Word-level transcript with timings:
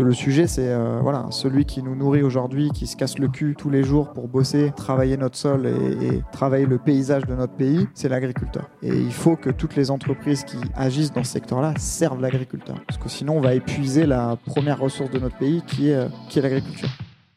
Le 0.00 0.14
sujet, 0.14 0.46
c'est 0.46 0.68
euh, 0.68 1.00
voilà, 1.02 1.26
celui 1.30 1.64
qui 1.64 1.82
nous 1.82 1.94
nourrit 1.94 2.22
aujourd'hui, 2.22 2.70
qui 2.70 2.86
se 2.86 2.96
casse 2.96 3.18
le 3.18 3.28
cul 3.28 3.54
tous 3.56 3.70
les 3.70 3.84
jours 3.84 4.12
pour 4.12 4.26
bosser, 4.26 4.72
travailler 4.76 5.16
notre 5.16 5.36
sol 5.36 5.66
et, 5.66 6.22
travailler 6.32 6.66
le 6.66 6.78
paysage 6.78 7.24
de 7.26 7.34
notre 7.34 7.52
pays, 7.52 7.86
c'est 7.94 8.08
l'agriculteur. 8.08 8.68
Et 8.82 8.88
il 8.88 9.12
faut 9.12 9.36
que 9.36 9.50
toutes 9.50 9.76
les 9.76 9.90
entreprises 9.90 10.44
qui 10.44 10.56
agissent 10.74 11.12
dans 11.12 11.24
ce 11.24 11.32
secteur-là 11.32 11.74
servent 11.78 12.20
l'agriculteur. 12.20 12.76
Parce 12.86 12.98
que 12.98 13.08
sinon, 13.08 13.36
on 13.36 13.40
va 13.40 13.54
épuiser 13.54 14.06
la 14.06 14.36
première 14.46 14.78
ressource 14.78 15.10
de 15.10 15.18
notre 15.18 15.36
pays 15.36 15.62
qui 15.66 15.90
est, 15.90 15.94
euh, 15.94 16.08
qui 16.28 16.38
est 16.38 16.42
l'agriculture. 16.42 16.88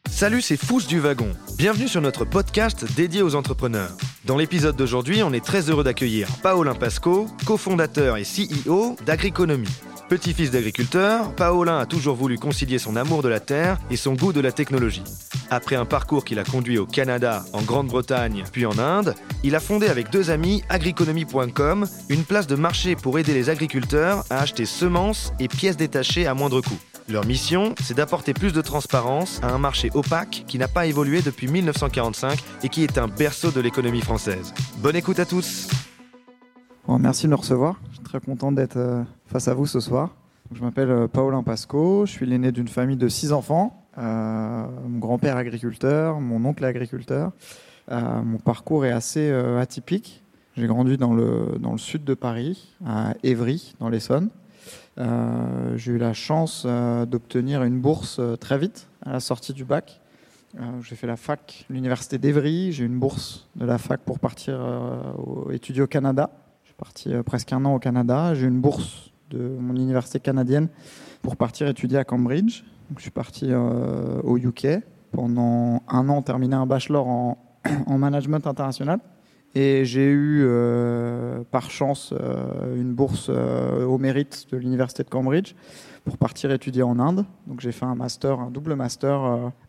Salut, 0.08 0.40
c'est 0.40 0.56
Fous 0.56 0.82
du 0.88 0.98
Wagon. 0.98 1.28
Bienvenue 1.58 1.88
sur 1.88 2.00
notre 2.00 2.24
podcast 2.24 2.86
dédié 2.96 3.22
aux 3.22 3.34
entrepreneurs. 3.34 3.92
Dans 4.24 4.36
l'épisode 4.36 4.76
d'aujourd'hui, 4.76 5.22
on 5.22 5.32
est 5.32 5.44
très 5.44 5.68
heureux 5.68 5.84
d'accueillir 5.84 6.28
Paolin 6.42 6.74
Pasco, 6.74 7.26
cofondateur 7.44 8.16
et 8.16 8.22
CEO 8.22 8.96
d'Agriconomie. 9.04 9.68
Petit-fils 10.08 10.52
d'agriculteur, 10.52 11.34
Paolin 11.34 11.78
a 11.80 11.86
toujours 11.86 12.14
voulu 12.14 12.38
concilier 12.38 12.78
son 12.78 12.94
amour 12.94 13.22
de 13.22 13.28
la 13.28 13.40
terre 13.40 13.78
et 13.90 13.96
son 13.96 14.14
goût 14.14 14.32
de 14.32 14.40
la 14.40 14.52
technologie. 14.52 15.02
Après 15.50 15.74
un 15.74 15.84
parcours 15.84 16.24
qui 16.24 16.36
l'a 16.36 16.44
conduit 16.44 16.78
au 16.78 16.86
Canada, 16.86 17.44
en 17.52 17.60
Grande-Bretagne, 17.62 18.44
puis 18.52 18.66
en 18.66 18.78
Inde, 18.78 19.16
il 19.42 19.56
a 19.56 19.60
fondé 19.60 19.88
avec 19.88 20.10
deux 20.10 20.30
amis 20.30 20.62
agriconomie.com, 20.68 21.86
une 22.08 22.22
place 22.22 22.46
de 22.46 22.54
marché 22.54 22.94
pour 22.94 23.18
aider 23.18 23.34
les 23.34 23.50
agriculteurs 23.50 24.24
à 24.30 24.38
acheter 24.38 24.64
semences 24.64 25.32
et 25.40 25.48
pièces 25.48 25.76
détachées 25.76 26.28
à 26.28 26.34
moindre 26.34 26.60
coût. 26.60 26.78
Leur 27.08 27.26
mission, 27.26 27.74
c'est 27.82 27.96
d'apporter 27.96 28.32
plus 28.32 28.52
de 28.52 28.60
transparence 28.60 29.40
à 29.42 29.52
un 29.52 29.58
marché 29.58 29.90
opaque 29.94 30.44
qui 30.46 30.58
n'a 30.58 30.68
pas 30.68 30.86
évolué 30.86 31.20
depuis 31.20 31.48
1945 31.48 32.38
et 32.62 32.68
qui 32.68 32.84
est 32.84 32.98
un 32.98 33.08
berceau 33.08 33.50
de 33.50 33.60
l'économie 33.60 34.02
française. 34.02 34.54
Bonne 34.78 34.96
écoute 34.96 35.18
à 35.18 35.24
tous 35.24 35.68
merci 36.98 37.24
de 37.26 37.30
me 37.30 37.36
recevoir. 37.36 37.80
Je 37.90 37.94
suis 37.96 38.04
très 38.04 38.20
content 38.20 38.52
d'être 38.52 38.76
euh, 38.76 39.02
face 39.26 39.48
à 39.48 39.54
vous 39.54 39.66
ce 39.66 39.80
soir. 39.80 40.14
Je 40.52 40.62
m'appelle 40.62 40.90
euh, 40.90 41.08
Paulin 41.08 41.42
Pasco, 41.42 42.06
je 42.06 42.12
suis 42.12 42.26
l'aîné 42.26 42.52
d'une 42.52 42.68
famille 42.68 42.96
de 42.96 43.08
six 43.08 43.32
enfants. 43.32 43.82
Euh, 43.98 44.66
mon 44.88 44.98
grand-père 44.98 45.36
agriculteur, 45.36 46.20
mon 46.20 46.44
oncle 46.44 46.64
agriculteur. 46.64 47.32
mon 47.90 48.38
parcours 48.38 48.84
est 48.84 48.92
assez 48.92 49.30
atypique. 49.30 50.22
J'ai 50.56 50.66
grandi 50.66 50.96
dans 50.96 51.14
le, 51.14 51.58
dans 51.60 51.72
le 51.72 51.78
sud 51.78 52.04
de 52.04 52.14
Paris, 52.14 52.74
à 52.86 53.14
Évry, 53.22 53.74
dans 53.80 53.88
l'Essonne. 53.88 54.30
J'ai 54.96 55.92
eu 55.92 55.98
la 55.98 56.14
chance 56.14 56.66
d'obtenir 56.66 57.62
une 57.62 57.78
bourse 57.78 58.20
très 58.40 58.58
vite 58.58 58.88
à 59.02 59.12
la 59.12 59.20
sortie 59.20 59.52
du 59.52 59.64
bac. 59.64 60.00
J'ai 60.82 60.96
fait 60.96 61.06
la 61.06 61.16
fac, 61.16 61.66
l'université 61.68 62.18
d'Evry. 62.18 62.72
J'ai 62.72 62.84
eu 62.84 62.86
une 62.86 62.98
bourse 62.98 63.48
de 63.56 63.66
la 63.66 63.78
fac 63.78 64.00
pour 64.00 64.18
partir 64.18 64.58
étudier 65.50 65.82
au 65.82 65.86
Canada 65.86 66.30
parti 66.76 67.12
euh, 67.12 67.22
presque 67.22 67.52
un 67.52 67.64
an 67.64 67.74
au 67.74 67.78
Canada. 67.78 68.34
J'ai 68.34 68.46
eu 68.46 68.48
une 68.48 68.60
bourse 68.60 69.10
de 69.30 69.38
mon 69.58 69.74
université 69.74 70.20
canadienne 70.20 70.68
pour 71.22 71.36
partir 71.36 71.68
étudier 71.68 71.98
à 71.98 72.04
Cambridge. 72.04 72.62
Donc, 72.88 72.98
je 72.98 73.02
suis 73.02 73.10
parti 73.10 73.46
euh, 73.48 74.20
au 74.22 74.38
UK 74.38 74.66
pendant 75.12 75.82
un 75.88 76.08
an, 76.08 76.22
terminer 76.22 76.56
un 76.56 76.66
bachelor 76.66 77.06
en, 77.06 77.38
en 77.86 77.98
management 77.98 78.46
international. 78.46 79.00
Et 79.54 79.86
j'ai 79.86 80.04
eu, 80.04 80.42
euh, 80.44 81.42
par 81.50 81.70
chance, 81.70 82.12
une 82.76 82.92
bourse 82.92 83.30
au 83.30 83.96
mérite 83.96 84.46
de 84.52 84.58
l'université 84.58 85.02
de 85.02 85.08
Cambridge 85.08 85.54
pour 86.04 86.18
partir 86.18 86.52
étudier 86.52 86.82
en 86.82 86.98
Inde. 86.98 87.24
Donc 87.46 87.60
j'ai 87.60 87.72
fait 87.72 87.86
un 87.86 87.94
master, 87.94 88.38
un 88.38 88.50
double 88.50 88.74
master 88.74 89.18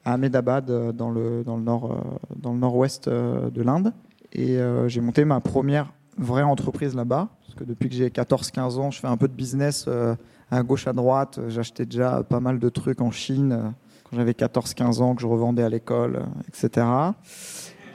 à 0.03 0.13
Ahmedabad, 0.13 0.91
dans 0.93 1.09
le, 1.09 1.43
dans 1.45 1.55
le, 1.55 1.63
nord, 1.63 2.03
dans 2.35 2.51
le 2.51 2.59
nord-ouest 2.59 3.07
de 3.07 3.61
l'Inde. 3.61 3.93
Et 4.33 4.59
j'ai 4.87 4.99
monté 4.99 5.23
ma 5.23 5.39
première 5.39 5.93
vraie 6.17 6.43
entreprise 6.43 6.95
là-bas. 6.95 7.29
Parce 7.41 7.55
que 7.55 7.63
depuis 7.63 7.89
que 7.89 7.95
j'ai 7.95 8.09
14-15 8.09 8.79
ans, 8.79 8.91
je 8.91 8.99
fais 8.99 9.07
un 9.07 9.17
peu 9.17 9.27
de 9.27 9.33
business 9.33 9.85
euh, 9.87 10.15
à 10.51 10.63
gauche, 10.63 10.87
à 10.87 10.93
droite. 10.93 11.39
J'achetais 11.47 11.85
déjà 11.85 12.23
pas 12.23 12.39
mal 12.39 12.59
de 12.59 12.69
trucs 12.69 13.01
en 13.01 13.11
Chine 13.11 13.51
euh, 13.51 13.69
quand 14.09 14.17
j'avais 14.17 14.31
14-15 14.31 15.01
ans, 15.01 15.15
que 15.15 15.21
je 15.21 15.27
revendais 15.27 15.63
à 15.63 15.69
l'école, 15.69 16.23
etc. 16.47 16.85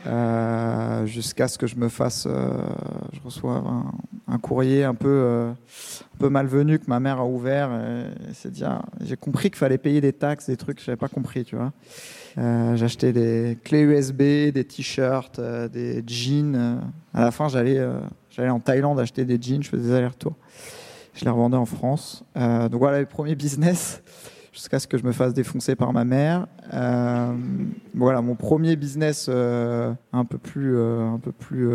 Euh, 0.06 1.06
jusqu'à 1.06 1.48
ce 1.48 1.58
que 1.58 1.67
je 1.67 1.77
me 1.77 1.89
fasse, 1.89 2.27
je 2.27 3.20
reçois 3.24 3.63
un, 4.27 4.39
courrier 4.39 4.85
un 4.85 4.95
peu, 4.95 5.51
un 5.51 6.18
peu 6.18 6.29
malvenu 6.29 6.79
que 6.79 6.86
ma 6.89 7.01
mère 7.01 7.20
a 7.20 7.27
ouvert. 7.27 7.70
C'est 8.33 8.51
dire, 8.51 8.83
j'ai 9.01 9.17
compris 9.17 9.51
qu'il 9.51 9.58
fallait 9.58 9.79
payer 9.79 10.01
des 10.01 10.12
taxes, 10.12 10.46
des 10.46 10.57
trucs 10.57 10.79
que 10.79 10.85
j'avais 10.85 10.96
pas 10.96 11.08
compris, 11.08 11.45
tu 11.45 11.57
vois. 11.57 11.73
Euh, 12.39 12.77
j'achetais 12.77 13.12
des 13.12 13.58
clés 13.62 13.83
USB, 13.83 14.52
des 14.52 14.64
t-shirts, 14.64 15.39
euh, 15.39 15.68
des 15.68 16.02
jeans. 16.07 16.55
Euh, 16.57 16.77
à 17.12 17.20
la 17.23 17.30
fin, 17.30 17.48
j'allais 17.48 17.80
j'allais 18.30 18.51
en 18.51 18.61
Thaïlande 18.61 18.98
acheter 18.98 19.24
des 19.24 19.41
jeans, 19.41 19.62
je 19.62 19.68
faisais 19.68 19.89
des 19.89 19.95
allers-retours. 19.95 20.36
Je 21.14 21.24
les 21.24 21.30
revendais 21.30 21.58
en 21.58 21.67
France. 21.67 22.24
donc 22.35 22.77
voilà 22.77 23.01
les 23.01 23.07
premiers 23.07 23.35
business 23.36 24.02
jusqu'à 24.52 24.79
ce 24.79 24.86
que 24.86 24.98
je 24.98 25.05
me 25.05 25.13
fasse 25.13 25.35
défoncer 25.35 25.74
par 25.74 25.92
ma 25.92 26.05
mère. 26.05 26.46
voilà 27.95 28.20
mon 28.23 28.35
premier 28.35 28.77
business 28.77 29.29
un 29.29 30.24
peu 30.29 30.39
plus, 30.39 30.79
un 30.79 31.18
peu 31.18 31.33
plus, 31.33 31.70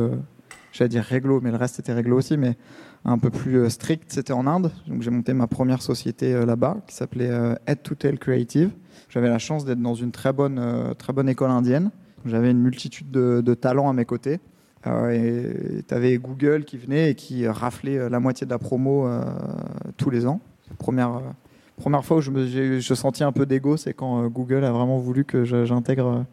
j'allais 0.71 0.89
dire 0.89 1.03
réglo, 1.03 1.41
mais 1.41 1.51
le 1.51 1.57
reste 1.57 1.79
était 1.79 1.93
réglo 1.93 2.17
aussi, 2.17 2.37
mais 2.37 2.55
un 3.03 3.17
peu 3.17 3.29
plus 3.29 3.69
strict, 3.69 4.05
c'était 4.07 4.33
en 4.33 4.45
Inde. 4.47 4.71
Donc 4.87 5.01
j'ai 5.01 5.11
monté 5.11 5.33
ma 5.33 5.47
première 5.47 5.81
société 5.81 6.45
là-bas 6.45 6.77
qui 6.87 6.95
s'appelait 6.95 7.31
Head 7.65 7.81
to 7.81 7.95
Tail 7.95 8.17
Creative. 8.17 8.71
J'avais 9.09 9.29
la 9.29 9.39
chance 9.39 9.65
d'être 9.65 9.81
dans 9.81 9.95
une 9.95 10.11
très 10.11 10.33
bonne, 10.33 10.59
euh, 10.59 10.93
très 10.93 11.13
bonne 11.13 11.29
école 11.29 11.51
indienne. 11.51 11.91
J'avais 12.25 12.51
une 12.51 12.59
multitude 12.59 13.09
de, 13.09 13.53
talents 13.53 13.89
à 13.89 13.93
mes 13.93 14.05
côtés. 14.05 14.39
Euh, 14.85 15.09
et 15.79 15.83
tu 15.83 15.93
avais 15.93 16.17
Google 16.17 16.65
qui 16.65 16.77
venait 16.77 17.11
et 17.11 17.15
qui 17.15 17.47
raflait 17.47 17.97
euh, 17.97 18.09
la 18.09 18.19
moitié 18.19 18.45
de 18.45 18.51
la 18.51 18.59
promo 18.59 19.09
tous 19.97 20.09
les 20.09 20.25
ans. 20.25 20.41
Première, 20.77 21.21
première 21.77 22.03
fois 22.03 22.17
où 22.17 22.21
je, 22.21 22.31
me, 22.31 22.79
je 22.79 22.93
sentis 22.93 23.23
un 23.23 23.31
peu 23.31 23.45
d'ego, 23.45 23.77
c'est 23.77 23.93
quand 23.93 24.27
Google 24.27 24.65
a 24.65 24.71
vraiment 24.71 24.97
voulu 24.97 25.23
que 25.23 25.45
j'intègre 25.45 26.25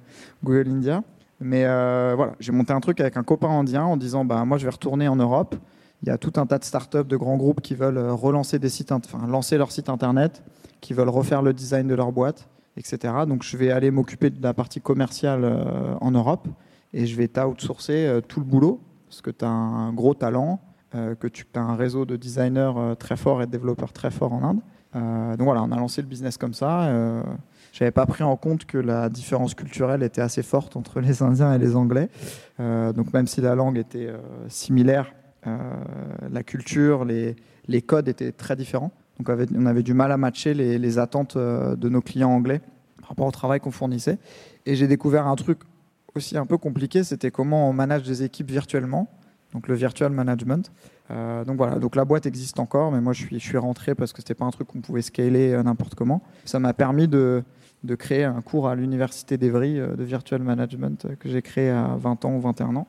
Google 0.43 0.69
India. 0.69 1.03
Mais 1.41 1.65
voilà, 1.65 2.33
j'ai 2.41 2.53
monté 2.53 2.73
un 2.73 2.81
truc 2.81 3.01
avec 3.01 3.17
un 3.17 3.23
copain 3.23 3.51
indien 3.51 3.85
en 3.85 3.97
disant 3.97 4.25
bah, 4.25 4.45
Moi, 4.45 4.59
je 4.59 4.65
vais 4.65 4.71
retourner 4.71 5.09
en 5.09 5.17
Europe. 5.17 5.55
Il 6.03 6.09
y 6.09 6.11
a 6.11 6.19
tout 6.19 6.33
un 6.37 6.47
tas 6.47 6.59
de 6.59 6.65
startups, 6.65 7.05
de 7.05 7.17
grands 7.17 7.37
groupes 7.37 7.61
qui 7.61 7.75
veulent 7.75 7.99
relancer 7.99 8.59
des 8.59 8.69
sites, 8.69 8.93
lancer 9.29 9.59
leur 9.59 9.71
site 9.71 9.89
internet, 9.89 10.43
qui 10.81 10.93
veulent 10.95 11.09
refaire 11.09 11.43
le 11.43 11.53
design 11.53 11.87
de 11.87 11.95
leur 11.95 12.13
boîte 12.13 12.49
etc. 12.77 13.15
Donc 13.27 13.43
je 13.43 13.57
vais 13.57 13.71
aller 13.71 13.91
m'occuper 13.91 14.31
de 14.31 14.43
la 14.43 14.55
partie 14.55 14.81
commerciale 14.81 15.45
euh, 15.45 15.95
en 16.01 16.11
Europe 16.11 16.49
et 16.93 17.07
je 17.07 17.17
vais 17.17 17.29
t'outsourcer 17.29 18.07
euh, 18.07 18.21
tout 18.21 18.41
le 18.41 18.47
boulot 18.47 18.81
parce 19.09 19.21
que 19.21 19.31
tu 19.31 19.45
as 19.45 19.49
un 19.49 19.93
gros 19.93 20.15
talent, 20.15 20.61
euh, 20.95 21.15
que 21.15 21.29
tu 21.29 21.47
as 21.55 21.61
un 21.61 21.77
réseau 21.77 22.05
de 22.05 22.17
designers 22.17 22.73
très 22.99 23.17
fort 23.17 23.43
et 23.43 23.47
de 23.47 23.51
développeurs 23.51 23.93
très 23.93 24.11
forts 24.11 24.33
en 24.33 24.43
Inde. 24.43 24.61
Donc 24.95 25.43
voilà, 25.43 25.63
on 25.63 25.73
a 25.73 25.77
lancé 25.77 26.01
le 26.03 26.09
business 26.09 26.37
comme 26.37 26.55
ça. 26.55 27.23
J'avais 27.73 27.91
pas 27.91 28.07
pris 28.07 28.23
en 28.23 28.37
compte 28.37 28.65
que 28.65 28.79
la 28.79 29.09
différence 29.09 29.55
culturelle 29.55 30.03
était 30.03 30.21
assez 30.21 30.43
forte 30.43 30.77
entre 30.77 31.01
les 31.01 31.23
Indiens 31.23 31.53
et 31.53 31.59
les 31.59 31.75
Anglais. 31.75 32.09
donc 32.59 33.13
même 33.13 33.27
si 33.27 33.41
la 33.41 33.55
langue 33.57 33.77
était 33.77 34.13
similaire, 34.49 35.13
la 35.45 36.43
culture, 36.43 37.05
les, 37.05 37.83
codes 37.83 38.09
étaient 38.09 38.33
très 38.33 38.57
différents. 38.57 38.93
Donc 39.19 39.29
on 39.55 39.67
avait 39.67 39.83
du 39.83 39.95
mal 39.95 40.13
à 40.13 40.17
matcher 40.17 40.55
les, 40.55 40.99
attentes 40.99 41.37
euh, 41.37 41.77
de 41.77 41.89
nos 41.89 42.01
clients 42.01 42.31
anglais 42.31 42.61
par 43.01 43.11
rapport 43.11 43.27
au 43.27 43.31
travail 43.31 43.61
qu'on 43.61 43.71
fournissait. 43.71 44.19
Et 44.67 44.75
j'ai 44.77 44.89
découvert 44.89 45.27
un 45.27 45.37
truc 45.37 45.59
aussi 46.15 46.37
un 46.37 46.47
peu 46.47 46.59
compliqué, 46.59 47.05
c'était 47.05 47.31
comment 47.31 47.69
on 47.69 47.73
manage 47.73 48.03
des 48.05 48.23
équipes 48.23 48.51
virtuellement, 48.51 49.09
donc 49.53 49.69
le 49.69 49.75
virtual 49.75 50.13
management. 50.13 50.73
Euh, 51.11 51.45
donc 51.45 51.57
voilà, 51.57 51.79
donc 51.79 51.97
la 51.97 52.05
boîte 52.05 52.27
existe 52.27 52.59
encore, 52.59 52.91
mais 52.91 53.01
moi 53.01 53.13
je 53.13 53.27
suis, 53.39 53.59
rentré 53.59 53.95
parce 53.95 54.13
que 54.13 54.21
c'était 54.21 54.35
pas 54.35 54.45
un 54.45 54.51
truc 54.51 54.69
qu'on 54.69 54.81
pouvait 54.81 55.03
scaler 55.03 55.53
euh, 55.53 55.63
n'importe 55.63 55.95
comment. 55.95 56.23
Ça 56.45 56.59
m'a 56.59 56.73
permis 56.73 57.09
de, 57.09 57.43
créer 57.99 58.25
un 58.25 58.41
cours 58.41 58.69
à 58.69 58.75
l'université 58.75 59.37
d'Evry 59.37 59.75
de 59.75 60.03
virtual 60.05 60.43
management 60.43 61.07
que 61.19 61.29
j'ai 61.29 61.43
créé 61.43 61.69
à 61.69 61.97
20 61.99 62.25
ans 62.25 62.35
ou 62.35 62.41
21 62.41 62.77
ans. 62.77 62.89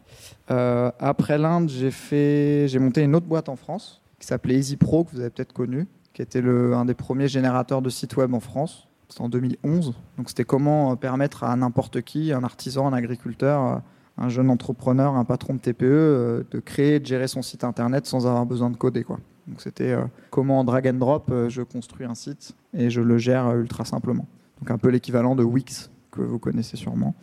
après 1.00 1.38
l'Inde, 1.38 1.70
j'ai 1.70 2.80
monté 2.80 3.04
une 3.04 3.14
autre 3.14 3.26
boîte 3.26 3.50
en 3.50 3.58
France 3.58 4.02
qui 4.20 4.28
s'appelait 4.28 4.56
Easy 4.56 4.78
Pro 4.78 5.04
que 5.04 5.12
vous 5.12 5.20
avez 5.20 5.30
peut-être 5.30 5.52
connu 5.52 5.86
qui 6.16 6.22
était 6.22 6.42
un 6.42 6.86
des 6.86 6.94
premiers 6.94 7.28
générateurs 7.28 7.82
de 7.82 7.90
sites 7.90 8.16
web 8.16 8.34
en 8.34 8.40
France. 8.40 8.88
C'était 9.10 9.22
en 9.22 9.30
2011. 9.30 9.94
Donc 10.18 10.30
c'était 10.30 10.46
comment 10.46 10.94
euh, 10.94 10.96
permettre 10.96 11.44
à 11.44 11.56
n'importe 11.56 12.02
qui, 12.02 12.32
un 12.32 12.44
artisan, 12.44 12.88
un 12.88 12.94
agriculteur, 12.94 13.66
euh, 13.66 13.76
un 14.18 14.30
jeune 14.30 14.50
entrepreneur, 14.50 15.16
un 15.16 15.26
patron 15.26 15.56
de 15.56 15.60
TPE, 15.60 15.84
euh, 15.84 16.44
de 16.52 16.60
créer, 16.60 17.00
de 17.00 17.06
gérer 17.06 17.28
son 17.28 17.42
site 17.42 17.64
internet 17.64 18.06
sans 18.06 18.28
avoir 18.28 18.46
besoin 18.46 18.70
de 18.70 18.78
coder. 18.78 19.04
Quoi. 19.04 19.20
Donc 19.48 19.62
c'était 19.62 19.96
comment 20.32 20.60
en 20.60 20.64
drag 20.64 20.88
and 20.88 20.94
drop, 20.94 21.32
je 21.50 21.62
construis 21.62 22.06
un 22.06 22.16
site 22.16 22.56
et 22.74 22.90
je 22.90 23.02
le 23.02 23.18
gère 23.18 23.56
ultra 23.56 23.86
simplement. 23.86 24.28
Donc 24.60 24.72
un 24.72 24.78
peu 24.78 24.90
l'équivalent 24.90 25.36
de 25.36 25.44
Wix 25.44 25.92
que 26.12 26.22
vous 26.22 26.40
connaissez 26.40 26.78
sûrement. 26.78 27.14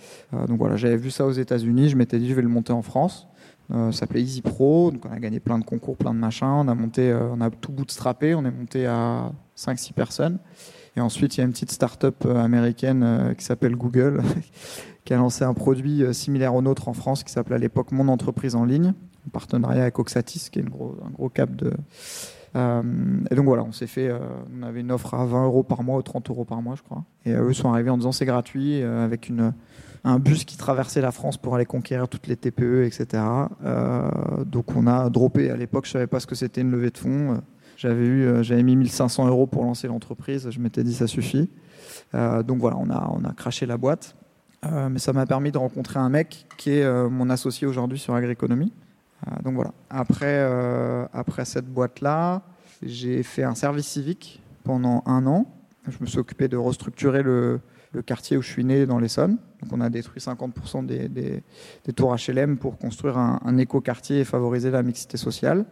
donc 0.47 0.59
voilà, 0.59 0.77
j'avais 0.77 0.99
vu 0.99 1.11
ça 1.11 1.27
aux 1.27 1.33
États-Unis, 1.33 1.89
je 1.89 1.97
m'étais 1.97 2.21
dit 2.21 2.29
je 2.29 2.35
vais 2.35 2.43
le 2.43 2.49
monter 2.49 2.73
en 2.73 2.83
France. 2.83 3.27
Euh, 3.73 3.91
ça 3.91 4.00
s'appelait 4.00 4.23
Easy 4.23 4.43
Pro. 4.43 4.91
Donc 4.91 5.05
on 5.06 5.12
a 5.12 5.19
gagné 5.19 5.41
plein 5.41 5.59
de 5.59 5.65
concours, 5.65 5.97
plein 5.97 6.12
de 6.12 6.19
machins. 6.19 6.47
On 6.47 6.69
a 6.69 6.75
monté, 6.75 7.11
euh, 7.11 7.29
on 7.33 7.41
a 7.41 7.50
tout 7.50 7.73
bootstrappé. 7.73 8.35
On 8.35 8.44
est 8.44 8.50
monté 8.50 8.87
à 8.87 9.33
5-6 9.56 9.93
personnes. 9.93 10.39
Et 10.97 11.00
ensuite, 11.00 11.37
il 11.37 11.39
y 11.39 11.41
a 11.43 11.44
une 11.44 11.53
petite 11.53 11.71
start-up 11.71 12.25
euh, 12.27 12.37
américaine 12.37 13.35
qui 13.39 13.44
s'appelle 13.44 13.77
Google, 13.77 14.23
qui 15.05 15.15
a 15.15 15.17
lancé 15.17 15.44
un 15.44 15.55
produit 15.55 16.03
similaire 16.15 16.55
au 16.55 16.62
nôtre 16.62 16.89
en 16.89 16.93
France, 16.93 17.25
qui 17.25 17.33
s'appelait 17.33 17.56
à 17.56 17.59
l'époque 17.59 17.93
Mon 17.93 18.09
entreprise 18.09 18.55
en 18.55 18.65
ligne, 18.65 18.93
en 19.27 19.31
partenariat 19.31 19.83
avec 19.83 19.99
Oxatis, 19.99 20.49
qui 20.50 20.59
est 20.59 20.62
gros, 20.62 20.97
un 21.06 21.11
gros 21.11 21.29
cap 21.29 21.55
de, 21.55 21.73
et 22.55 23.35
donc 23.35 23.47
voilà, 23.47 23.62
on 23.62 23.73
s'est 23.73 23.87
fait, 23.87 24.12
on 24.55 24.62
avait 24.62 24.81
une 24.81 24.93
offre 24.93 25.15
à 25.15 25.25
20 25.25 25.47
euros 25.47 25.62
par 25.62 25.83
mois 25.83 25.97
ou 25.97 26.03
30 26.03 26.29
euros 26.29 26.44
par 26.44 26.61
mois, 26.61 26.75
je 26.77 26.83
crois. 26.83 27.03
Et 27.25 27.33
eux 27.33 27.55
sont 27.55 27.73
arrivés 27.73 27.89
en 27.89 27.97
disant 27.97 28.12
c'est 28.12 28.27
gratuit, 28.27 28.83
avec 28.83 29.31
une, 29.31 29.55
un 30.05 30.19
bus 30.19 30.44
qui 30.44 30.56
traversait 30.56 31.00
la 31.00 31.12
France 31.12 31.37
pour 31.37 31.55
aller 31.55 31.65
conquérir 31.65 32.09
toutes 32.09 32.27
les 32.27 32.37
TPE, 32.37 32.85
etc. 32.85 33.23
donc 34.47 34.77
on 34.77 34.87
a 34.87 35.09
droppé. 35.11 35.50
À 35.50 35.56
l'époque, 35.56 35.87
je 35.87 35.93
savais 35.93 36.06
pas 36.06 36.21
ce 36.21 36.27
que 36.27 36.35
c'était 36.35 36.61
une 36.61 36.71
levée 36.71 36.91
de 36.91 36.99
fonds. 36.99 37.41
J'avais 37.82 38.06
eu, 38.06 38.44
j'avais 38.44 38.62
mis 38.62 38.76
1500 38.76 39.26
euros 39.26 39.49
pour 39.49 39.64
lancer 39.64 39.88
l'entreprise. 39.88 40.49
Je 40.50 40.61
m'étais 40.61 40.84
dit 40.84 40.94
ça 40.94 41.08
suffit. 41.08 41.50
donc 42.12 42.58
voilà, 42.61 42.76
on 42.79 42.88
a, 42.90 43.11
on 43.12 43.25
a 43.25 43.32
craché 43.32 43.67
la 43.67 43.76
boîte. 43.76 44.14
Euh, 44.64 44.88
mais 44.88 45.00
ça 45.00 45.12
m'a 45.12 45.26
permis 45.26 45.50
de 45.50 45.58
rencontrer 45.58 45.99
un 45.99 46.08
mec 46.08 46.46
qui 46.56 46.70
est 46.70 46.84
euh, 46.84 47.08
mon 47.08 47.31
associé 47.31 47.67
aujourd'hui 47.67 47.99
sur 47.99 48.14
Agriconomie. 48.14 48.73
Euh, 49.26 49.43
donc 49.43 49.55
voilà. 49.55 49.73
Après, 49.90 50.49
après 51.12 51.44
cette 51.44 51.67
boîte-là, 51.67 52.43
j'ai 52.82 53.23
fait 53.23 53.43
un 53.43 53.55
service 53.55 53.87
civique 53.87 54.40
pendant 54.64 55.02
un 55.06 55.26
an. 55.26 55.46
Je 55.88 55.96
me 56.00 56.06
suis 56.06 56.19
occupé 56.19 56.46
de 56.46 56.56
restructurer 56.56 57.23
le, 57.23 57.61
le 57.93 58.03
quartier 58.03 58.37
où 58.37 58.43
je 58.43 58.49
suis 58.49 58.65
né 58.65 58.87
dans 58.87 58.99
l'Essonne. 58.99 59.39
Donc 59.62 59.73
on 59.73 59.81
a 59.81 59.91
détruit 59.91 60.21
50% 60.21 60.87
des, 60.87 61.09
des, 61.09 61.93
tours 61.93 62.17
HLM 62.17 62.56
pour 62.56 62.79
construire 62.79 63.19
un, 63.19 63.59
éco-quartier 63.59 64.21
et 64.21 64.25
favoriser 64.25 64.71
la 64.71 64.83
mixité 64.83 65.17
sociale. 65.17 65.67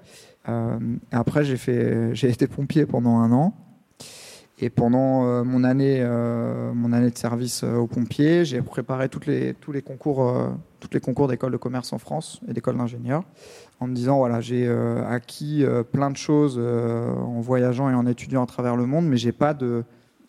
Euh, 0.49 0.78
après, 1.11 1.44
j'ai, 1.44 1.56
fait, 1.56 2.11
j'ai 2.14 2.28
été 2.28 2.46
pompier 2.46 2.87
pendant 2.87 3.19
un 3.19 3.32
an. 3.32 3.55
Et 4.62 4.69
pendant 4.69 5.25
euh, 5.25 5.43
mon, 5.43 5.64
année, 5.64 6.00
euh, 6.02 6.75
mon 6.75 6.93
année 6.93 7.11
de 7.11 7.17
service 7.17 7.64
aux 7.64 7.87
pompiers, 7.87 8.44
j'ai 8.44 8.61
préparé 8.61 9.08
toutes 9.08 9.25
les, 9.25 9.55
tous 9.55 9.72
les 9.72 9.81
concours, 9.81 10.50
toutes 10.81 11.00
concours 11.00 11.28
d'école 11.28 11.52
de 11.52 11.56
commerce 11.56 11.94
en 11.94 11.99
France 11.99 12.40
et 12.46 12.52
d'école 12.52 12.76
d'ingénieurs, 12.76 13.25
en 13.81 13.87
me 13.87 13.94
disant 13.94 14.19
voilà, 14.19 14.43
j'ai 14.43 14.69
acquis 14.69 15.64
plein 15.93 16.11
de 16.11 16.19
choses 16.19 16.58
en 16.58 17.40
voyageant 17.40 17.88
et 17.88 17.94
en 17.94 18.06
étudiant 18.06 18.43
à 18.43 18.46
travers 18.46 18.76
le 18.76 18.84
monde, 18.84 19.06
mais 19.06 19.17
j'ai 19.17 19.32
pas 19.32 19.55
de 19.55 19.82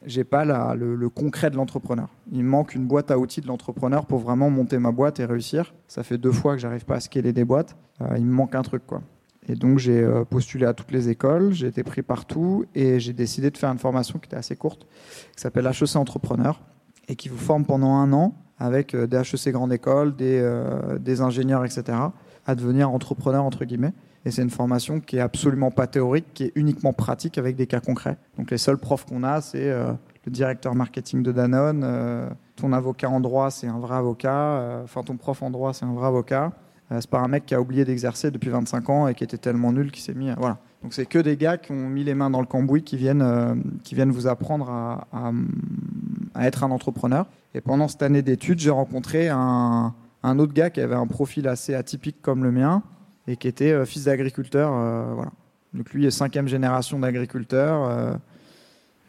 j'ai 0.05 0.23
pas 0.23 0.45
le, 0.75 1.09
concret 1.09 1.49
de 1.49 1.55
l'entrepreneur. 1.55 2.09
Il 2.31 2.43
me 2.43 2.49
manque 2.49 2.75
une 2.75 2.85
boîte 2.85 3.11
à 3.11 3.19
outils 3.19 3.41
de 3.41 3.47
l'entrepreneur 3.47 4.05
pour 4.05 4.19
vraiment 4.19 4.49
monter 4.49 4.77
ma 4.79 4.91
boîte 4.91 5.19
et 5.19 5.25
réussir. 5.25 5.73
Ça 5.87 6.03
fait 6.03 6.17
deux 6.17 6.31
fois 6.31 6.55
que 6.55 6.61
j'arrive 6.61 6.85
pas 6.85 6.95
à 6.95 6.99
scaler 6.99 7.33
des 7.33 7.45
boîtes. 7.45 7.75
il 8.17 8.25
me 8.25 8.33
manque 8.33 8.55
un 8.55 8.63
truc 8.63 8.85
quoi. 8.87 9.01
Et 9.47 9.55
donc 9.55 9.79
j'ai 9.79 10.01
euh, 10.01 10.23
postulé 10.23 10.65
à 10.65 10.73
toutes 10.73 10.91
les 10.91 11.09
écoles, 11.09 11.51
j'ai 11.51 11.67
été 11.67 11.83
pris 11.83 12.03
partout 12.03 12.65
et 12.75 12.99
j'ai 12.99 13.13
décidé 13.13 13.49
de 13.49 13.57
faire 13.57 13.71
une 13.71 13.79
formation 13.79 14.19
qui 14.19 14.27
était 14.27 14.37
assez 14.37 14.55
courte, 14.55 14.85
qui 15.35 15.41
s'appelle 15.41 15.65
HEC 15.65 15.95
Entrepreneur 15.95 16.61
et 17.07 17.15
qui 17.15 17.27
vous 17.29 17.37
forme 17.37 17.65
pendant 17.65 17.95
un 17.95 18.13
an 18.13 18.35
avec 18.59 18.93
euh, 18.93 19.07
des 19.07 19.17
HEC 19.17 19.51
Grande 19.51 19.73
École, 19.73 20.15
des, 20.15 20.39
euh, 20.39 20.99
des 20.99 21.21
ingénieurs, 21.21 21.65
etc., 21.65 21.97
à 22.45 22.55
devenir 22.55 22.91
entrepreneur 22.91 23.43
entre 23.43 23.65
guillemets. 23.65 23.93
Et 24.25 24.31
c'est 24.31 24.43
une 24.43 24.49
formation 24.51 24.99
qui 24.99 25.17
est 25.17 25.21
absolument 25.21 25.71
pas 25.71 25.87
théorique, 25.87 26.25
qui 26.33 26.43
est 26.45 26.51
uniquement 26.55 26.93
pratique 26.93 27.37
avec 27.37 27.55
des 27.55 27.65
cas 27.65 27.79
concrets. 27.79 28.17
Donc 28.37 28.51
les 28.51 28.57
seuls 28.57 28.77
profs 28.77 29.05
qu'on 29.05 29.23
a, 29.23 29.41
c'est 29.41 29.69
le 29.69 30.31
directeur 30.31 30.75
marketing 30.75 31.23
de 31.23 31.31
Danone, 31.31 32.29
ton 32.55 32.71
avocat 32.71 33.09
en 33.09 33.19
droit, 33.19 33.49
c'est 33.49 33.67
un 33.67 33.79
vrai 33.79 33.95
avocat, 33.95 34.81
enfin 34.83 35.01
ton 35.01 35.17
prof 35.17 35.41
en 35.41 35.49
droit, 35.49 35.73
c'est 35.73 35.85
un 35.85 35.93
vrai 35.93 36.05
avocat. 36.07 36.51
Euh, 36.91 36.97
c'est 36.99 37.09
pas 37.09 37.19
un 37.19 37.27
mec 37.27 37.45
qui 37.45 37.55
a 37.55 37.61
oublié 37.61 37.85
d'exercer 37.85 38.31
depuis 38.31 38.49
25 38.49 38.89
ans 38.89 39.07
et 39.07 39.15
qui 39.15 39.23
était 39.23 39.37
tellement 39.37 39.71
nul 39.71 39.91
qu'il 39.91 40.03
s'est 40.03 40.13
mis. 40.13 40.29
À... 40.29 40.35
Voilà. 40.35 40.57
Donc 40.83 40.93
c'est 40.93 41.05
que 41.05 41.19
des 41.19 41.37
gars 41.37 41.57
qui 41.57 41.71
ont 41.71 41.89
mis 41.89 42.03
les 42.03 42.13
mains 42.13 42.29
dans 42.29 42.41
le 42.41 42.45
cambouis, 42.45 42.83
qui 42.83 42.97
viennent, 42.97 43.21
euh, 43.21 43.55
qui 43.83 43.95
viennent 43.95 44.11
vous 44.11 44.27
apprendre 44.27 44.69
à, 44.69 45.31
être 46.41 46.63
un 46.63 46.71
entrepreneur. 46.71 47.27
Et 47.53 47.61
pendant 47.61 47.87
cette 47.87 48.01
année 48.01 48.21
d'études, 48.21 48.59
j'ai 48.59 48.71
rencontré 48.71 49.29
un, 49.29 49.93
autre 50.23 50.53
gars 50.53 50.69
qui 50.69 50.81
avait 50.81 50.95
un 50.95 51.07
profil 51.07 51.47
assez 51.47 51.75
atypique 51.75 52.21
comme 52.21 52.43
le 52.43 52.51
mien 52.51 52.81
et 53.27 53.37
qui 53.37 53.47
était 53.47 53.71
euh, 53.71 53.85
fils 53.85 54.05
d'agriculteur. 54.05 54.71
Euh, 54.73 55.13
voilà. 55.13 55.31
Donc 55.73 55.91
lui 55.93 56.05
est 56.05 56.11
cinquième 56.11 56.47
génération 56.47 56.99
d'agriculteur. 56.99 57.89
Euh, 57.89 58.13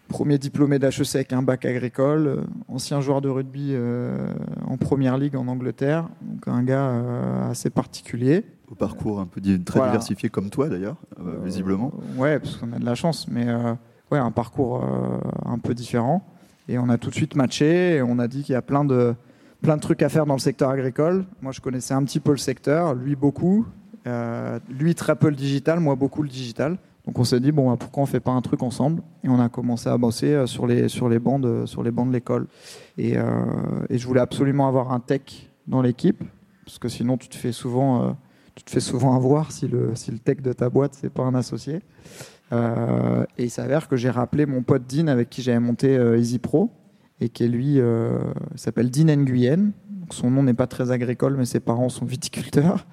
premier 0.08 0.38
diplômé 0.38 0.78
d'HEC 0.78 1.14
avec 1.14 1.32
un 1.32 1.42
bac 1.42 1.64
agricole, 1.64 2.44
ancien 2.68 3.00
joueur 3.00 3.20
de 3.20 3.28
rugby 3.30 3.74
en 4.66 4.76
première 4.76 5.16
ligue 5.16 5.36
en 5.36 5.48
Angleterre, 5.48 6.06
donc 6.20 6.46
un 6.48 6.62
gars 6.62 7.48
assez 7.48 7.70
particulier. 7.70 8.44
Au 8.70 8.74
parcours 8.74 9.20
un 9.20 9.26
peu 9.26 9.40
très 9.40 9.78
voilà. 9.78 9.92
diversifié 9.92 10.28
comme 10.28 10.50
toi 10.50 10.68
d'ailleurs, 10.68 10.96
visiblement. 11.42 11.92
ouais, 12.18 12.38
parce 12.38 12.56
qu'on 12.56 12.74
a 12.74 12.78
de 12.78 12.84
la 12.84 12.94
chance, 12.94 13.26
mais 13.26 13.46
ouais, 14.10 14.18
un 14.18 14.30
parcours 14.32 14.84
un 15.46 15.58
peu 15.58 15.72
différent. 15.72 16.22
Et 16.68 16.78
on 16.78 16.90
a 16.90 16.98
tout 16.98 17.08
de 17.08 17.14
suite 17.14 17.34
matché 17.34 17.94
et 17.94 18.02
on 18.02 18.18
a 18.18 18.28
dit 18.28 18.42
qu'il 18.42 18.52
y 18.52 18.56
a 18.56 18.62
plein 18.62 18.84
de, 18.84 19.14
plein 19.62 19.76
de 19.76 19.80
trucs 19.80 20.02
à 20.02 20.10
faire 20.10 20.26
dans 20.26 20.34
le 20.34 20.40
secteur 20.40 20.68
agricole. 20.68 21.24
Moi, 21.40 21.52
je 21.52 21.60
connaissais 21.60 21.94
un 21.94 22.04
petit 22.04 22.20
peu 22.20 22.32
le 22.32 22.36
secteur, 22.36 22.94
lui 22.94 23.16
beaucoup. 23.16 23.66
Lui, 24.04 24.94
très 24.94 25.16
peu 25.16 25.28
le 25.28 25.36
digital, 25.36 25.80
moi 25.80 25.94
beaucoup 25.94 26.22
le 26.22 26.28
digital. 26.28 26.78
Donc 27.06 27.18
on 27.18 27.24
s'est 27.24 27.40
dit 27.40 27.50
bon 27.50 27.76
pourquoi 27.76 28.04
on 28.04 28.06
fait 28.06 28.20
pas 28.20 28.30
un 28.30 28.40
truc 28.40 28.62
ensemble? 28.62 29.02
Et 29.24 29.28
on 29.28 29.40
a 29.40 29.48
commencé 29.48 29.88
à 29.88 29.98
bosser 29.98 30.32
euh, 30.32 30.46
sur 30.46 30.66
les 30.66 30.88
sur 30.88 31.08
les 31.08 31.18
bancs 31.18 31.40
de, 31.40 31.66
sur 31.66 31.82
les 31.82 31.90
bancs 31.90 32.06
de 32.06 32.12
l'école. 32.12 32.46
Et, 32.96 33.16
euh, 33.16 33.24
je 33.90 34.06
voulais 34.06 34.20
absolument 34.20 34.68
avoir 34.68 34.92
un 34.92 35.00
tech 35.00 35.50
dans 35.66 35.82
l'équipe 35.82 36.22
parce 36.64 36.78
que 36.78 36.88
sinon 36.88 37.16
tu 37.16 37.28
te 37.28 37.36
fais 37.36 37.52
souvent 37.52 38.02
euh, 38.02 38.12
tu 38.54 38.64
te 38.64 38.70
fais 38.70 38.80
souvent 38.80 39.16
avoir 39.16 39.50
si 39.50 39.66
le 39.66 39.94
si 39.94 40.12
le 40.12 40.18
tech 40.18 40.42
de 40.42 40.52
ta 40.52 40.70
boîte 40.70 40.94
c'est 40.94 41.12
pas 41.12 41.24
un 41.24 41.34
associé. 41.34 41.80
Euh, 42.52 43.24
et 43.38 43.44
il 43.44 43.50
s'avère 43.50 43.88
que 43.88 43.96
j'ai 43.96 44.10
rappelé 44.10 44.46
mon 44.46 44.62
pote 44.62 44.82
Dean 44.86 45.06
avec 45.06 45.30
qui 45.30 45.42
j'avais 45.42 45.58
monté 45.58 45.96
euh, 45.96 46.18
Easy 46.18 46.38
Pro 46.38 46.70
et 47.20 47.30
qui 47.30 47.48
lui 47.48 47.80
euh, 47.80 48.18
s'appelle 48.56 48.90
Dean 48.90 49.16
Nguyen. 49.16 49.72
Son 50.10 50.30
nom 50.30 50.42
n'est 50.42 50.54
pas 50.54 50.66
très 50.66 50.90
agricole 50.90 51.36
mais 51.36 51.46
ses 51.46 51.60
parents 51.60 51.88
sont 51.88 52.04
viticulteurs 52.04 52.86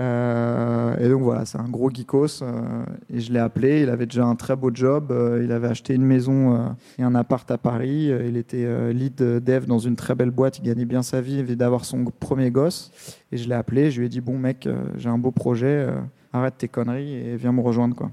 euh, 0.00 0.96
et 0.98 1.08
donc 1.08 1.22
voilà, 1.22 1.44
c'est 1.44 1.58
un 1.58 1.68
gros 1.68 1.90
geekos. 1.90 2.42
Euh, 2.42 2.84
et 3.12 3.20
je 3.20 3.32
l'ai 3.32 3.38
appelé. 3.38 3.82
Il 3.82 3.88
avait 3.88 4.06
déjà 4.06 4.24
un 4.24 4.34
très 4.34 4.56
beau 4.56 4.70
job. 4.72 5.10
Euh, 5.10 5.42
il 5.44 5.52
avait 5.52 5.68
acheté 5.68 5.94
une 5.94 6.04
maison 6.04 6.74
et 6.98 7.02
un 7.02 7.14
appart 7.14 7.48
à 7.50 7.58
Paris. 7.58 8.10
Il 8.26 8.36
était 8.36 8.92
lead 8.92 9.16
dev 9.16 9.66
dans 9.66 9.78
une 9.78 9.96
très 9.96 10.14
belle 10.14 10.30
boîte. 10.30 10.58
Il 10.58 10.64
gagnait 10.64 10.84
bien 10.84 11.02
sa 11.02 11.20
vie. 11.20 11.36
Il 11.36 11.44
venait 11.44 11.56
d'avoir 11.56 11.84
son 11.84 12.04
premier 12.04 12.50
gosse. 12.50 12.90
Et 13.32 13.36
je 13.36 13.48
l'ai 13.48 13.54
appelé. 13.54 13.90
Je 13.90 14.00
lui 14.00 14.06
ai 14.06 14.08
dit 14.08 14.20
Bon, 14.20 14.38
mec, 14.38 14.68
j'ai 14.96 15.08
un 15.08 15.18
beau 15.18 15.30
projet. 15.30 15.86
arrête 16.32 16.54
tes 16.58 16.68
conneries 16.68 17.14
et 17.14 17.36
viens 17.36 17.52
me 17.52 17.60
rejoindre. 17.60 17.94
Quoi. 17.94 18.10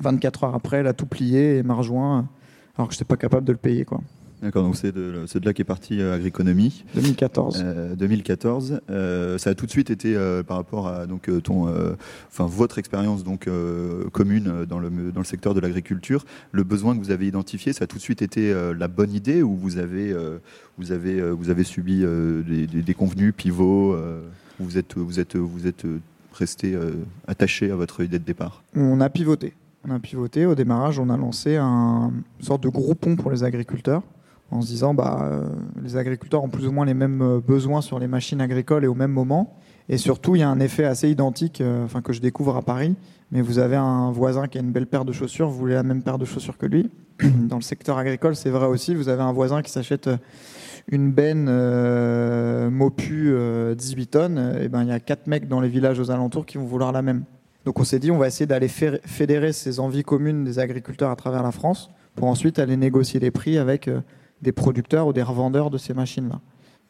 24 0.00 0.44
heures 0.44 0.54
après, 0.54 0.80
il 0.80 0.86
a 0.86 0.92
tout 0.92 1.06
plié 1.06 1.58
et 1.58 1.62
m'a 1.62 1.74
rejoint 1.74 2.28
alors 2.76 2.88
que 2.88 2.94
je 2.94 2.98
n'étais 2.98 3.04
pas 3.04 3.16
capable 3.16 3.46
de 3.46 3.52
le 3.52 3.58
payer. 3.58 3.84
Quoi. 3.84 4.00
D'accord, 4.44 4.62
donc 4.62 4.76
c'est 4.76 4.92
de, 4.92 5.24
de, 5.24 5.46
là 5.46 5.54
qu'est 5.54 5.64
parti 5.64 6.02
euh, 6.02 6.14
Agriconomie. 6.14 6.84
2014. 6.96 7.62
Euh, 7.64 7.94
2014. 7.94 8.82
Euh, 8.90 9.38
ça 9.38 9.48
a 9.48 9.54
tout 9.54 9.64
de 9.64 9.70
suite 9.70 9.88
été 9.88 10.14
euh, 10.14 10.42
par 10.42 10.58
rapport 10.58 10.86
à 10.86 11.06
donc 11.06 11.30
euh, 11.30 11.40
ton, 11.40 11.66
enfin 12.28 12.44
votre 12.44 12.78
expérience 12.78 13.24
donc 13.24 13.48
commune 14.12 14.66
dans 14.68 14.78
le 14.78 14.90
dans 14.90 15.20
le 15.20 15.24
secteur 15.24 15.54
de 15.54 15.60
l'agriculture, 15.60 16.26
le 16.52 16.62
besoin 16.62 16.94
que 16.94 17.02
vous 17.02 17.10
avez 17.10 17.26
identifié, 17.26 17.72
ça 17.72 17.84
a 17.84 17.86
tout 17.86 17.96
de 17.96 18.02
suite 18.02 18.20
été 18.20 18.54
la 18.78 18.86
bonne 18.86 19.14
idée 19.14 19.42
ou 19.42 19.54
vous 19.56 19.78
avez 19.78 20.14
vous 20.76 20.92
avez 20.92 21.22
vous 21.30 21.48
avez 21.48 21.64
subi 21.64 22.00
des, 22.00 22.66
des, 22.66 22.82
des, 22.82 22.94
convenus 22.94 23.32
pivots, 23.34 23.96
vous 24.60 24.76
êtes 24.76 24.98
vous 24.98 25.20
êtes 25.20 25.36
vous 25.36 25.66
êtes 25.66 25.86
resté 26.34 26.76
attaché 27.26 27.70
à 27.70 27.76
votre 27.76 28.02
idée 28.02 28.18
de 28.18 28.24
départ? 28.24 28.62
On 28.76 29.00
a 29.00 29.08
pivoté. 29.08 29.54
On 29.88 29.90
a 29.90 29.98
pivoté. 29.98 30.44
Au 30.44 30.54
démarrage, 30.54 30.98
on 30.98 31.08
a 31.08 31.16
lancé 31.16 31.56
un, 31.56 32.12
une 32.40 32.44
sorte 32.44 32.62
de 32.62 32.68
groupon 32.68 33.16
pour 33.16 33.30
les 33.30 33.42
agriculteurs 33.42 34.02
en 34.50 34.62
se 34.62 34.68
disant 34.68 34.94
bah, 34.94 35.20
euh, 35.22 35.48
les 35.82 35.96
agriculteurs 35.96 36.42
ont 36.44 36.48
plus 36.48 36.66
ou 36.66 36.72
moins 36.72 36.84
les 36.84 36.94
mêmes 36.94 37.22
euh, 37.22 37.40
besoins 37.40 37.80
sur 37.80 37.98
les 37.98 38.06
machines 38.06 38.40
agricoles 38.40 38.84
et 38.84 38.88
au 38.88 38.94
même 38.94 39.10
moment. 39.10 39.56
Et 39.88 39.98
surtout, 39.98 40.36
il 40.36 40.40
y 40.40 40.42
a 40.42 40.48
un 40.48 40.60
effet 40.60 40.84
assez 40.84 41.10
identique, 41.10 41.60
euh, 41.60 41.84
enfin 41.84 42.00
que 42.00 42.12
je 42.12 42.20
découvre 42.20 42.56
à 42.56 42.62
Paris. 42.62 42.94
Mais 43.32 43.42
vous 43.42 43.58
avez 43.58 43.76
un 43.76 44.12
voisin 44.12 44.46
qui 44.46 44.58
a 44.58 44.60
une 44.60 44.70
belle 44.70 44.86
paire 44.86 45.04
de 45.04 45.12
chaussures, 45.12 45.48
vous 45.48 45.58
voulez 45.58 45.74
la 45.74 45.82
même 45.82 46.02
paire 46.02 46.18
de 46.18 46.24
chaussures 46.24 46.56
que 46.56 46.66
lui. 46.66 46.90
Dans 47.22 47.56
le 47.56 47.62
secteur 47.62 47.98
agricole, 47.98 48.36
c'est 48.36 48.50
vrai 48.50 48.66
aussi. 48.66 48.94
Vous 48.94 49.08
avez 49.08 49.22
un 49.22 49.32
voisin 49.32 49.62
qui 49.62 49.70
s'achète 49.70 50.08
une 50.88 51.10
benne 51.12 51.48
Mopu 52.70 53.32
euh, 53.32 53.74
18 53.74 54.06
tonnes. 54.06 54.56
Et 54.60 54.68
ben, 54.68 54.82
il 54.82 54.88
y 54.88 54.92
a 54.92 55.00
quatre 55.00 55.26
mecs 55.26 55.48
dans 55.48 55.60
les 55.60 55.68
villages 55.68 55.98
aux 55.98 56.10
alentours 56.10 56.46
qui 56.46 56.58
vont 56.58 56.64
vouloir 56.64 56.92
la 56.92 57.02
même. 57.02 57.24
Donc 57.64 57.80
on 57.80 57.84
s'est 57.84 57.98
dit, 57.98 58.10
on 58.10 58.18
va 58.18 58.26
essayer 58.26 58.46
d'aller 58.46 58.68
fédérer 58.68 59.52
ces 59.52 59.80
envies 59.80 60.02
communes 60.02 60.44
des 60.44 60.58
agriculteurs 60.58 61.10
à 61.10 61.16
travers 61.16 61.42
la 61.42 61.52
France 61.52 61.90
pour 62.14 62.28
ensuite 62.28 62.58
aller 62.58 62.76
négocier 62.76 63.20
les 63.20 63.30
prix 63.30 63.56
avec 63.56 63.88
des 64.44 64.52
producteurs 64.52 65.08
ou 65.08 65.12
des 65.12 65.22
revendeurs 65.22 65.70
de 65.70 65.78
ces 65.78 65.94
machines-là. 65.94 66.40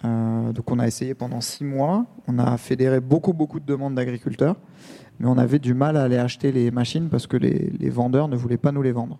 Euh, 0.05 0.53
donc 0.53 0.71
on 0.71 0.79
a 0.79 0.87
essayé 0.87 1.15
pendant 1.15 1.41
six 1.41 1.65
mois, 1.65 2.05
on 2.27 2.39
a 2.39 2.59
fédéré 2.59 3.01
beaucoup 3.01 3.33
beaucoup 3.33 3.61
de 3.61 3.65
demandes 3.65 3.95
d'agriculteurs, 3.95 4.57
mais 5.19 5.27
on 5.27 5.39
avait 5.39 5.59
du 5.59 5.73
mal 5.73 5.97
à 5.97 6.03
aller 6.03 6.19
acheter 6.19 6.53
les 6.53 6.71
machines 6.71 7.09
parce 7.09 7.27
que 7.27 7.39
les, 7.39 7.91
vendeurs 7.91 8.29
ne 8.29 8.37
voulaient 8.37 8.59
pas 8.59 8.73
nous 8.73 8.83
les 8.83 8.93
vendre. 8.93 9.19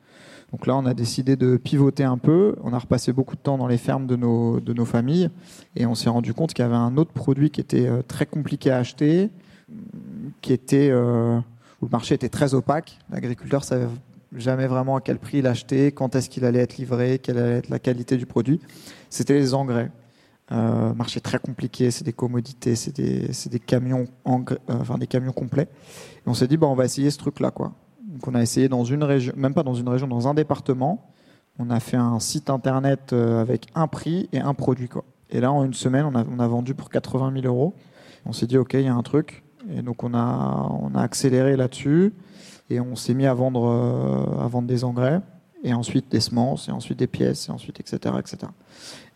Donc 0.53 0.67
là 0.67 0.77
on 0.77 0.85
a 0.85 0.93
décidé 0.93 1.37
de 1.37 1.57
pivoter 1.57 2.05
un 2.05 2.19
peu, 2.19 2.57
on 2.63 2.75
a 2.75 2.79
repassé 2.79 3.13
beaucoup 3.13 3.37
de 3.37 3.41
temps 3.41 3.57
dans 3.57 3.67
les 3.67 3.79
fermes 3.79 4.07
de 4.07 4.17
nos, 4.17 4.61
de 4.61 4.75
nos 4.75 4.85
familles 4.85 5.31
et 5.75 5.87
on 5.87 5.95
s'est 5.95 6.11
rendu 6.11 6.35
compte 6.35 6.53
qu'il 6.53 6.65
y 6.65 6.67
avait 6.67 6.75
un 6.75 6.97
autre 6.99 7.13
produit 7.13 7.51
qui 7.51 7.61
était 7.61 7.87
euh, 7.87 8.03
très 8.03 8.27
compliqué 8.27 8.71
à 8.71 8.79
acheter, 8.79 9.31
qui 10.43 10.53
était 10.53 10.91
euh, 10.91 11.39
où 11.81 11.87
le 11.87 11.91
marché 11.91 12.15
était 12.15 12.29
très 12.29 12.53
opaque, 12.53 12.99
l'agriculteur 13.11 13.65
savait 13.65 13.87
jamais 14.37 14.67
vraiment 14.67 14.97
à 14.97 15.01
quel 15.01 15.19
prix 15.19 15.43
l'acheter, 15.43 15.93
quand 15.93 16.15
est-ce 16.15 16.29
qu'il 16.29 16.45
allait 16.45 16.61
être 16.61 16.77
livré, 16.77 17.19
quelle 17.19 17.39
allait 17.39 17.59
être 17.59 17.71
la 17.71 17.79
qualité 17.79 18.17
du 18.17 18.27
produit. 18.27 18.61
C'était 19.11 19.35
les 19.35 19.55
engrais. 19.55 19.91
Euh, 20.53 20.93
marché 20.93 21.21
très 21.21 21.39
compliqué, 21.39 21.91
c'est 21.91 22.05
des 22.05 22.13
commodités, 22.13 22.77
c'est 22.77 22.95
des, 22.95 23.59
camions 23.59 24.07
euh, 24.27 24.57
enfin 24.69 24.99
des 24.99 25.07
camions 25.07 25.33
complets. 25.33 25.69
Et 26.19 26.29
on 26.29 26.35
s'est 26.35 26.47
dit, 26.47 26.57
bah, 26.57 26.67
on 26.67 26.75
va 26.75 26.85
essayer 26.85 27.11
ce 27.11 27.19
truc-là. 27.19 27.51
Donc 27.57 28.27
on 28.27 28.35
a 28.35 28.43
essayé 28.43 28.69
dans 28.69 28.85
une 28.85 29.05
région, 29.05 29.33
même 29.37 29.55
pas 29.55 29.63
dans 29.63 29.75
une 29.75 29.89
région, 29.89 30.07
dans 30.07 30.29
un 30.29 30.35
département. 30.35 31.11
On 31.59 31.71
a 31.71 31.81
fait 31.81 31.97
un 31.97 32.19
site 32.21 32.51
internet 32.51 33.13
euh, 33.13 33.41
avec 33.41 33.69
un 33.75 33.87
prix 33.87 34.29
et 34.33 34.41
un 34.41 34.55
produit. 34.55 34.89
Quoi. 34.89 35.05
Et 35.31 35.41
là, 35.41 35.51
en 35.51 35.65
une 35.65 35.75
semaine, 35.75 36.05
on 36.05 36.15
a, 36.15 36.25
on 36.25 36.39
a 36.39 36.47
vendu 36.47 36.75
pour 36.75 36.91
80 36.91 37.33
000 37.41 37.47
euros. 37.47 37.75
On 38.27 38.33
s'est 38.33 38.47
dit, 38.47 38.59
OK, 38.59 38.75
il 38.75 38.83
y 38.83 38.89
a 38.89 38.95
un 38.95 39.03
truc. 39.03 39.45
Et 39.71 39.83
donc 39.83 40.03
on 40.03 40.15
a, 40.15 40.69
on 40.81 40.95
a 40.95 41.01
accéléré 41.01 41.57
là-dessus. 41.57 42.13
Et 42.71 42.81
on 42.81 42.97
s'est 42.97 43.15
mis 43.15 43.27
à 43.27 43.35
vendre, 43.35 43.67
euh, 43.67 44.45
à 44.45 44.49
vendre 44.49 44.69
des 44.69 44.85
engrais. 44.85 45.21
Et 45.63 45.73
ensuite 45.73 46.11
des 46.11 46.21
semences, 46.21 46.69
et 46.69 46.73
ensuite 46.73 46.99
des 46.99 47.07
pièces, 47.07 47.49
et 47.49 47.51
ensuite, 47.51 47.81
etc. 47.81 48.15
etc. 48.19 48.37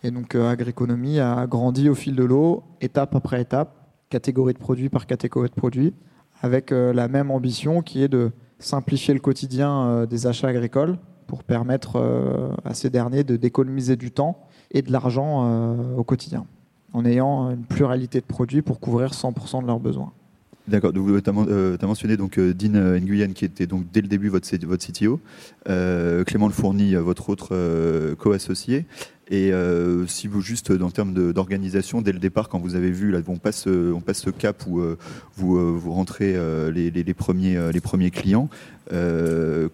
Et 0.02 0.11
donc 0.11 0.35
euh, 0.35 0.49
Agriconomie 0.49 1.21
a 1.21 1.47
grandi 1.47 1.90
au 1.90 1.95
fil 1.95 2.17
de 2.17 2.25
l'eau, 2.25 2.62
étape 2.81 3.14
après 3.14 3.43
étape, 3.43 3.75
catégorie 4.09 4.55
de 4.55 4.59
produits 4.59 4.88
par 4.88 5.07
catégorie 5.07 5.50
de 5.50 5.55
produits, 5.55 5.93
avec 6.40 6.71
la 6.71 7.09
même 7.09 7.33
ambition 7.33 7.83
qui 7.83 8.02
est 8.02 8.09
de 8.09 8.31
simplifier 8.61 9.12
le 9.12 9.19
quotidien 9.21 10.07
des 10.07 10.28
achats 10.28 10.47
agricoles 10.47 10.97
pour 11.28 11.45
permettre 11.45 11.97
euh, 11.97 12.50
à 12.64 12.75
ces 12.75 12.90
derniers 12.90 13.23
de 13.23 13.37
d'économiser 13.37 13.95
du 13.95 14.11
temps 14.11 14.40
et 14.73 14.83
de 14.83 14.90
l'argent 14.90 15.45
euh, 15.45 15.97
au 15.97 16.02
quotidien, 16.02 16.47
en 16.93 17.05
ayant 17.05 17.50
une 17.50 17.64
pluralité 17.64 18.21
de 18.21 18.26
produits 18.26 18.62
pour 18.62 18.81
couvrir 18.81 19.12
100% 19.12 19.62
de 19.62 19.67
leurs 19.67 19.78
besoins. 19.78 20.12
D'accord, 20.68 20.92
tu 20.92 21.00
as, 21.00 21.30
as, 21.30 21.87
mentionné 21.87 22.16
donc 22.16 22.38
euh, 22.38 22.52
Dean 22.52 23.00
Nguyen 23.00 23.32
qui 23.32 23.46
était 23.46 23.66
donc 23.66 23.87
dès 23.90 24.02
le 24.02 24.06
début 24.06 24.28
votre, 24.28 24.46
votre 24.66 24.87
CTO, 24.87 25.20
Clément 26.26 26.46
Le 26.46 26.52
Fourni, 26.52 26.94
votre 26.94 27.30
autre 27.30 28.14
co-associé. 28.16 28.84
Et 29.30 29.52
euh, 29.52 30.06
si 30.06 30.26
vous, 30.26 30.40
juste 30.40 30.73
dans 30.73 30.87
le 30.87 30.92
terme 30.92 31.32
d'organisation, 31.32 32.00
dès 32.00 32.12
le 32.12 32.18
départ, 32.18 32.49
quand 32.49 32.58
vous 32.58 32.75
avez 32.76 32.90
vu, 32.90 33.11
là, 33.11 33.20
on 33.28 33.37
passe, 33.37 33.66
on 33.66 34.00
passe 34.00 34.23
ce 34.23 34.30
cap 34.30 34.64
où 34.66 34.80
euh, 34.80 34.97
vous, 35.37 35.58
euh, 35.58 35.70
vous 35.76 35.92
rentrez 35.92 36.37
les, 36.73 37.14
premiers, 37.14 37.70
les 37.73 37.80
premiers 37.80 38.11
clients, 38.11 38.49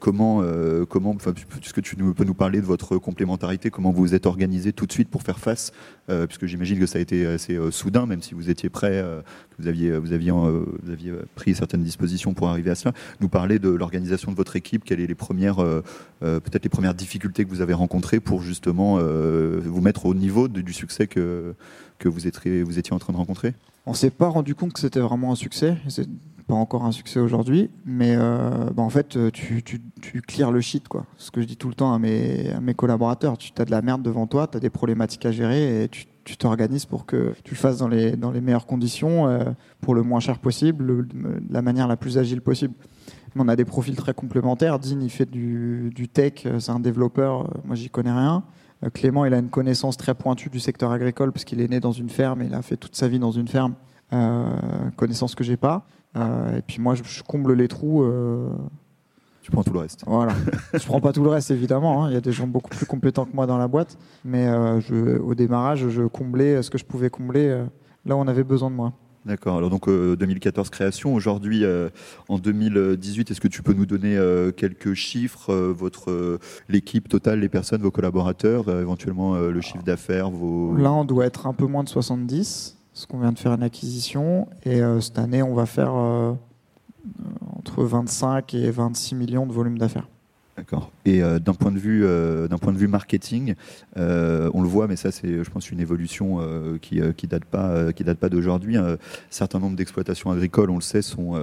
comment, 0.01 0.43
comment 0.89 1.17
est-ce 1.17 1.73
que 1.73 1.81
tu 1.81 1.95
peux 1.95 2.25
nous 2.25 2.35
parler 2.35 2.61
de 2.61 2.67
votre 2.67 2.99
complémentarité 2.99 3.71
Comment 3.71 3.93
vous 3.93 4.03
vous 4.03 4.15
êtes 4.15 4.27
organisé 4.27 4.73
tout 4.73 4.87
de 4.87 4.93
suite 4.93 5.09
pour 5.09 5.23
faire 5.23 5.39
face 5.39 5.73
Puisque 6.09 6.47
j'imagine 6.47 6.79
que 6.81 6.87
ça 6.87 6.99
a 6.99 7.01
été 7.01 7.27
assez 7.27 7.59
soudain, 7.71 8.07
même 8.07 8.23
si 8.23 8.35
vous 8.35 8.51
étiez 8.51 8.69
prêt, 8.69 9.05
vous 9.59 9.69
aviez, 9.69 9.97
vous, 9.97 10.13
aviez, 10.13 10.33
vous 10.33 10.91
aviez 10.91 11.13
pris 11.37 11.55
certaines 11.55 11.85
dispositions 11.85 12.35
pour 12.35 12.49
arriver 12.49 12.73
à 12.73 12.75
cela. 12.75 12.93
Nous 13.21 13.29
parler 13.29 13.61
de 13.61 13.69
l'organisation 13.69 14.33
de 14.33 14.37
votre 14.37 14.57
équipe, 14.57 14.85
quelles 14.85 15.01
sont 15.01 15.07
les 15.07 15.15
premières, 15.15 15.57
peut-être 16.21 16.65
les 16.65 16.71
premières 16.71 16.95
difficultés 16.95 17.45
que 17.45 17.51
vous 17.51 17.61
avez 17.61 17.75
rencontrées 17.75 18.19
pour 18.19 18.43
justement 18.43 18.99
vous 19.65 19.81
mettre 19.81 20.07
au 20.07 20.15
niveau 20.15 20.49
du 20.49 20.73
succès 20.73 21.07
que, 21.07 21.55
que 21.99 22.09
vous, 22.09 22.27
étiez, 22.27 22.63
vous 22.63 22.79
étiez 22.79 22.93
en 22.93 22.99
train 22.99 23.13
de 23.13 23.19
rencontrer? 23.19 23.55
On 23.87 23.95
s'est 23.95 24.11
pas 24.11 24.29
rendu 24.29 24.55
compte 24.55 24.73
que 24.73 24.81
c'était 24.81 25.01
vraiment 25.01 25.33
un 25.33 25.37
succès. 25.37 25.77
C'est 25.89 26.09
pas 26.47 26.55
encore 26.55 26.85
un 26.85 26.93
succès 26.93 27.21
aujourd'hui, 27.21 27.71
mais 27.87 28.15
euh, 28.17 28.71
bah, 28.75 28.83
en 28.83 28.91
fait, 28.91 29.17
tu, 29.33 29.63
tu, 29.63 29.81
tu 30.03 30.21
clears 30.21 30.53
le 30.53 30.61
shit, 30.61 30.89
quoi. 30.89 31.07
Ce 31.17 31.31
que 31.31 31.41
je 31.41 31.47
dis 31.47 31.57
tout 31.57 31.69
le 31.69 31.75
temps 31.75 31.95
à 31.95 31.99
mes, 31.99 32.51
mes 32.61 32.75
collaborateurs. 32.75 33.39
Tu 33.39 33.51
as 33.59 33.65
de 33.65 33.71
la 33.71 33.83
merde 33.83 34.03
devant 34.03 34.27
toi, 34.27 34.47
tu 34.47 34.57
as 34.57 34.61
des 34.61 34.71
problématiques 34.71 35.25
à 35.27 35.33
gérer 35.33 35.85
et 35.85 35.89
tu 35.89 36.07
tu 36.25 36.37
t'organises 36.37 36.87
pour 36.87 37.07
que 37.07 37.35
tu 37.45 37.53
le 37.53 37.59
fasses 37.59 37.79
dans 37.79 37.89
les, 37.89 38.17
dans 38.17 38.31
les 38.31 38.41
meilleures 38.41 38.67
conditions, 38.67 39.29
euh, 39.29 39.45
pour 39.81 39.95
le 39.95 40.03
moins 40.03 40.21
cher 40.21 40.39
possible, 40.39 41.07
de 41.07 41.43
la 41.51 41.63
manière 41.63 41.87
la 41.87 41.97
plus 41.97 42.19
agile 42.19 42.41
possible. 42.41 42.75
on 43.37 43.47
a 43.49 43.57
des 43.57 43.65
profils 43.65 43.95
très 43.95 44.15
complémentaires. 44.15 44.79
Dean, 44.79 45.01
il 45.01 45.11
fait 45.11 45.31
du, 45.31 45.91
du 45.95 46.09
tech, 46.09 46.47
c'est 46.59 46.71
un 46.71 46.81
développeur, 46.81 47.51
moi 47.65 47.77
j'y 47.77 47.91
connais 47.91 48.13
rien. 48.13 48.43
Euh, 48.85 48.91
Clément, 48.91 49.25
il 49.25 49.35
a 49.35 49.39
une 49.39 49.51
connaissance 49.51 49.97
très 49.97 50.15
pointue 50.15 50.51
du 50.51 50.61
secteur 50.61 50.91
agricole 50.91 51.33
parce 51.33 51.45
qu'il 51.45 51.61
est 51.61 51.69
né 51.69 51.81
dans 51.81 51.93
une 51.93 52.09
ferme 52.09 52.43
et 52.43 52.47
il 52.47 52.55
a 52.55 52.63
fait 52.63 52.77
toute 52.77 52.97
sa 52.97 53.09
vie 53.09 53.19
dans 53.19 53.31
une 53.31 53.49
ferme. 53.49 53.75
Euh, 54.13 54.47
connaissance 54.97 55.35
que 55.35 55.45
j'ai 55.45 55.57
pas. 55.57 55.87
Euh, 56.17 56.59
et 56.59 56.63
puis 56.63 56.81
moi, 56.81 56.95
je, 56.95 57.23
comble 57.23 57.55
les 57.55 57.69
trous. 57.69 58.05
Tu 59.43 59.51
prends 59.51 59.63
tout 59.63 59.73
le 59.73 59.81
reste. 59.81 60.05
Voilà. 60.07 60.33
je 60.75 60.85
prends 60.87 61.01
pas 61.01 61.13
tout 61.13 61.23
le 61.23 61.31
reste 61.31 61.51
évidemment. 61.51 62.05
Hein. 62.05 62.11
Il 62.11 62.15
y 62.15 62.17
a 62.17 62.21
des 62.21 62.33
gens 62.33 62.47
beaucoup 62.47 62.71
plus 62.71 62.87
compétents 62.87 63.25
que 63.25 63.35
moi 63.35 63.47
dans 63.47 63.59
la 63.59 63.69
boîte, 63.69 63.99
mais 64.25 64.47
je, 64.81 65.19
au 65.19 65.35
démarrage, 65.35 65.89
je 65.89 66.03
comblais 66.05 66.63
ce 66.63 66.71
que 66.71 66.79
je 66.79 66.85
pouvais 66.85 67.11
combler 67.11 67.65
là 68.07 68.17
où 68.17 68.21
on 68.21 68.27
avait 68.27 68.45
besoin 68.45 68.71
de 68.71 68.77
moi. 68.77 68.93
D'accord. 69.27 69.57
Alors 69.57 69.71
donc 69.71 69.89
2014 69.89 70.67
euh, 70.67 70.71
création. 70.71 71.15
Aujourd'hui, 71.15 71.65
euh, 71.65 71.89
en 72.29 72.39
2018, 72.39 73.31
est-ce 73.31 73.41
que 73.41 73.49
tu 73.49 73.63
peux 73.63 73.73
nous 73.73 73.87
donner 73.87 74.17
euh, 74.17 74.53
quelques 74.53 74.93
chiffres, 74.93 75.55
votre 75.55 76.39
l'équipe 76.69 77.09
totale, 77.09 77.41
les 77.41 77.49
personnes, 77.49 77.81
vos 77.81 77.91
collaborateurs, 77.91 78.69
éventuellement 78.69 79.37
le 79.37 79.61
chiffre 79.61 79.85
d'affaires, 79.85 80.31
vos. 80.31 80.77
Là, 80.77 80.93
on 80.93 81.05
doit 81.05 81.25
être 81.25 81.47
un 81.47 81.55
peu 81.55 81.67
moins 81.67 81.85
de 81.85 81.89
70, 81.89 82.77
parce 82.93 83.07
qu'on 83.07 83.19
vient 83.19 83.33
de 83.33 83.39
faire 83.39 83.53
une 83.53 83.63
acquisition, 83.63 84.49
et 84.65 84.81
cette 85.01 85.19
année, 85.19 85.43
on 85.43 85.55
va 85.55 85.67
faire 85.67 85.95
entre 87.57 87.85
25 87.85 88.55
et 88.55 88.71
26 88.71 89.15
millions 89.15 89.47
de 89.47 89.53
volume 89.53 89.79
d'affaires. 89.79 90.09
D'accord. 90.57 90.93
Et 91.05 91.21
euh, 91.21 91.41
d'un 91.41 91.53
point 91.53 91.73
de 91.73 91.79
vue, 91.79 92.05
euh, 92.05 92.47
d'un 92.47 92.59
point 92.59 92.73
de 92.73 92.79
vue 92.79 92.87
marketing, 92.87 93.55
euh, 93.97 94.49
on 94.55 94.63
le 94.63 94.69
voit, 94.69 94.87
mais 94.87 94.95
ça 94.95 95.11
c'est, 95.11 95.43
je 95.43 95.51
pense, 95.51 95.71
une 95.73 95.81
évolution 95.81 96.41
qui, 96.81 97.01
qui 97.17 97.27
date 97.27 97.45
pas, 97.45 97.93
qui 97.93 98.05
date 98.05 98.19
pas 98.19 98.29
d'aujourd'hui. 98.29 98.77
Un 98.77 98.97
certain 99.31 99.59
nombre 99.59 99.77
d'exploitations 99.77 100.31
agricoles, 100.31 100.71
on 100.71 100.77
le 100.77 100.81
sait, 100.81 101.03
sont, 101.03 101.35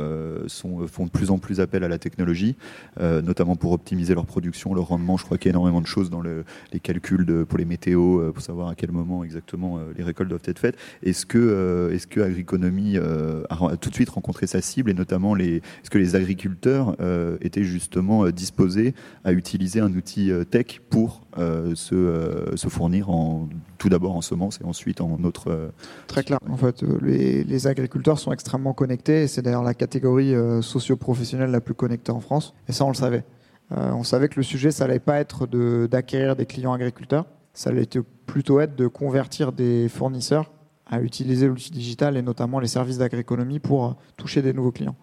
sont, 0.48 0.88
font 0.88 1.06
de 1.06 1.10
plus 1.10 1.30
en 1.30 1.40
plus 1.40 1.60
appel 1.60 1.84
à 1.84 1.88
la 1.88 1.98
technologie, 1.98 2.56
notamment 3.00 3.56
pour 3.56 3.72
optimiser 3.72 4.14
leur 4.14 4.26
production, 4.26 4.74
leur 4.74 4.88
rendement. 4.88 5.18
Je 5.18 5.26
crois 5.26 5.38
qu'il 5.38 5.48
y 5.48 5.50
a 5.50 5.54
énormément 5.54 5.82
de 5.82 5.88
choses 5.88 6.10
dans 6.10 6.22
le, 6.22 6.44
les 6.72 6.80
calculs 6.80 7.26
de, 7.26 7.44
pour 7.44 7.58
les 7.58 7.66
météos, 7.66 8.32
pour 8.32 8.44
savoir 8.44 8.70
à 8.70 8.76
quel 8.76 8.92
moment 8.92 9.24
exactement 9.24 9.80
les 9.98 10.04
récoltes 10.04 10.30
doivent 10.30 10.42
être 10.46 10.60
faites. 10.60 10.78
Est-ce 11.04 11.26
que, 11.26 11.92
est-ce 11.94 12.08
que 12.08 12.22
Agriconomie 12.22 12.98
a, 12.98 13.78
tout 13.78 13.90
de 13.90 13.96
suite 13.96 14.10
rencontré 14.10 14.48
sa 14.48 14.62
cible 14.62 14.90
et 14.90 14.94
notamment 14.94 15.36
les, 15.36 15.58
est-ce 15.58 15.90
que 15.90 15.98
les 15.98 16.16
agriculteurs 16.16 16.96
étaient 17.42 17.64
justement 17.64 18.30
disposés 18.30 18.94
à 19.24 19.32
utiliser 19.32 19.80
un 19.80 19.94
outil 19.94 20.32
euh, 20.32 20.44
tech 20.44 20.82
pour 20.90 21.22
euh, 21.38 21.76
se, 21.76 21.96
euh, 21.96 22.56
se, 22.56 22.70
fournir 22.70 23.10
en, 23.10 23.48
tout 23.78 23.90
d'abord 23.90 24.16
en 24.16 24.22
semences 24.22 24.60
et 24.62 24.66
ensuite 24.66 25.02
en 25.02 25.24
autres. 25.24 25.72
Très 26.08 26.24
clair. 26.24 26.40
En 26.50 26.58
fait, 26.58 26.84
les, 27.02 27.44
les, 27.44 27.68
agriculteurs 27.68 28.20
sont 28.20 28.32
extrêmement 28.32 28.74
connectés 28.74 29.24
et 29.24 29.28
c'est 29.28 29.42
d'ailleurs 29.42 29.64
la 29.64 29.74
catégorie 29.74 30.34
socio-professionnelle 30.62 31.52
la 31.52 31.62
plus 31.62 31.74
connectée 31.74 32.12
en 32.12 32.20
France. 32.20 32.54
Et 32.68 32.72
ça, 32.72 32.86
on 32.86 32.90
le 32.90 32.96
savait. 32.96 33.24
on 33.70 34.04
savait 34.04 34.30
que 34.30 34.38
le 34.38 34.44
sujet, 34.44 34.72
ça 34.72 34.88
n'allait 34.88 35.00
pas 35.00 35.20
être 35.20 35.48
d'acquérir 35.88 36.36
des 36.36 36.46
clients 36.46 36.74
agriculteurs, 36.74 37.26
ça 37.54 37.70
allait 37.70 37.88
plutôt 38.26 38.60
être 38.60 38.76
de 38.76 38.88
convertir 38.88 39.52
des 39.52 39.90
fournisseurs 39.90 40.52
à 40.86 41.02
utiliser 41.02 41.48
l'outil 41.48 41.72
digital 41.72 42.18
et 42.18 42.22
notamment 42.22 42.60
les 42.60 42.68
services 42.68 42.98
d'agroéconomie 42.98 43.60
pour 43.60 43.96
toucher 44.18 44.42
des 44.42 44.54
nouveaux 44.54 44.72
clients. 44.72 44.96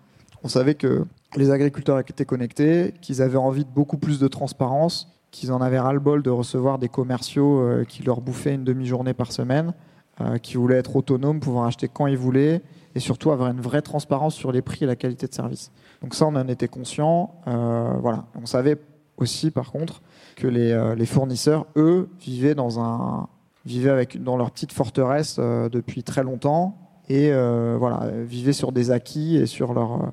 On 0.44 0.48
savait 0.48 0.74
que 0.74 1.04
les 1.36 1.50
agriculteurs 1.50 1.98
étaient 1.98 2.24
connectés, 2.24 2.94
qu'ils 3.00 3.22
avaient 3.22 3.38
envie 3.38 3.64
de 3.64 3.70
beaucoup 3.70 3.98
plus 3.98 4.18
de 4.18 4.28
transparence, 4.28 5.08
qu'ils 5.30 5.52
en 5.52 5.60
avaient 5.60 5.78
ras-le-bol 5.78 6.22
de 6.22 6.30
recevoir 6.30 6.78
des 6.78 6.88
commerciaux 6.88 7.60
euh, 7.60 7.84
qui 7.84 8.02
leur 8.02 8.20
bouffaient 8.20 8.54
une 8.54 8.64
demi-journée 8.64 9.14
par 9.14 9.32
semaine, 9.32 9.74
euh, 10.20 10.38
qui 10.38 10.56
voulaient 10.56 10.76
être 10.76 10.96
autonomes, 10.96 11.40
pouvoir 11.40 11.66
acheter 11.66 11.88
quand 11.88 12.06
ils 12.06 12.16
voulaient, 12.16 12.62
et 12.94 13.00
surtout 13.00 13.30
avoir 13.30 13.50
une 13.50 13.60
vraie 13.60 13.82
transparence 13.82 14.34
sur 14.34 14.52
les 14.52 14.62
prix 14.62 14.84
et 14.84 14.86
la 14.86 14.96
qualité 14.96 15.26
de 15.26 15.34
service. 15.34 15.70
Donc 16.02 16.14
ça, 16.14 16.26
on 16.26 16.34
en 16.34 16.48
était 16.48 16.68
conscient. 16.68 17.34
Euh, 17.46 17.92
voilà. 18.00 18.26
On 18.40 18.46
savait 18.46 18.78
aussi, 19.18 19.50
par 19.50 19.70
contre, 19.70 20.00
que 20.36 20.46
les, 20.46 21.06
fournisseurs, 21.06 21.66
eux, 21.76 22.08
vivaient 22.20 22.54
dans 22.54 22.80
un 22.80 23.28
vivaient 23.66 23.90
avec 23.90 24.22
dans 24.22 24.38
leur 24.38 24.50
petite 24.50 24.72
forteresse 24.72 25.38
depuis 25.38 26.02
très 26.02 26.22
longtemps 26.22 26.87
et 27.08 27.32
voilà 27.78 28.10
vivaient 28.24 28.52
sur 28.52 28.72
des 28.72 28.90
acquis 28.90 29.36
et 29.36 29.46
sur 29.46 29.72
leur 29.74 30.12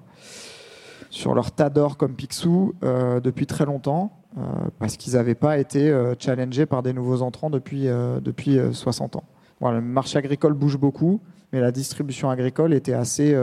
sur 1.16 1.34
leur 1.34 1.52
tas 1.52 1.70
d'or 1.70 1.96
comme 1.96 2.14
Picsou 2.14 2.74
euh, 2.84 3.22
depuis 3.22 3.48
très 3.48 3.66
longtemps, 3.66 4.12
euh, 4.38 4.42
parce 4.80 4.98
qu'ils 4.98 5.14
n'avaient 5.14 5.34
pas 5.34 5.58
été 5.58 5.90
euh, 5.90 6.14
challengés 6.20 6.66
par 6.66 6.84
des 6.84 6.92
nouveaux 6.92 7.22
entrants 7.22 7.50
depuis, 7.50 7.88
depuis 8.22 8.60
60 8.72 9.16
ans. 9.16 9.24
Le 9.62 9.80
marché 9.80 10.18
agricole 10.20 10.54
bouge 10.54 10.78
beaucoup, 10.78 11.22
mais 11.54 11.62
la 11.62 11.72
distribution 11.72 12.30
agricole 12.30 12.74
était 12.74 12.94
assez, 12.94 13.36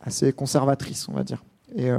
assez 0.00 0.32
conservatrice, 0.32 1.08
on 1.08 1.12
va 1.12 1.24
dire. 1.24 1.44
Et 1.74 1.90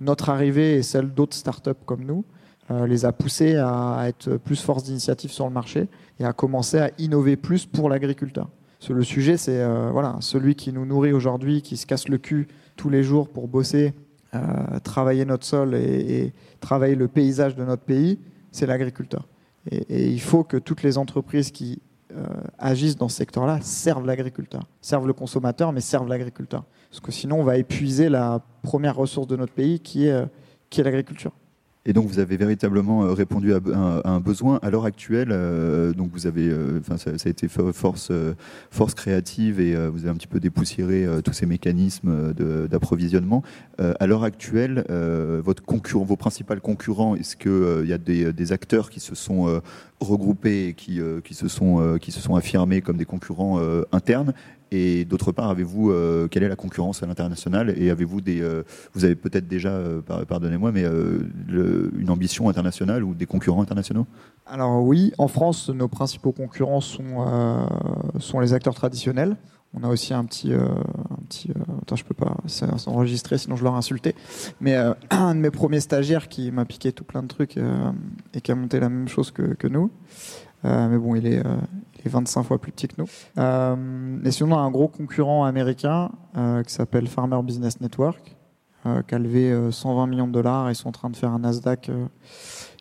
notre 0.00 0.30
arrivée 0.30 0.76
et 0.76 0.82
celle 0.82 1.12
d'autres 1.12 1.36
startups 1.36 1.72
comme 1.84 2.04
nous 2.04 2.24
les 2.70 3.04
a 3.04 3.12
poussés 3.12 3.56
à, 3.56 4.04
être 4.06 4.36
plus 4.36 4.62
force 4.62 4.84
d'initiative 4.84 5.30
sur 5.30 5.46
le 5.46 5.52
marché 5.52 5.88
et 6.18 6.24
à 6.24 6.32
commencer 6.32 6.78
à 6.78 6.90
innover 6.98 7.36
plus 7.36 7.66
pour 7.66 7.90
l'agriculteur. 7.90 8.48
Le 8.88 9.02
sujet, 9.02 9.36
c'est 9.36 9.64
voilà, 9.90 10.16
celui 10.20 10.54
qui 10.54 10.72
nous 10.72 10.86
nourrit 10.86 11.12
aujourd'hui, 11.12 11.62
qui 11.62 11.76
se 11.76 11.86
casse 11.86 12.08
le 12.08 12.18
cul 12.18 12.46
tous 12.76 12.88
les 12.88 13.02
jours 13.02 13.28
pour 13.28 13.48
bosser 13.48 13.94
travailler 14.84 15.24
notre 15.24 15.44
sol 15.44 15.74
et, 15.74 16.32
travailler 16.60 16.94
le 16.94 17.08
paysage 17.08 17.56
de 17.56 17.64
notre 17.64 17.82
pays, 17.82 18.18
c'est 18.52 18.66
l'agriculteur. 18.66 19.26
Et, 19.70 20.08
il 20.08 20.20
faut 20.20 20.44
que 20.44 20.56
toutes 20.56 20.82
les 20.82 20.98
entreprises 20.98 21.50
qui 21.50 21.80
euh, 22.16 22.24
agissent 22.58 22.96
dans 22.96 23.08
ce 23.08 23.16
secteur-là 23.16 23.60
servent 23.60 24.06
l'agriculteur, 24.06 24.62
servent 24.80 25.06
le 25.06 25.12
consommateur, 25.12 25.72
mais 25.72 25.80
servent 25.80 26.08
l'agriculteur. 26.08 26.64
Parce 26.90 27.00
que 27.00 27.12
sinon, 27.12 27.40
on 27.40 27.44
va 27.44 27.58
épuiser 27.58 28.08
la 28.08 28.40
première 28.62 28.96
ressource 28.96 29.26
de 29.26 29.36
notre 29.36 29.52
pays 29.52 29.80
euh, 29.96 30.26
qui 30.70 30.80
est 30.80 30.84
l'agriculture. 30.84 31.32
Et 31.86 31.92
donc 31.92 32.06
vous 32.06 32.18
avez 32.18 32.36
véritablement 32.36 33.04
euh, 33.04 33.12
répondu 33.12 33.54
à, 33.54 33.60
un 34.04 34.20
besoin. 34.20 34.58
À 34.60 34.70
l'heure 34.70 34.84
actuelle, 34.84 35.28
euh, 35.30 35.92
donc 35.92 36.10
vous 36.12 36.26
avez, 36.26 36.48
euh, 36.48 36.80
enfin 36.80 36.96
ça, 36.96 37.12
a 37.12 37.28
été 37.28 37.48
force, 37.48 38.10
créative 38.96 39.60
et 39.60 39.76
vous 39.88 40.00
avez 40.00 40.10
un 40.10 40.14
petit 40.14 40.26
peu 40.26 40.40
dépoussiéré 40.40 41.06
tous 41.24 41.32
ces 41.32 41.46
mécanismes 41.46 42.32
d'approvisionnement. 42.68 43.42
à 43.78 44.06
l'heure 44.06 44.24
actuelle, 44.24 44.84
vos 44.88 46.16
principaux 46.16 46.56
concurrents, 46.56 47.14
est-ce 47.14 47.36
qu'il 47.36 47.88
y 47.88 47.92
a 47.92 47.98
des, 47.98 48.52
acteurs 48.52 48.90
qui 48.90 49.00
se 49.00 49.14
sont 49.14 49.60
regroupés 50.00 50.68
et 50.68 50.74
qui 50.74 51.00
se 51.34 51.48
sont 51.48 52.34
affirmés 52.34 52.80
comme 52.80 52.96
des 52.96 53.04
concurrents 53.04 53.60
internes? 53.92 54.32
Et 54.72 55.04
d'autre 55.04 55.30
part, 55.30 55.50
avez-vous 55.50 55.90
euh, 55.90 56.26
quelle 56.28 56.42
est 56.42 56.48
la 56.48 56.56
concurrence 56.56 57.02
à 57.02 57.06
l'international 57.06 57.72
et 57.76 57.90
avez-vous 57.90 58.20
des, 58.20 58.40
euh, 58.40 58.64
vous 58.94 59.04
avez 59.04 59.14
peut-être 59.14 59.46
déjà, 59.46 59.68
euh, 59.70 60.02
pardonnez-moi, 60.02 60.72
mais 60.72 60.84
une 60.84 62.10
ambition 62.10 62.48
internationale 62.48 63.04
ou 63.04 63.14
des 63.14 63.26
concurrents 63.26 63.62
internationaux? 63.62 64.06
Alors 64.46 64.82
oui, 64.82 65.12
en 65.18 65.28
France, 65.28 65.68
nos 65.70 65.88
principaux 65.88 66.32
concurrents 66.32 66.80
sont 66.80 67.66
sont 68.18 68.40
les 68.40 68.52
acteurs 68.54 68.74
traditionnels. 68.74 69.36
On 69.74 69.82
a 69.82 69.88
aussi 69.88 70.14
un 70.14 70.24
petit, 70.24 70.52
un 70.52 71.18
petit, 71.28 71.50
attends, 71.82 71.96
je 71.96 72.04
peux 72.04 72.14
pas 72.14 72.36
s'enregistrer, 72.46 73.36
sinon 73.38 73.56
je 73.56 73.64
leur 73.64 73.74
insulter. 73.74 74.14
Mais 74.60 74.76
un 75.10 75.34
de 75.34 75.40
mes 75.40 75.50
premiers 75.50 75.80
stagiaires 75.80 76.28
qui 76.28 76.50
m'a 76.50 76.64
piqué 76.64 76.92
tout 76.92 77.04
plein 77.04 77.22
de 77.22 77.28
trucs 77.28 77.56
et 78.34 78.40
qui 78.40 78.52
a 78.52 78.54
monté 78.54 78.80
la 78.80 78.88
même 78.88 79.08
chose 79.08 79.30
que, 79.30 79.54
que 79.54 79.68
nous. 79.68 79.90
mais 80.64 80.98
bon, 80.98 81.14
il 81.14 81.26
est, 81.26 81.42
25 82.08 82.42
fois 82.42 82.58
plus 82.58 82.72
petit 82.72 82.88
que 82.88 82.94
nous. 82.98 83.08
Euh, 83.38 84.18
et 84.24 84.30
sinon, 84.30 84.54
on 84.54 84.58
a 84.58 84.60
un 84.60 84.70
gros 84.70 84.88
concurrent 84.88 85.44
américain 85.44 86.10
euh, 86.36 86.62
qui 86.62 86.72
s'appelle 86.72 87.06
Farmer 87.06 87.40
Business 87.42 87.80
Network, 87.80 88.36
euh, 88.86 89.02
qui 89.02 89.14
a 89.14 89.18
levé 89.18 89.70
120 89.70 90.06
millions 90.06 90.26
de 90.26 90.32
dollars. 90.32 90.70
Ils 90.70 90.74
sont 90.74 90.88
en 90.88 90.92
train 90.92 91.10
de 91.10 91.16
faire 91.16 91.30
un 91.30 91.40
Nasdaq, 91.40 91.90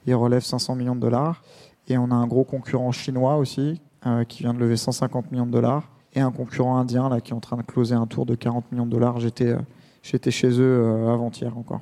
ils 0.05 0.15
relèvent 0.15 0.43
500 0.43 0.75
millions 0.75 0.95
de 0.95 1.01
dollars. 1.01 1.43
Et 1.87 1.97
on 1.97 2.09
a 2.11 2.15
un 2.15 2.27
gros 2.27 2.43
concurrent 2.43 2.91
chinois 2.91 3.37
aussi, 3.37 3.81
qui 4.27 4.43
vient 4.43 4.53
de 4.53 4.59
lever 4.59 4.77
150 4.77 5.31
millions 5.31 5.45
de 5.45 5.51
dollars. 5.51 5.89
Et 6.13 6.21
un 6.21 6.31
concurrent 6.31 6.77
indien 6.77 7.09
là, 7.09 7.21
qui 7.21 7.31
est 7.31 7.35
en 7.35 7.39
train 7.39 7.57
de 7.57 7.63
closer 7.63 7.95
un 7.95 8.07
tour 8.07 8.25
de 8.25 8.35
40 8.35 8.71
millions 8.71 8.85
de 8.85 8.91
dollars. 8.91 9.19
J'étais, 9.19 9.55
j'étais 10.01 10.31
chez 10.31 10.59
eux 10.59 11.09
avant-hier 11.09 11.55
encore. 11.57 11.81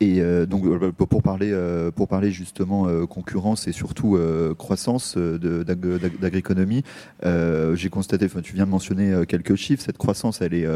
Et 0.00 0.20
euh, 0.20 0.46
donc 0.46 0.64
euh, 0.64 0.92
pour 0.92 1.22
parler 1.22 1.50
euh, 1.52 1.90
pour 1.90 2.06
parler 2.06 2.30
justement 2.30 2.86
concurrence 3.06 3.66
et 3.66 3.72
surtout 3.72 4.18
croissance 4.56 5.16
d'agriconomie, 5.16 6.84
j'ai 7.24 7.88
constaté, 7.90 8.28
tu 8.42 8.54
viens 8.54 8.66
de 8.66 8.70
mentionner 8.70 9.24
quelques 9.26 9.56
chiffres, 9.56 9.82
cette 9.82 9.98
croissance 9.98 10.40
elle 10.40 10.54
est 10.54 10.66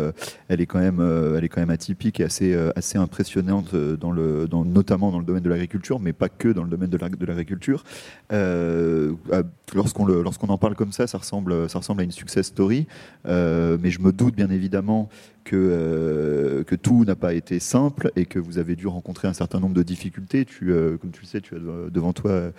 elle 0.48 0.60
est 0.60 0.66
quand 0.66 0.80
même 0.80 1.00
elle 1.36 1.44
est 1.44 1.48
quand 1.48 1.60
même 1.60 1.70
atypique 1.70 2.18
et 2.18 2.24
assez 2.24 2.54
assez 2.74 2.98
impressionnante 2.98 3.74
dans 3.74 4.10
le 4.10 4.48
dans, 4.48 4.64
notamment 4.64 5.12
dans 5.12 5.20
le 5.20 5.24
domaine 5.24 5.42
de 5.42 5.50
l'agriculture, 5.50 6.00
mais 6.00 6.12
pas 6.12 6.28
que 6.28 6.48
dans 6.48 6.64
le 6.64 6.70
domaine 6.70 6.90
de 6.90 7.26
l'agriculture. 7.26 7.84
lorsqu'on 8.30 10.06
lorsqu'on 10.06 10.48
en 10.48 10.58
parle 10.58 10.74
comme 10.74 10.92
ça, 10.92 11.06
ça 11.06 11.18
ressemble 11.18 11.70
ça 11.70 11.78
ressemble 11.78 12.00
à 12.00 12.04
une 12.04 12.12
success 12.12 12.46
story, 12.46 12.86
mais 13.24 13.90
je 13.90 14.00
me 14.00 14.10
doute 14.10 14.34
bien 14.34 14.50
évidemment 14.50 15.08
que, 15.44 15.56
euh, 15.56 16.64
que 16.64 16.74
tout 16.74 17.04
n'a 17.04 17.16
pas 17.16 17.34
été 17.34 17.58
simple 17.58 18.12
et 18.16 18.26
que 18.26 18.38
vous 18.38 18.58
avez 18.58 18.76
dû 18.76 18.86
rencontrer 18.86 19.28
un 19.28 19.32
certain 19.32 19.60
nombre 19.60 19.74
de 19.74 19.82
difficultés. 19.82 20.44
Tu, 20.44 20.72
euh, 20.72 20.96
comme 20.96 21.10
tu 21.10 21.22
le 21.22 21.26
sais, 21.26 21.40
tu 21.40 21.54
as 21.54 21.58
devant 21.90 22.12
toi 22.12 22.52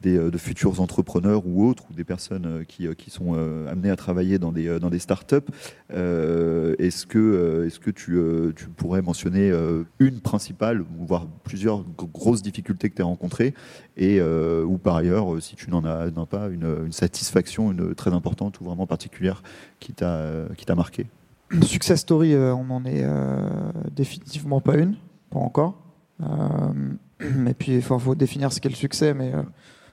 des, 0.00 0.18
de 0.18 0.38
futurs 0.38 0.80
entrepreneurs 0.80 1.46
ou 1.46 1.66
autres, 1.66 1.84
ou 1.90 1.94
des 1.94 2.04
personnes 2.04 2.64
qui, 2.66 2.88
qui 2.96 3.10
sont 3.10 3.34
amenées 3.68 3.90
à 3.90 3.96
travailler 3.96 4.38
dans 4.38 4.52
des, 4.52 4.78
dans 4.78 4.88
des 4.88 4.98
startups. 4.98 5.36
est-ce 5.90 7.06
que, 7.06 7.64
est-ce 7.66 7.78
que 7.78 7.90
tu, 7.90 8.18
tu 8.56 8.68
pourrais 8.68 9.02
mentionner 9.02 9.52
une 9.98 10.20
principale, 10.20 10.84
voire 10.98 11.26
plusieurs 11.44 11.84
grosses 11.84 12.42
difficultés 12.42 12.88
que 12.88 12.96
tu 12.96 13.02
as 13.02 13.06
rencontrées, 13.06 13.54
et, 13.96 14.22
ou 14.22 14.78
par 14.78 14.96
ailleurs, 14.96 15.42
si 15.42 15.54
tu 15.56 15.70
n'en 15.70 15.84
as, 15.84 16.10
pas, 16.26 16.48
une, 16.48 16.86
une 16.86 16.92
satisfaction 16.92 17.70
une, 17.72 17.94
très 17.94 18.12
importante 18.12 18.60
ou 18.60 18.64
vraiment 18.64 18.86
particulière 18.86 19.42
qui 19.80 19.92
t'a, 19.92 20.46
qui 20.56 20.64
t'a 20.64 20.74
marqué 20.74 21.06
Success 21.62 22.00
story, 22.00 22.34
euh, 22.34 22.54
on 22.54 22.64
n'en 22.64 22.84
est 22.84 23.02
euh, 23.02 23.48
définitivement 23.90 24.60
pas 24.60 24.76
une, 24.76 24.94
pas 25.30 25.40
encore. 25.40 25.74
Euh, 26.22 26.26
et 27.48 27.54
puis, 27.54 27.74
il 27.74 27.82
faut, 27.82 28.14
définir 28.14 28.52
ce 28.52 28.60
qu'est 28.60 28.68
le 28.68 28.74
succès, 28.74 29.14
mais 29.14 29.32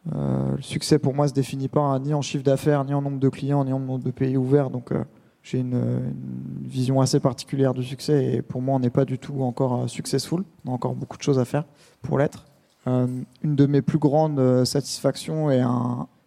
le 0.05 0.61
succès 0.61 0.99
pour 0.99 1.13
moi 1.13 1.27
se 1.27 1.33
définit 1.33 1.67
pas 1.67 1.99
ni 1.99 2.13
en 2.13 2.21
chiffre 2.21 2.43
d'affaires, 2.43 2.85
ni 2.85 2.93
en 2.93 3.01
nombre 3.01 3.19
de 3.19 3.29
clients, 3.29 3.65
ni 3.65 3.73
en 3.73 3.79
nombre 3.79 4.03
de 4.03 4.11
pays 4.11 4.38
ouverts. 4.38 4.69
Donc, 4.69 4.93
j'ai 5.41 5.60
une, 5.60 6.13
vision 6.62 7.01
assez 7.01 7.19
particulière 7.19 7.73
du 7.73 7.84
succès 7.84 8.36
et 8.36 8.41
pour 8.41 8.62
moi, 8.62 8.75
on 8.75 8.79
n'est 8.79 8.89
pas 8.89 9.05
du 9.05 9.17
tout 9.17 9.41
encore 9.41 9.89
successful. 9.89 10.43
On 10.65 10.71
a 10.71 10.73
encore 10.73 10.93
beaucoup 10.93 11.17
de 11.17 11.23
choses 11.23 11.39
à 11.39 11.45
faire 11.45 11.65
pour 12.01 12.19
l'être. 12.19 12.45
une 12.86 13.25
de 13.43 13.65
mes 13.65 13.82
plus 13.82 13.97
grandes 13.97 14.63
satisfactions 14.63 15.49
et 15.49 15.63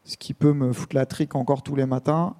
ce 0.05 0.16
qui 0.16 0.35
peut 0.35 0.52
me 0.52 0.72
foutre 0.72 0.96
la 0.96 1.07
trique 1.07 1.35
encore 1.35 1.62
tous 1.62 1.76
les 1.76 1.87
matins, 1.87 2.35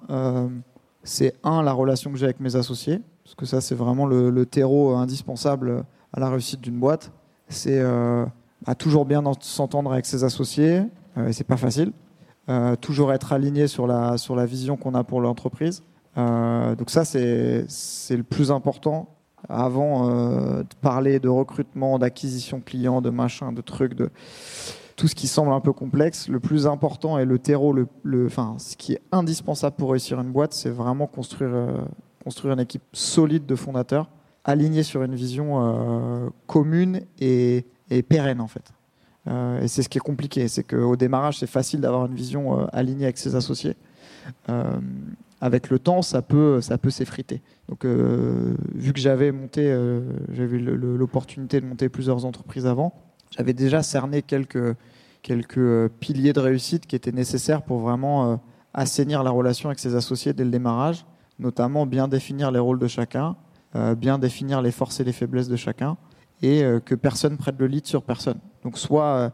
c'est 1.03 1.33
un, 1.43 1.63
la 1.63 1.73
relation 1.73 2.11
que 2.11 2.17
j'ai 2.17 2.25
avec 2.25 2.39
mes 2.39 2.55
associés, 2.55 2.99
parce 3.23 3.35
que 3.35 3.45
ça, 3.45 3.61
c'est 3.61 3.75
vraiment 3.75 4.05
le, 4.05 4.45
terreau 4.45 4.95
indispensable 4.95 5.83
à 6.13 6.19
la 6.19 6.29
réussite 6.29 6.61
d'une 6.61 6.79
boîte. 6.79 7.11
C'est 7.47 7.79
euh, 7.79 8.25
toujours 8.77 9.05
bien 9.05 9.23
s'entendre 9.41 9.91
avec 9.91 10.05
ses 10.05 10.23
associés, 10.23 10.83
euh, 11.17 11.27
et 11.27 11.33
c'est 11.33 11.43
pas 11.43 11.57
facile. 11.57 11.91
Euh, 12.49 12.75
toujours 12.75 13.13
être 13.13 13.33
aligné 13.33 13.67
sur 13.67 13.87
la, 13.87 14.17
sur 14.17 14.35
la 14.35 14.45
vision 14.45 14.77
qu'on 14.77 14.93
a 14.93 15.03
pour 15.03 15.21
l'entreprise. 15.21 15.83
donc 16.15 16.89
ça, 16.89 17.05
c'est 17.05 17.65
le 18.09 18.23
plus 18.23 18.51
important 18.51 19.09
avant 19.49 20.07
de 20.59 20.75
parler 20.81 21.19
de 21.19 21.29
recrutement, 21.29 21.97
d'acquisition 21.97 22.61
client, 22.61 23.01
de 23.01 23.09
machin, 23.09 23.51
de 23.51 23.61
trucs, 23.61 23.95
de 23.95 24.09
tout 25.01 25.07
ce 25.07 25.15
qui 25.15 25.27
semble 25.27 25.51
un 25.51 25.61
peu 25.61 25.73
complexe, 25.73 26.27
le 26.27 26.39
plus 26.39 26.67
important 26.67 27.17
et 27.17 27.25
le 27.25 27.39
terreau, 27.39 27.73
le, 27.73 27.87
enfin, 28.27 28.55
ce 28.59 28.77
qui 28.77 28.93
est 28.93 29.01
indispensable 29.11 29.75
pour 29.75 29.89
réussir 29.89 30.21
une 30.21 30.31
boîte, 30.31 30.53
c'est 30.53 30.69
vraiment 30.69 31.07
construire, 31.07 31.49
euh, 31.55 31.81
construire 32.23 32.53
une 32.53 32.59
équipe 32.59 32.83
solide 32.93 33.47
de 33.47 33.55
fondateurs, 33.55 34.11
alignée 34.43 34.83
sur 34.83 35.01
une 35.01 35.15
vision 35.15 35.57
euh, 35.59 36.29
commune 36.45 37.01
et, 37.19 37.65
pérenne 38.09 38.41
en 38.41 38.47
fait. 38.47 38.73
Euh, 39.25 39.63
et 39.63 39.67
c'est 39.67 39.81
ce 39.81 39.89
qui 39.89 39.97
est 39.97 40.01
compliqué, 40.01 40.47
c'est 40.47 40.63
qu'au 40.63 40.95
démarrage, 40.95 41.39
c'est 41.39 41.47
facile 41.47 41.81
d'avoir 41.81 42.05
une 42.05 42.13
vision 42.13 42.67
alignée 42.67 43.05
avec 43.05 43.17
ses 43.17 43.35
associés. 43.35 43.77
avec 45.41 45.71
le 45.71 45.79
temps, 45.79 46.03
ça 46.03 46.21
peut, 46.21 46.61
ça 46.61 46.77
peut 46.77 46.91
s'effriter. 46.91 47.41
Donc, 47.69 47.85
vu 47.85 48.93
que 48.93 48.99
j'avais 48.99 49.31
monté, 49.31 49.63
j'avais 50.31 50.57
eu 50.57 50.75
l'opportunité 50.75 51.59
de 51.59 51.65
monter 51.65 51.89
plusieurs 51.89 52.23
entreprises 52.23 52.67
avant, 52.67 52.93
j'avais 53.31 53.53
déjà 53.53 53.81
cerné 53.81 54.21
quelques, 54.21 54.75
quelques 55.21 55.57
euh, 55.57 55.89
piliers 55.99 56.33
de 56.33 56.39
réussite 56.39 56.85
qui 56.85 56.95
étaient 56.95 57.11
nécessaires 57.11 57.63
pour 57.63 57.79
vraiment 57.79 58.31
euh, 58.31 58.35
assainir 58.73 59.23
la 59.23 59.31
relation 59.31 59.69
avec 59.69 59.79
ses 59.79 59.95
associés 59.95 60.33
dès 60.33 60.43
le 60.43 60.51
démarrage, 60.51 61.05
notamment 61.39 61.85
bien 61.85 62.07
définir 62.07 62.51
les 62.51 62.59
rôles 62.59 62.79
de 62.79 62.87
chacun, 62.87 63.35
euh, 63.75 63.95
bien 63.95 64.19
définir 64.19 64.61
les 64.61 64.71
forces 64.71 64.99
et 64.99 65.03
les 65.03 65.13
faiblesses 65.13 65.47
de 65.47 65.55
chacun, 65.55 65.97
et 66.43 66.63
que 66.85 66.95
personne 66.95 67.37
prenne 67.37 67.55
le 67.59 67.67
lead 67.67 67.85
sur 67.85 68.01
personne. 68.01 68.39
Donc 68.63 68.79
soit 68.79 69.31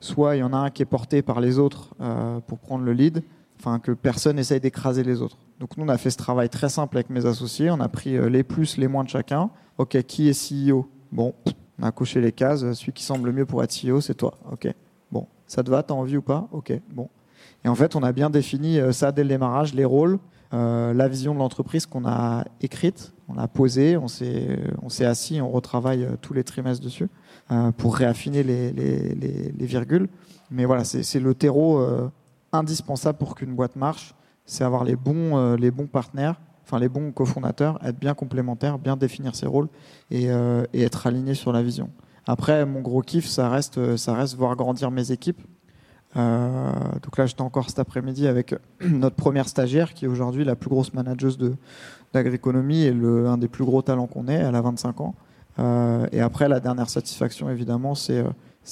soit 0.00 0.34
il 0.34 0.40
y 0.40 0.42
en 0.42 0.52
a 0.52 0.56
un 0.56 0.70
qui 0.70 0.82
est 0.82 0.86
porté 0.86 1.22
par 1.22 1.40
les 1.40 1.60
autres 1.60 1.94
pour 2.48 2.58
prendre 2.58 2.84
le 2.84 2.92
lead, 2.92 3.22
enfin 3.60 3.78
que 3.78 3.92
personne 3.92 4.40
essaye 4.40 4.58
d'écraser 4.58 5.04
les 5.04 5.22
autres. 5.22 5.38
Donc 5.60 5.76
nous 5.76 5.84
on 5.84 5.88
a 5.88 5.96
fait 5.98 6.10
ce 6.10 6.16
travail 6.16 6.48
très 6.48 6.68
simple 6.68 6.96
avec 6.96 7.10
mes 7.10 7.26
associés, 7.26 7.70
on 7.70 7.78
a 7.78 7.88
pris 7.88 8.18
les 8.28 8.42
plus, 8.42 8.76
les 8.76 8.88
moins 8.88 9.04
de 9.04 9.08
chacun. 9.08 9.50
Ok, 9.76 10.02
qui 10.02 10.28
est 10.28 10.68
CEO 10.68 10.90
Bon, 11.12 11.32
on 11.80 11.84
a 11.84 11.92
coché 11.92 12.20
les 12.20 12.32
cases. 12.32 12.60
Celui 12.72 12.92
qui 12.92 13.04
semble 13.04 13.26
le 13.26 13.32
mieux 13.32 13.46
pour 13.46 13.62
être 13.62 13.72
CEO, 13.72 14.00
c'est 14.00 14.14
toi. 14.14 14.34
Ok. 14.50 14.68
Bon, 15.10 15.26
ça 15.46 15.62
te 15.62 15.70
va? 15.70 15.82
T'as 15.82 15.94
envie 15.94 16.16
ou 16.16 16.22
pas? 16.22 16.48
Ok. 16.52 16.72
Bon. 16.92 17.08
Et 17.64 17.68
en 17.68 17.74
fait, 17.74 17.96
on 17.96 18.02
a 18.02 18.12
bien 18.12 18.30
défini 18.30 18.78
euh, 18.78 18.92
ça 18.92 19.12
dès 19.12 19.22
le 19.22 19.28
démarrage, 19.28 19.74
les 19.74 19.84
rôles, 19.84 20.18
euh, 20.54 20.94
la 20.94 21.08
vision 21.08 21.34
de 21.34 21.38
l'entreprise 21.38 21.86
qu'on 21.86 22.06
a 22.06 22.44
écrite, 22.60 23.12
on 23.28 23.34
l'a 23.34 23.48
posée, 23.48 23.96
on 23.96 24.08
s'est, 24.08 24.58
s'est 24.88 25.04
assis, 25.04 25.40
on 25.40 25.50
retravaille 25.50 26.04
euh, 26.04 26.16
tous 26.20 26.32
les 26.32 26.44
trimestres 26.44 26.82
dessus 26.82 27.08
pour 27.78 27.96
réaffiner 27.96 28.42
les, 28.42 28.72
les, 28.72 29.14
les, 29.14 29.66
virgules. 29.66 30.06
Mais 30.50 30.66
voilà, 30.66 30.84
c'est, 30.84 31.18
le 31.18 31.34
terreau 31.34 31.82
indispensable 32.52 33.16
pour 33.16 33.34
qu'une 33.34 33.54
boîte 33.54 33.74
marche, 33.74 34.14
c'est 34.44 34.64
avoir 34.64 34.84
les 34.84 34.96
bons, 34.96 35.54
les 35.54 35.70
bons 35.70 35.86
partenaires 35.86 36.38
enfin 36.68 36.78
les 36.78 36.88
bons 36.88 37.12
cofondateurs, 37.12 37.78
être 37.82 37.98
bien 37.98 38.14
complémentaires, 38.14 38.78
bien 38.78 38.96
définir 38.96 39.34
ses 39.34 39.46
rôles 39.46 39.68
euh, 40.12 40.64
et, 40.74 40.82
être 40.82 41.06
alignés 41.06 41.34
sur 41.34 41.52
la 41.52 41.62
vision. 41.62 41.90
Après, 42.26 42.66
mon 42.66 42.80
gros 42.80 43.00
kiff, 43.00 43.26
ça 43.26 43.48
reste, 43.48 43.96
ça 43.96 44.12
reste 44.12 44.34
voir 44.34 44.54
grandir 44.54 44.90
mes 44.90 45.10
équipes. 45.10 45.40
Euh, 46.16 46.72
donc 47.02 47.16
là, 47.16 47.24
j'étais 47.24 47.42
encore 47.42 47.68
cet 47.70 47.78
après-midi 47.78 48.26
avec 48.26 48.54
notre 48.82 49.16
première 49.16 49.48
stagiaire, 49.48 49.94
qui 49.94 50.04
est 50.04 50.08
aujourd'hui 50.08 50.44
la 50.44 50.56
plus 50.56 50.68
grosse 50.68 50.92
manageuse 50.92 51.38
d'agroéconomie 52.12 52.82
et 52.82 52.92
le, 52.92 53.28
un 53.28 53.38
des 53.38 53.48
plus 53.48 53.64
gros 53.64 53.80
talents 53.80 54.06
qu'on 54.06 54.28
ait. 54.28 54.34
Elle 54.34 54.54
a 54.54 54.60
25 54.60 55.00
ans. 55.00 55.14
Euh, 55.58 56.06
et 56.12 56.20
après, 56.20 56.48
la 56.48 56.60
dernière 56.60 56.90
satisfaction, 56.90 57.48
évidemment, 57.48 57.94
c'est 57.94 58.22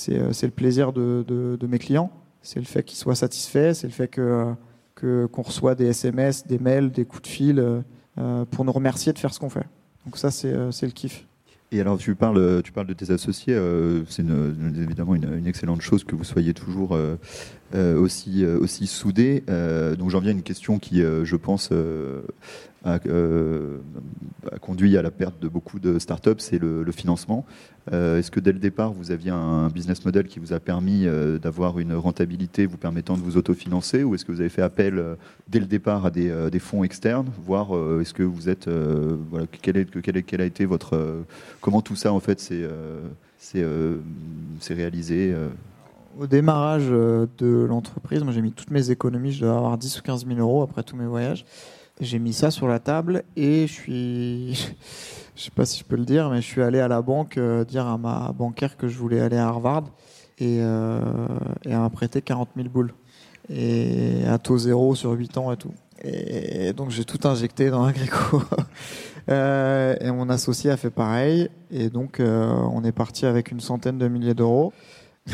le 0.02 0.50
plaisir 0.50 0.92
de 0.92 1.66
mes 1.66 1.78
clients. 1.78 2.10
C'est 2.42 2.60
le 2.60 2.66
fait 2.66 2.82
qu'ils 2.82 2.98
soient 2.98 3.16
satisfaits, 3.16 3.72
c'est 3.72 3.86
le 3.86 3.92
fait 3.92 4.06
que 4.06 4.54
qu'on 5.00 5.42
reçoit 5.42 5.74
des 5.74 5.86
SMS, 5.86 6.46
des 6.46 6.58
mails, 6.58 6.90
des 6.90 7.04
coups 7.04 7.22
de 7.22 7.28
fil 7.28 7.58
euh, 7.58 7.80
euh, 8.18 8.44
pour 8.50 8.64
nous 8.64 8.72
remercier 8.72 9.12
de 9.12 9.18
faire 9.18 9.32
ce 9.32 9.38
qu'on 9.38 9.50
fait. 9.50 9.66
Donc 10.04 10.16
ça, 10.16 10.30
c'est 10.30 10.52
euh, 10.52 10.70
le 10.82 10.90
kiff. 10.90 11.26
Et 11.72 11.80
alors, 11.80 11.98
tu 11.98 12.14
parles, 12.14 12.62
tu 12.62 12.70
parles 12.70 12.86
de 12.86 12.94
tes 12.94 13.10
associés. 13.10 13.58
c'est 14.08 14.22
évidemment 14.22 15.16
une, 15.16 15.48
excellente 15.48 15.80
chose 15.82 16.04
que 16.04 16.14
vous 16.14 16.22
soyez 16.22 16.54
toujours 16.54 16.96
aussi, 17.74 18.46
aussi 18.46 18.86
soudés. 18.86 19.42
Donc, 19.98 20.10
j'en 20.10 20.20
viens 20.20 20.30
à 20.30 20.34
une 20.34 20.44
question 20.44 20.78
qui, 20.78 21.00
je 21.00 21.36
pense, 21.36 21.72
a, 22.86 23.00
euh, 23.06 23.78
a 24.52 24.58
conduit 24.58 24.96
à 24.96 25.02
la 25.02 25.10
perte 25.10 25.40
de 25.42 25.48
beaucoup 25.48 25.78
de 25.80 25.98
startups, 25.98 26.38
c'est 26.38 26.58
le, 26.58 26.84
financement. 26.92 27.44
Euh, 27.92 28.18
Est-ce 28.18 28.30
que 28.30 28.40
dès 28.40 28.52
le 28.52 28.58
départ, 28.58 28.92
vous 28.92 29.10
aviez 29.10 29.30
un 29.30 29.68
business 29.68 30.04
model 30.04 30.26
qui 30.26 30.38
vous 30.38 30.52
a 30.52 30.60
permis 30.60 31.06
euh, 31.06 31.38
d'avoir 31.38 31.78
une 31.78 31.94
rentabilité 31.94 32.64
vous 32.66 32.76
permettant 32.76 33.16
de 33.16 33.22
vous 33.22 33.36
autofinancer, 33.36 34.04
ou 34.04 34.14
est-ce 34.14 34.24
que 34.24 34.32
vous 34.32 34.40
avez 34.40 34.48
fait 34.48 34.62
appel 34.62 35.02
dès 35.48 35.58
le 35.58 35.66
départ 35.66 36.06
à 36.06 36.10
des, 36.10 36.58
fonds 36.60 36.84
externes, 36.84 37.30
voir 37.44 37.76
euh, 37.76 38.00
est-ce 38.00 38.14
que 38.14 38.22
vous 38.22 38.48
êtes, 38.48 38.68
voilà, 38.68 39.46
a 39.46 40.44
été 40.44 40.64
votre, 40.64 41.24
comment 41.60 41.82
tout 41.82 41.96
ça 41.96 42.12
en 42.12 42.20
fait 42.20 42.40
s'est 42.40 43.64
réalisé 44.70 45.34
Au 46.18 46.26
démarrage 46.26 46.88
de 46.88 47.66
l'entreprise, 47.68 48.22
moi 48.22 48.32
j'ai 48.32 48.42
mis 48.42 48.52
toutes 48.52 48.70
mes 48.70 48.90
économies, 48.90 49.32
je 49.32 49.44
dois 49.44 49.56
avoir 49.56 49.76
10 49.76 49.98
ou 49.98 50.02
15 50.02 50.26
000 50.26 50.38
euros 50.38 50.62
après 50.62 50.82
tous 50.82 50.96
mes 50.96 51.06
voyages. 51.06 51.44
J'ai 52.00 52.18
mis 52.18 52.32
ça 52.32 52.50
sur 52.50 52.68
la 52.68 52.78
table 52.78 53.24
et 53.36 53.66
je 53.66 53.72
suis, 53.72 54.54
je 55.36 55.42
sais 55.42 55.50
pas 55.50 55.64
si 55.64 55.80
je 55.80 55.84
peux 55.84 55.96
le 55.96 56.04
dire, 56.04 56.30
mais 56.30 56.42
je 56.42 56.46
suis 56.46 56.62
allé 56.62 56.80
à 56.80 56.88
la 56.88 57.00
banque 57.02 57.38
euh, 57.38 57.64
dire 57.64 57.86
à 57.86 57.96
ma 57.96 58.32
banquière 58.32 58.76
que 58.76 58.88
je 58.88 58.98
voulais 58.98 59.20
aller 59.20 59.38
à 59.38 59.48
Harvard 59.48 59.84
et, 60.38 60.58
euh, 60.60 61.00
et 61.64 61.74
m'a 61.74 61.88
prêté 61.90 62.20
40 62.20 62.50
000 62.56 62.68
boules 62.68 62.92
et 63.48 64.24
à 64.26 64.38
taux 64.38 64.58
zéro 64.58 64.94
sur 64.94 65.12
8 65.12 65.38
ans 65.38 65.52
et 65.52 65.56
tout. 65.56 65.72
Et 66.02 66.72
donc 66.72 66.90
j'ai 66.90 67.04
tout 67.04 67.26
injecté 67.26 67.70
dans 67.70 67.86
l'agrico. 67.86 68.42
Euh, 69.28 69.96
et 70.00 70.12
mon 70.12 70.30
associé 70.30 70.70
a 70.70 70.76
fait 70.76 70.90
pareil. 70.90 71.48
Et 71.72 71.90
donc 71.90 72.20
euh, 72.20 72.46
on 72.70 72.84
est 72.84 72.92
parti 72.92 73.26
avec 73.26 73.50
une 73.50 73.58
centaine 73.58 73.98
de 73.98 74.06
milliers 74.06 74.34
d'euros. 74.34 74.72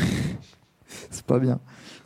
C'est 1.11 1.25
pas 1.27 1.37
bien. 1.37 1.59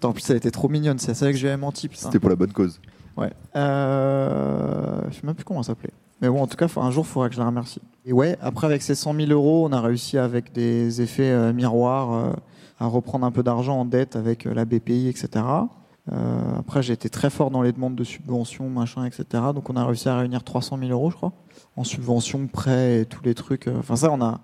En 0.04 0.12
plus, 0.12 0.30
elle 0.30 0.36
était 0.36 0.52
trop 0.52 0.68
mignonne. 0.68 1.00
C'est 1.00 1.14
ça 1.14 1.32
que 1.32 1.38
je 1.38 1.44
lui 1.44 1.48
avais 1.48 1.56
menti. 1.56 1.90
C'était 1.94 2.20
pour 2.20 2.30
la 2.30 2.36
bonne 2.36 2.52
cause. 2.52 2.82
Ouais. 3.18 3.34
Euh... 3.56 5.02
Je 5.10 5.16
sais 5.16 5.26
même 5.26 5.36
plus 5.36 5.44
comment 5.44 5.64
ça 5.64 5.74
s'appelait. 5.74 5.94
Mais 6.22 6.30
bon, 6.30 6.42
en 6.42 6.48
tout 6.48 6.58
cas, 6.58 6.68
un 6.78 6.92
jour, 6.92 7.06
il 7.08 7.12
faudra 7.12 7.30
que 7.30 7.36
je 7.36 7.40
la 7.40 7.46
remercie. 7.46 7.82
Et 8.06 8.14
ouais, 8.14 8.38
après, 8.42 8.66
avec 8.66 8.82
ces 8.82 8.96
100 8.96 9.14
000 9.14 9.32
euros, 9.32 9.68
on 9.68 9.72
a 9.72 9.82
réussi 9.82 10.18
avec 10.18 10.52
des 10.52 11.02
effets 11.02 11.30
euh, 11.30 11.54
miroirs 11.54 12.14
euh, 12.14 12.32
à 12.80 12.88
reprendre 12.88 13.26
un 13.26 13.32
peu 13.32 13.44
d'argent 13.44 13.82
en 13.82 13.86
dette 13.86 14.16
avec 14.16 14.48
euh, 14.48 14.54
la 14.54 14.66
BPI, 14.66 15.10
etc. 15.10 15.46
Après, 16.58 16.82
j'ai 16.82 16.94
été 16.94 17.10
très 17.10 17.30
fort 17.30 17.52
dans 17.52 17.62
les 17.62 17.74
demandes 17.74 17.96
de 17.96 18.06
subventions, 18.06 18.70
machin, 18.70 19.04
etc. 19.04 19.26
Donc, 19.54 19.70
on 19.70 19.76
a 19.76 19.84
réussi 19.84 20.08
à 20.08 20.18
réunir 20.18 20.42
300 20.42 20.78
000 20.80 20.92
euros, 20.92 21.12
je 21.12 21.18
crois, 21.18 21.34
en 21.76 21.84
subventions, 21.84 22.48
prêts 22.48 23.02
et 23.02 23.06
tous 23.06 23.22
les 23.26 23.36
trucs. 23.36 23.68
Enfin, 23.68 23.98
ça, 23.98 24.10
on 24.10 24.22
a 24.22 24.40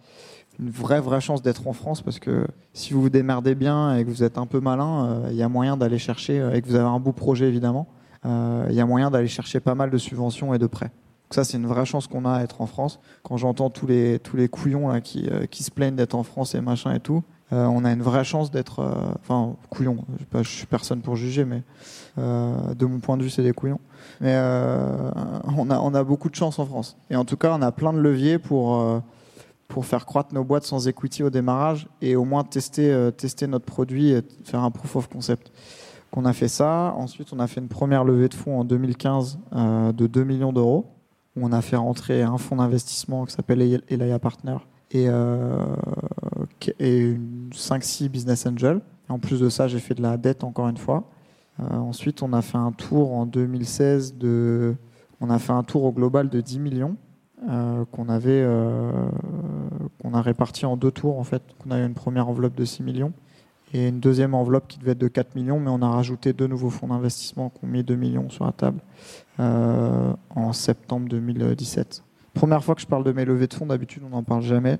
une 0.60 0.70
vraie, 0.70 1.00
vraie 1.00 1.22
chance 1.22 1.42
d'être 1.42 1.66
en 1.66 1.72
France 1.72 2.02
parce 2.02 2.20
que 2.20 2.46
si 2.74 2.94
vous 2.94 3.04
vous 3.04 3.10
démerdez 3.10 3.56
bien 3.56 3.96
et 3.96 4.04
que 4.04 4.10
vous 4.10 4.24
êtes 4.24 4.38
un 4.38 4.46
peu 4.46 4.60
malin, 4.60 5.22
il 5.30 5.38
y 5.38 5.42
a 5.42 5.48
moyen 5.48 5.78
d'aller 5.78 6.00
chercher, 6.00 6.46
et 6.54 6.62
que 6.62 6.68
vous 6.68 6.76
avez 6.76 6.90
un 6.90 7.00
beau 7.00 7.14
projet, 7.14 7.48
évidemment, 7.48 7.88
il 8.26 8.74
y 8.76 8.80
a 8.82 8.86
moyen 8.86 9.12
d'aller 9.12 9.28
chercher 9.28 9.60
pas 9.60 9.76
mal 9.76 9.90
de 9.90 9.98
subventions 9.98 10.54
et 10.54 10.60
de 10.60 10.68
prêts. 10.68 10.88
Donc 10.88 11.34
ça, 11.36 11.44
c'est 11.44 11.58
une 11.58 11.68
vraie 11.68 11.86
chance 11.86 12.08
qu'on 12.08 12.26
a 12.26 12.34
à 12.34 12.44
être 12.44 12.62
en 12.62 12.68
France. 12.68 13.00
Quand 13.24 13.38
j'entends 13.38 13.70
tous 13.70 13.88
les, 13.88 14.20
tous 14.20 14.38
les 14.38 14.48
couillons 14.48 15.00
qui, 15.02 15.28
euh, 15.30 15.46
qui 15.46 15.64
se 15.64 15.72
plaignent 15.72 15.96
d'être 15.96 16.16
en 16.16 16.24
France 16.24 16.56
et 16.56 16.62
machin 16.62 16.94
et 16.94 17.00
tout, 17.00 17.24
euh, 17.52 17.66
on 17.66 17.86
a 17.86 17.92
une 17.92 18.02
vraie 18.02 18.24
chance 18.24 18.52
d'être... 18.52 18.80
euh, 18.80 18.94
Enfin, 19.22 19.56
couillons, 19.70 19.98
je 20.20 20.44
je 20.44 20.50
suis 20.50 20.66
personne 20.66 21.02
pour 21.02 21.16
juger, 21.16 21.46
mais 21.46 21.64
euh, 22.18 22.74
de 22.76 22.86
mon 22.86 23.00
point 23.00 23.18
de 23.18 23.24
vue, 23.24 23.30
c'est 23.30 23.44
des 23.44 23.54
couillons. 23.54 23.80
Mais 24.22 24.34
euh, 24.36 25.12
on, 25.58 25.70
a, 25.70 25.80
on 25.80 25.94
a 25.94 26.04
beaucoup 26.04 26.30
de 26.30 26.36
chance 26.36 26.60
en 26.60 26.66
France. 26.66 26.98
Et 27.10 27.16
en 27.16 27.26
tout 27.26 27.38
cas, 27.38 27.56
on 27.58 27.62
a 27.62 27.72
plein 27.72 27.94
de 27.94 28.00
leviers 28.00 28.38
pour... 28.40 28.80
euh, 28.80 29.00
pour 29.70 29.88
faire 29.88 30.06
croître 30.06 30.36
nos 30.36 30.44
boîtes 30.44 30.66
sans 30.66 30.88
equity 30.88 31.24
au 31.24 31.32
démarrage 31.32 31.88
et 32.00 32.16
au 32.16 32.26
moins 32.26 32.44
tester, 32.44 32.94
euh, 32.94 33.10
tester 33.10 33.48
notre 33.48 33.66
produit 33.66 34.12
et 34.12 34.22
faire 34.44 34.62
un 34.62 34.70
proof 34.70 34.96
of 34.98 35.10
concept. 35.10 35.52
Qu'on 36.14 36.26
a 36.26 36.34
fait 36.34 36.48
ça. 36.48 36.94
Ensuite, 36.96 37.34
on 37.34 37.40
a 37.40 37.48
fait 37.48 37.60
une 37.60 37.68
première 37.68 38.04
levée 38.04 38.30
de 38.30 38.36
fonds 38.36 38.60
en 38.60 38.66
2015 38.66 39.40
euh, 39.56 39.92
de 39.94 40.06
2 40.06 40.24
millions 40.24 40.54
d'euros. 40.54 40.86
On 41.36 41.52
a 41.52 41.60
fait 41.64 41.76
rentrer 41.76 42.22
un 42.22 42.38
fonds 42.38 42.58
d'investissement 42.58 43.26
qui 43.26 43.34
s'appelle 43.34 43.82
Elia 43.90 44.20
Partner 44.20 44.58
et, 44.92 45.08
euh, 45.10 45.58
et 46.80 47.18
5-6 47.52 48.10
business 48.10 48.46
angels. 48.46 48.82
En 49.10 49.18
plus 49.18 49.40
de 49.40 49.50
ça, 49.50 49.68
j'ai 49.68 49.80
fait 49.80 49.96
de 49.96 50.04
la 50.04 50.18
dette 50.18 50.44
encore 50.44 50.68
une 50.70 50.78
fois. 50.78 51.10
Euh, 51.60 51.78
ensuite, 51.78 52.22
on 52.22 52.32
a 52.32 52.44
fait 52.44 52.60
un 52.60 52.74
tour 52.74 53.12
en 53.16 53.26
2016 53.26 54.16
de. 54.16 54.76
On 55.20 55.32
a 55.32 55.40
fait 55.40 55.54
un 55.54 55.64
tour 55.64 55.84
au 55.84 55.92
global 55.92 56.30
de 56.30 56.42
10 56.42 56.60
millions 56.60 56.96
euh, 57.50 57.86
qu'on 57.92 58.08
avait 58.08 58.48
qu'on 60.00 60.14
a 60.14 60.22
réparti 60.22 60.68
en 60.68 60.78
deux 60.78 60.92
tours 60.92 61.18
en 61.18 61.24
fait. 61.24 61.42
On 61.66 61.72
a 61.72 61.80
eu 61.80 61.86
une 61.88 61.96
première 61.96 62.30
enveloppe 62.30 62.54
de 62.54 62.66
6 62.66 62.84
millions 62.84 63.14
et 63.74 63.88
une 63.88 64.00
deuxième 64.00 64.34
enveloppe 64.36 64.68
qui 64.68 64.78
devait 64.78 64.92
être 64.92 65.00
de 65.00 65.08
4 65.08 65.36
millions, 65.36 65.60
mais 65.60 65.70
on 65.70 65.82
a 65.82 65.90
rajouté 65.90 66.32
deux 66.32 66.48
nouveaux 66.48 66.70
fonds 66.70 66.88
d'investissement 66.88 67.50
qui 67.50 67.66
ont 67.66 67.68
mis 67.68 67.84
2 67.84 67.96
millions 67.96 68.30
sur 68.30 68.46
la 68.46 68.52
table 68.52 68.80
euh, 69.40 70.14
en 70.30 70.54
septembre 70.54 71.10
2017. 71.10 72.04
Première 72.34 72.64
fois 72.64 72.76
que 72.76 72.82
je 72.82 72.88
parle 72.88 73.04
de 73.04 73.12
mes 73.12 73.26
levées 73.26 73.48
de 73.48 73.54
fonds, 73.54 73.66
d'habitude 73.66 74.04
on 74.06 74.10
n'en 74.10 74.24
parle 74.24 74.44
jamais 74.44 74.80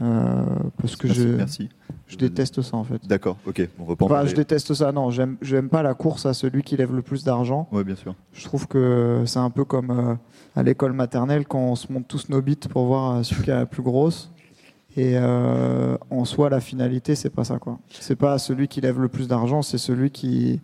euh, 0.00 0.42
parce 0.80 0.96
que 0.96 1.08
Merci, 1.08 1.22
je, 1.22 1.28
merci. 1.28 1.68
je 2.06 2.16
déteste 2.16 2.62
ça 2.62 2.76
en 2.76 2.84
fait. 2.84 3.06
D'accord, 3.06 3.36
ok, 3.46 3.68
on 3.78 3.84
reprend. 3.84 4.06
Enfin, 4.06 4.24
je 4.24 4.34
déteste 4.34 4.72
ça, 4.74 4.92
non, 4.92 5.10
j'aime 5.10 5.68
pas 5.68 5.82
la 5.82 5.94
course 5.94 6.24
à 6.24 6.32
celui 6.32 6.62
qui 6.62 6.76
lève 6.76 6.94
le 6.94 7.02
plus 7.02 7.24
d'argent. 7.24 7.68
Ouais, 7.72 7.84
bien 7.84 7.96
sûr. 7.96 8.14
Je 8.32 8.44
trouve 8.44 8.66
que 8.66 9.24
c'est 9.26 9.38
un 9.40 9.50
peu 9.50 9.64
comme 9.64 9.90
euh, 9.90 10.14
à 10.56 10.62
l'école 10.62 10.92
maternelle 10.92 11.46
quand 11.46 11.58
on 11.58 11.74
se 11.74 11.92
monte 11.92 12.08
tous 12.08 12.28
nos 12.28 12.40
bites 12.40 12.68
pour 12.68 12.86
voir 12.86 13.24
celui 13.24 13.42
qui 13.42 13.50
a 13.50 13.56
la 13.56 13.66
plus 13.66 13.82
grosse. 13.82 14.30
Et 14.96 15.12
euh, 15.16 15.96
en 16.10 16.24
soi, 16.24 16.50
la 16.50 16.60
finalité, 16.60 17.14
c'est 17.14 17.30
pas 17.30 17.44
ça. 17.44 17.58
quoi. 17.58 17.78
C'est 17.90 18.16
pas 18.16 18.38
celui 18.38 18.66
qui 18.68 18.80
lève 18.80 19.00
le 19.00 19.08
plus 19.08 19.28
d'argent, 19.28 19.62
c'est 19.62 19.78
celui 19.78 20.10
qui, 20.10 20.60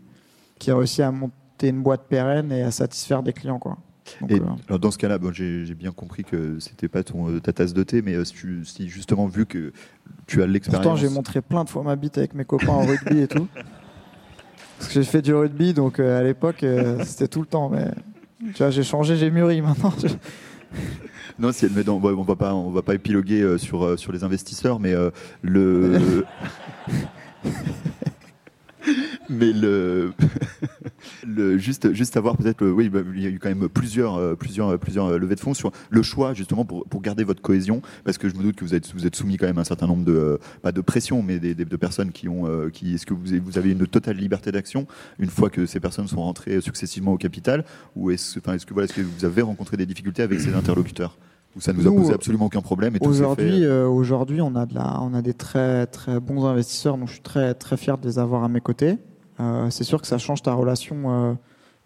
qui 0.58 0.70
a 0.70 0.76
réussi 0.76 1.02
à 1.02 1.10
monter 1.12 1.68
une 1.68 1.80
boîte 1.82 2.02
pérenne 2.08 2.50
et 2.52 2.62
à 2.62 2.70
satisfaire 2.72 3.22
des 3.22 3.32
clients. 3.32 3.58
Quoi. 3.60 3.78
Donc, 4.20 4.30
Et 4.32 4.34
euh, 4.40 4.44
alors 4.68 4.78
dans 4.80 4.90
ce 4.90 4.98
cas-là, 4.98 5.18
bon, 5.18 5.32
j'ai 5.32 5.74
bien 5.74 5.92
compris 5.92 6.24
que 6.24 6.58
c'était 6.58 6.88
pas 6.88 7.02
ton, 7.04 7.30
euh, 7.30 7.40
ta 7.40 7.52
tasse 7.52 7.72
de 7.72 7.82
thé, 7.84 8.02
mais 8.02 8.24
si, 8.24 8.32
tu- 8.34 8.64
si 8.64 8.88
justement 8.88 9.26
vu 9.26 9.46
que 9.46 9.72
tu 10.26 10.42
as 10.42 10.46
l'expérience. 10.46 10.82
pourtant, 10.84 10.96
j'ai 10.96 11.08
montré 11.08 11.40
plein 11.40 11.62
de 11.64 11.68
fois 11.70 11.82
ma 11.84 11.94
bite 11.96 12.18
avec 12.18 12.34
mes 12.34 12.44
copains 12.44 12.72
en 12.72 12.84
rugby 12.84 13.18
et 13.20 13.28
tout. 13.28 13.46
Parce 14.78 14.88
que 14.92 14.94
j'ai 15.00 15.04
fait 15.08 15.22
du 15.22 15.34
rugby, 15.34 15.72
donc 15.72 16.00
euh, 16.00 16.18
à 16.20 16.22
l'époque, 16.22 16.62
euh, 16.64 17.02
c'était 17.04 17.28
tout 17.28 17.40
le 17.40 17.46
temps. 17.46 17.68
Mais 17.70 17.90
tu 18.54 18.58
vois, 18.58 18.70
j'ai 18.70 18.82
changé, 18.82 19.16
j'ai 19.16 19.30
mûri 19.30 19.62
maintenant. 19.62 19.92
Non, 21.38 21.52
si 21.52 21.66
elle 21.66 21.72
met 21.72 21.84
dans, 21.84 21.98
bon, 21.98 22.16
on 22.16 22.22
va 22.22 22.36
pas, 22.36 22.54
on 22.54 22.70
va 22.70 22.82
pas 22.82 22.94
épiloguer 22.94 23.42
euh, 23.42 23.58
sur 23.58 23.84
euh, 23.84 23.96
sur 23.96 24.12
les 24.12 24.24
investisseurs, 24.24 24.80
mais 24.80 24.92
euh, 24.92 25.10
le. 25.42 26.24
mais 29.28 29.52
le, 29.52 30.12
le 31.26 31.58
juste 31.58 31.92
juste 31.92 32.14
savoir 32.14 32.36
peut-être 32.36 32.62
euh, 32.62 32.70
oui 32.70 32.88
bah, 32.88 33.00
il 33.14 33.22
y 33.22 33.26
a 33.26 33.28
eu 33.28 33.38
quand 33.38 33.48
même 33.48 33.68
plusieurs 33.68 34.16
euh, 34.16 34.34
plusieurs 34.34 34.68
euh, 34.70 34.76
plusieurs 34.78 35.18
levées 35.18 35.34
de 35.34 35.40
fonds 35.40 35.54
sur 35.54 35.72
le 35.90 36.02
choix 36.02 36.34
justement 36.34 36.64
pour, 36.64 36.84
pour 36.86 37.02
garder 37.02 37.24
votre 37.24 37.42
cohésion. 37.42 37.82
Parce 38.04 38.18
que 38.18 38.28
je 38.28 38.34
me 38.34 38.42
doute 38.42 38.56
que 38.56 38.64
vous 38.64 38.74
êtes 38.74 38.92
vous 38.94 39.06
êtes 39.06 39.16
soumis 39.16 39.36
quand 39.36 39.46
même 39.46 39.58
à 39.58 39.62
un 39.62 39.64
certain 39.64 39.86
nombre 39.86 40.04
de 40.04 40.12
euh, 40.12 40.38
pas 40.62 40.72
de 40.72 40.80
pression 40.80 41.22
mais 41.22 41.38
des, 41.38 41.54
des- 41.54 41.64
de 41.64 41.76
personnes 41.76 42.12
qui 42.12 42.28
ont 42.28 42.46
euh, 42.46 42.70
qui 42.70 42.94
est-ce 42.94 43.06
que 43.06 43.14
vous 43.14 43.28
avez, 43.30 43.40
vous 43.40 43.58
avez 43.58 43.72
une 43.72 43.86
totale 43.86 44.16
liberté 44.16 44.52
d'action 44.52 44.86
une 45.18 45.30
fois 45.30 45.50
que 45.50 45.66
ces 45.66 45.80
personnes 45.80 46.08
sont 46.08 46.22
rentrées 46.22 46.60
successivement 46.60 47.12
au 47.12 47.18
capital? 47.18 47.64
Ou 47.96 48.10
est-ce 48.10 48.38
enfin 48.38 48.54
est-ce 48.54 48.66
que 48.66 48.72
voilà 48.74 48.84
est-ce 48.86 48.94
que 48.94 49.02
vous 49.02 49.24
avez 49.24 49.42
rencontré 49.42 49.76
des 49.76 49.86
difficultés 49.86 50.22
avec 50.22 50.40
ces 50.40 50.54
interlocuteurs? 50.54 51.16
Ou 51.56 51.60
ça 51.62 51.72
nous 51.72 51.86
a 51.86 51.90
posé 51.90 52.12
absolument 52.12 52.46
aucun 52.46 52.60
problème 52.60 52.96
Aujourd'hui, 53.00 53.64
euh, 53.64 53.86
aujourd'hui, 53.88 54.42
on 54.42 54.54
a 54.56 54.66
de 54.66 54.74
la, 54.74 55.00
on 55.00 55.14
a 55.14 55.22
des 55.22 55.32
très 55.32 55.86
très 55.86 56.20
bons 56.20 56.44
investisseurs, 56.44 56.98
donc 56.98 57.08
je 57.08 57.14
suis 57.14 57.22
très 57.22 57.54
très 57.54 57.78
fier 57.78 57.96
de 57.96 58.06
les 58.06 58.18
avoir 58.18 58.44
à 58.44 58.48
mes 58.48 58.60
côtés. 58.60 58.98
Euh, 59.40 59.68
c'est 59.70 59.84
sûr 59.84 60.00
que 60.00 60.06
ça 60.06 60.18
change 60.18 60.42
ta 60.42 60.54
relation 60.54 60.96
euh, 61.06 61.34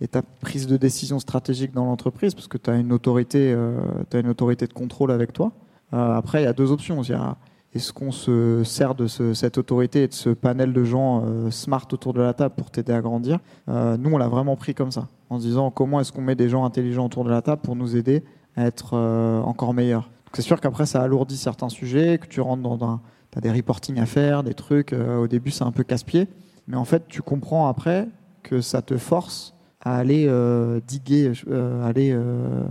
et 0.01 0.09
ta 0.09 0.23
prise 0.23 0.67
de 0.67 0.77
décision 0.77 1.19
stratégique 1.19 1.73
dans 1.73 1.85
l'entreprise, 1.85 2.35
parce 2.35 2.49
que 2.49 2.59
tu 2.59 2.71
as 2.71 2.77
une 2.77 2.93
autorité, 2.93 3.53
euh, 3.53 3.79
t'as 4.09 4.21
une 4.21 4.29
autorité 4.29 4.67
de 4.67 4.73
contrôle 4.73 5.11
avec 5.11 5.33
toi. 5.33 5.53
Après, 5.93 6.43
il 6.43 6.45
y 6.45 6.49
a 6.49 6.53
deux 6.53 6.71
options. 6.71 7.03
Il 7.03 7.11
y 7.11 7.15
a 7.15 7.37
est-ce 7.75 7.93
qu'on 7.93 8.13
se 8.13 8.63
sert 8.65 8.95
de 8.95 9.07
ce- 9.09 9.35
cette 9.35 9.59
autorité 9.59 10.05
et 10.05 10.09
de 10.09 10.13
ce 10.13 10.31
panel 10.31 10.73
de 10.73 10.85
gens 10.85 11.25
smart 11.51 11.87
autour 11.93 12.13
de 12.15 12.21
la 12.21 12.33
table 12.33 12.55
pour 12.57 12.71
t'aider 12.71 12.93
à 12.93 13.01
grandir? 13.01 13.41
Nous, 13.67 14.11
on 14.13 14.17
l'a 14.17 14.29
vraiment 14.29 14.55
pris 14.55 14.73
comme 14.73 14.93
ça, 14.93 15.09
en 15.31 15.39
se 15.41 15.45
disant 15.45 15.73
comment 15.73 15.99
est-ce 16.01 16.13
qu'on 16.13 16.23
met 16.23 16.37
des 16.37 16.49
gens 16.49 16.65
intelligents 16.65 17.07
autour 17.07 17.25
de 17.25 17.31
la 17.31 17.43
table 17.43 17.61
pour 17.63 17.75
nous 17.75 17.97
aider 17.97 18.23
à 18.57 18.67
être 18.67 18.97
encore 19.45 19.75
meilleurs. 19.75 20.11
C'est 20.33 20.43
sûr 20.43 20.61
qu'après, 20.61 20.87
ça 20.87 21.03
alourdit 21.03 21.37
certains 21.37 21.69
sujets, 21.69 22.19
que 22.19 22.29
tu 22.29 22.41
rentres 22.41 22.63
dans 22.63 22.85
un. 22.85 23.01
As 23.37 23.41
des 23.41 23.51
reporting 23.51 23.99
à 23.99 24.07
faire, 24.07 24.45
des 24.45 24.55
trucs. 24.55 24.93
au 24.93 25.27
début, 25.27 25.51
c'est 25.51 25.65
un 25.65 25.73
peu 25.73 25.83
casse-pied. 25.83 26.29
Mais 26.71 26.77
en 26.77 26.85
fait, 26.85 27.09
tu 27.09 27.21
comprends 27.21 27.67
après 27.67 28.09
que 28.45 28.61
ça 28.61 28.81
te 28.81 28.97
force 28.97 29.55
à 29.81 29.97
aller 29.97 30.27
euh, 30.29 30.81
diguer, 30.87 31.33
euh, 31.49 31.85
aller, 31.85 32.13
euh, 32.13 32.65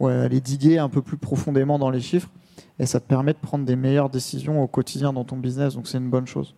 aller 0.00 0.40
diguer 0.40 0.78
un 0.78 0.88
peu 0.88 1.02
plus 1.02 1.18
profondément 1.18 1.78
dans 1.78 1.90
les 1.90 2.00
chiffres. 2.00 2.30
Et 2.78 2.86
ça 2.86 2.98
te 2.98 3.06
permet 3.06 3.34
de 3.34 3.38
prendre 3.38 3.66
des 3.66 3.76
meilleures 3.76 4.08
décisions 4.08 4.62
au 4.62 4.66
quotidien 4.66 5.12
dans 5.12 5.24
ton 5.24 5.36
business. 5.36 5.74
Donc, 5.74 5.86
c'est 5.86 5.98
une 5.98 6.08
bonne 6.08 6.26
chose. 6.26 6.54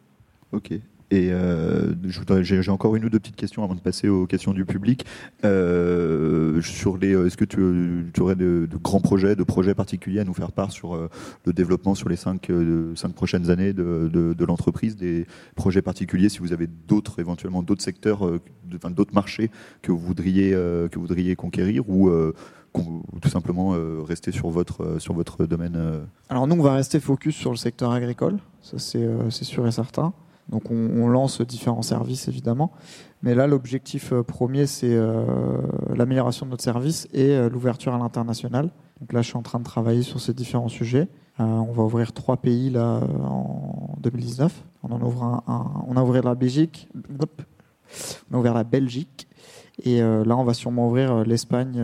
Ok. 0.53 0.73
Et 1.11 1.31
euh, 1.33 1.94
j'ai 2.42 2.71
encore 2.71 2.94
une 2.94 3.05
ou 3.05 3.09
deux 3.09 3.18
petites 3.18 3.37
questions 3.37 3.64
avant 3.64 3.75
de 3.75 3.81
passer 3.81 4.09
aux 4.09 4.27
questions 4.27 4.53
du 4.53 4.66
public. 4.66 5.07
Euh, 5.44 6.61
les, 7.01 7.12
est-ce 7.12 7.37
que 7.37 7.44
tu, 7.44 8.21
aurais 8.21 8.37
de, 8.37 8.68
grands 8.83 9.01
projets, 9.01 9.35
de 9.35 9.42
projets 9.42 9.75
particuliers 9.75 10.21
à 10.21 10.25
nous 10.25 10.35
faire 10.35 10.53
part 10.53 10.71
sur 10.71 10.94
euh, 10.94 11.09
le 11.47 11.53
développement 11.55 11.94
sur 11.94 12.11
les 12.11 12.16
cinq, 12.16 12.51
prochaines 13.14 13.49
années 13.49 13.73
de, 13.73 14.44
l'entreprise, 14.44 14.97
des 14.97 15.27
projets 15.55 15.83
particuliers, 15.83 16.29
si 16.29 16.40
vous 16.40 16.53
avez 16.53 16.66
d'autres, 16.66 17.21
éventuellement 17.21 17.62
d'autres 17.62 17.83
secteurs, 17.83 18.31
d'autres 18.64 19.14
marchés 19.14 19.51
que 19.83 19.92
vous 19.92 19.99
voudriez, 19.99 20.55
conquérir 21.37 21.88
ou 21.88 22.11
tout 23.23 23.29
simplement 23.29 23.75
rester 24.05 24.31
sur 24.31 24.51
votre 24.51 25.47
domaine 25.47 26.03
Alors 26.29 26.47
nous, 26.47 26.57
on 26.57 26.62
va 26.62 26.75
rester 26.75 27.01
focus 27.01 27.35
sur 27.35 27.51
le 27.51 27.57
secteur 27.57 27.92
agricole, 27.92 28.38
ça 28.61 28.79
c'est 28.79 29.44
sûr 29.44 29.66
et 29.66 29.73
certain. 29.73 30.12
Donc 30.49 30.71
on, 30.71 31.09
lance 31.09 31.41
différents 31.43 31.83
services 31.83 32.29
évidemment. 32.29 32.73
Mais 33.23 33.35
là, 33.35 33.47
l'objectif 33.47 34.13
euh, 34.13 34.23
premier, 34.23 34.67
c'est 34.67 34.95
euh, 34.95 35.25
l'amélioration 35.95 36.47
de 36.47 36.53
notre 36.53 36.63
service 36.63 37.09
et 37.13 37.31
euh, 37.31 37.49
l'ouverture 37.49 37.95
à 37.95 37.99
l'international. 37.99 38.71
Donc 39.01 39.13
là, 39.13 39.23
je 39.23 39.29
suis 39.29 39.37
en 39.37 39.43
train 39.43 39.59
de 39.59 39.65
travailler 39.65 40.03
sur 40.03 40.21
ces 40.21 40.33
différents 40.33 40.69
sujets. 40.69 41.09
on 41.39 41.73
va 41.73 41.83
ouvrir 41.83 42.13
trois 42.13 42.37
pays 42.37 42.71
là 42.71 43.01
en 43.25 43.97
2019. 44.01 44.65
On 44.83 44.93
en 44.93 45.03
ouvre 45.03 45.25
un, 45.25 45.85
on 45.87 45.97
a 45.97 46.03
ouvert 46.03 46.25
la 46.25 46.35
Belgique, 46.35 46.89
on 48.31 48.35
a 48.35 48.39
ouvert 48.39 48.55
la 48.55 48.65
Belgique, 48.65 49.29
et 49.85 50.01
là, 50.01 50.37
on 50.37 50.43
va 50.43 50.55
sûrement 50.55 50.89
ouvrir 50.89 51.25
l'Espagne, 51.25 51.81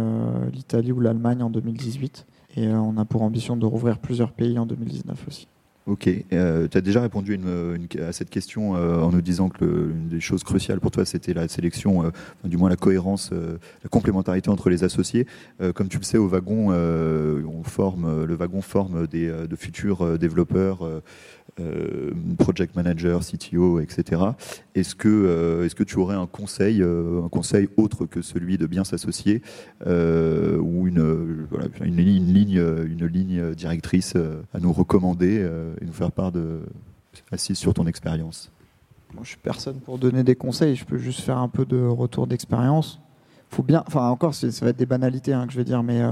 l'Italie 0.53 0.90
ou 0.90 0.98
l'Allemagne 0.98 1.44
en 1.44 1.50
2018. 1.50 2.27
Et 2.57 2.66
on 2.68 2.96
a 2.96 3.05
pour 3.05 3.22
ambition 3.22 3.57
de 3.57 3.64
rouvrir 3.64 3.98
plusieurs 3.98 4.33
pays 4.33 4.59
en 4.59 4.66
2019 4.66 5.29
aussi. 5.29 5.46
Ok, 5.87 6.09
euh, 6.33 6.66
tu 6.66 6.79
as 6.79 6.81
déjà 6.81 7.03
répondu 7.03 7.38
à 8.01 8.12
cette 8.12 8.31
question 8.31 8.75
euh, 8.75 9.03
en 9.03 9.11
nous 9.11 9.20
disant 9.20 9.51
que 9.51 9.66
une 9.66 10.09
des 10.09 10.20
choses 10.20 10.42
cruciales 10.42 10.81
pour 10.81 10.90
toi, 10.90 11.05
c'était 11.05 11.35
la 11.35 11.47
sélection, 11.47 12.07
euh, 12.07 12.11
du 12.42 12.57
moins 12.57 12.70
la 12.70 12.77
cohérence, 12.77 13.33
la 13.33 13.88
complémentarité 13.90 14.49
entre 14.49 14.70
les 14.70 14.83
associés. 14.83 15.27
comme 15.75 15.88
tu 15.88 15.99
le 15.99 16.03
sais, 16.03 16.16
au 16.16 16.27
wagon, 16.27 16.70
on 16.70 17.62
forme, 17.64 18.25
le 18.25 18.35
wagon 18.35 18.62
forme 18.62 19.07
des, 19.07 19.27
de 19.29 19.57
futurs 19.57 20.18
développeurs 20.18 20.88
euh, 21.60 22.10
project 22.36 22.74
manager, 22.74 23.20
CTO, 23.20 23.78
etc. 23.78 24.22
Est-ce 24.74 24.96
que, 24.96 25.08
euh, 25.08 25.64
est-ce 25.64 25.76
que 25.76 25.84
tu 25.84 25.98
aurais 25.98 26.16
un 26.16 26.26
conseil, 26.26 26.82
euh, 26.82 27.22
un 27.24 27.28
conseil 27.28 27.68
autre 27.76 28.06
que 28.06 28.22
celui 28.22 28.58
de 28.58 28.66
bien 28.66 28.82
s'associer 28.82 29.40
ou 29.86 30.88
une, 30.88 31.46
une, 31.80 31.96
ligne, 31.96 32.56
une 32.58 33.06
ligne 33.06 33.54
directrice 33.54 34.16
à 34.52 34.58
nous 34.58 34.72
recommander 34.72 35.48
et 35.80 35.84
nous 35.84 35.92
faire 35.92 36.10
part 36.10 36.32
de 36.32 36.60
assise 37.30 37.56
sur 37.56 37.72
ton 37.72 37.86
expérience? 37.86 38.50
Moi, 39.12 39.22
je 39.22 39.28
suis 39.28 39.38
personne 39.38 39.76
pour 39.76 39.98
donner 39.98 40.24
des 40.24 40.34
conseils. 40.34 40.74
Je 40.74 40.84
peux 40.84 40.98
juste 40.98 41.20
faire 41.20 41.38
un 41.38 41.48
peu 41.48 41.64
de 41.64 41.80
retour 41.80 42.26
d'expérience 42.26 43.00
faut 43.50 43.62
bien, 43.62 43.84
enfin 43.86 44.08
encore, 44.08 44.34
ça 44.34 44.48
va 44.62 44.70
être 44.70 44.76
des 44.76 44.86
banalités 44.86 45.32
hein, 45.32 45.46
que 45.46 45.52
je 45.52 45.58
vais 45.58 45.64
dire, 45.64 45.84
mais 45.84 46.02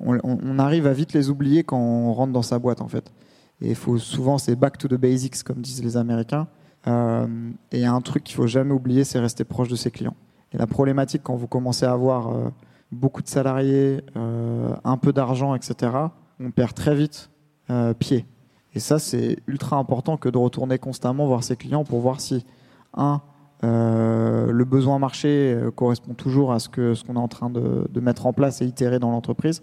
on, 0.00 0.18
on, 0.24 0.58
arrive 0.58 0.88
à 0.88 0.92
vite 0.92 1.12
les 1.12 1.30
oublier 1.30 1.62
quand 1.62 1.78
on 1.78 2.12
rentre 2.12 2.32
dans 2.32 2.42
sa 2.42 2.58
boîte 2.58 2.80
en 2.80 2.88
fait. 2.88 3.12
Et 3.60 3.74
faut 3.74 3.98
souvent, 3.98 4.38
c'est 4.38 4.56
back 4.56 4.78
to 4.78 4.88
the 4.88 4.94
basics, 4.94 5.42
comme 5.42 5.60
disent 5.60 5.82
les 5.82 5.96
Américains. 5.96 6.46
Euh, 6.86 7.26
et 7.72 7.78
il 7.78 7.82
y 7.82 7.86
a 7.86 7.92
un 7.92 8.00
truc 8.00 8.24
qu'il 8.24 8.36
faut 8.36 8.46
jamais 8.46 8.72
oublier, 8.72 9.04
c'est 9.04 9.18
rester 9.18 9.44
proche 9.44 9.68
de 9.68 9.76
ses 9.76 9.90
clients. 9.90 10.16
Et 10.52 10.58
la 10.58 10.66
problématique, 10.66 11.22
quand 11.24 11.36
vous 11.36 11.48
commencez 11.48 11.84
à 11.84 11.92
avoir 11.92 12.28
euh, 12.28 12.48
beaucoup 12.92 13.22
de 13.22 13.28
salariés, 13.28 14.02
euh, 14.16 14.74
un 14.84 14.96
peu 14.96 15.12
d'argent, 15.12 15.54
etc., 15.54 15.92
on 16.40 16.50
perd 16.50 16.74
très 16.74 16.94
vite 16.94 17.30
pied. 17.98 18.24
Et 18.72 18.80
ça, 18.80 18.98
c'est 18.98 19.36
ultra 19.46 19.76
important 19.76 20.16
que 20.16 20.30
de 20.30 20.38
retourner 20.38 20.78
constamment 20.78 21.26
voir 21.26 21.44
ses 21.44 21.54
clients 21.54 21.84
pour 21.84 22.00
voir 22.00 22.18
si, 22.18 22.46
un, 22.94 23.20
le 23.60 24.64
besoin 24.64 24.98
marché 24.98 25.54
correspond 25.74 26.14
toujours 26.14 26.52
à 26.52 26.60
ce 26.60 26.70
qu'on 26.70 26.94
ce 26.94 27.04
qu'on 27.04 27.16
est 27.16 27.18
en 27.18 27.28
train 27.28 27.50
de, 27.50 27.86
de, 27.90 28.00
mettre 28.00 28.24
en 28.24 28.32
place 28.32 28.62
et 28.62 28.64
itérer 28.64 28.98
dans 28.98 29.10
l'entreprise. 29.10 29.62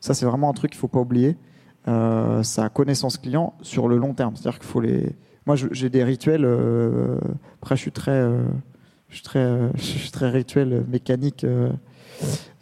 Ça, 0.00 0.14
c'est 0.14 0.26
vraiment 0.26 0.50
un 0.50 0.52
truc 0.52 0.72
qu'il 0.72 0.78
ne 0.78 0.80
faut 0.80 0.88
pas 0.88 0.98
oublier 0.98 1.36
euh, 1.86 2.42
sa 2.42 2.70
connaissance 2.70 3.18
client 3.18 3.54
sur 3.60 3.88
le 3.88 3.98
long 3.98 4.14
terme. 4.14 4.36
C'est-à-dire 4.36 4.58
qu'il 4.58 4.68
faut 4.68 4.80
les. 4.80 5.14
Moi, 5.46 5.56
j'ai 5.56 5.90
des 5.90 6.02
rituels. 6.02 6.44
Euh, 6.44 7.18
après, 7.60 7.76
je 7.76 7.82
suis 7.82 7.92
très, 7.92 8.12
euh, 8.12 8.42
je 9.10 9.16
suis 9.16 9.22
très, 9.22 9.70
très 10.12 10.30
rituel 10.30 10.84
mécanique 10.88 11.44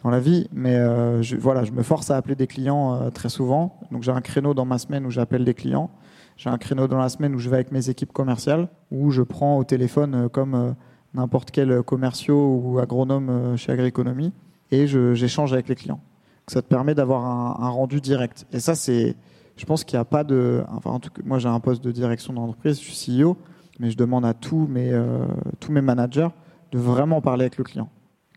dans 0.03 0.09
la 0.09 0.19
vie, 0.19 0.49
mais 0.51 0.75
je, 1.21 1.37
voilà, 1.37 1.63
je 1.63 1.71
me 1.71 1.83
force 1.83 2.11
à 2.11 2.17
appeler 2.17 2.35
des 2.35 2.47
clients 2.47 3.09
très 3.11 3.29
souvent. 3.29 3.79
Donc, 3.91 4.03
j'ai 4.03 4.11
un 4.11 4.21
créneau 4.21 4.53
dans 4.53 4.65
ma 4.65 4.77
semaine 4.77 5.05
où 5.05 5.11
j'appelle 5.11 5.45
des 5.45 5.53
clients. 5.53 5.89
J'ai 6.35 6.49
un 6.49 6.57
créneau 6.57 6.87
dans 6.87 6.97
la 6.97 7.07
semaine 7.09 7.35
où 7.35 7.39
je 7.39 7.49
vais 7.49 7.57
avec 7.57 7.71
mes 7.71 7.89
équipes 7.89 8.11
commerciales, 8.11 8.67
où 8.91 9.11
je 9.11 9.21
prends 9.21 9.57
au 9.57 9.63
téléphone 9.63 10.27
comme 10.29 10.75
n'importe 11.13 11.51
quel 11.51 11.83
commerciaux 11.83 12.61
ou 12.61 12.79
agronome 12.79 13.55
chez 13.55 13.71
Agriconomie 13.71 14.33
et 14.71 14.87
j'échange 14.87 15.53
avec 15.53 15.69
les 15.69 15.75
clients 15.75 16.01
ça 16.47 16.61
te 16.61 16.67
permet 16.67 16.95
d'avoir 16.95 17.25
un, 17.25 17.69
rendu 17.69 18.01
direct. 18.01 18.45
Et 18.51 18.59
ça, 18.59 18.75
c'est, 18.75 19.15
je 19.55 19.65
pense 19.65 19.83
qu'il 19.83 19.97
n'y 19.97 20.01
a 20.01 20.05
pas 20.05 20.23
de, 20.23 20.63
enfin, 20.69 20.91
en 20.91 20.99
tout 20.99 21.09
cas, 21.09 21.21
moi 21.25 21.39
j'ai 21.39 21.49
un 21.49 21.59
poste 21.59 21.83
de 21.83 21.91
direction 21.91 22.33
d'entreprise, 22.33 22.81
je 22.81 22.91
suis 22.91 23.21
CEO, 23.21 23.37
mais 23.79 23.91
je 23.91 23.97
demande 23.97 24.25
à 24.25 24.33
tous 24.33 24.67
mes, 24.67 24.91
euh, 24.91 25.25
tous 25.59 25.71
mes 25.71 25.81
managers 25.81 26.29
de 26.71 26.79
vraiment 26.79 27.21
parler 27.21 27.43
avec 27.43 27.57
le 27.57 27.63
client, 27.63 27.89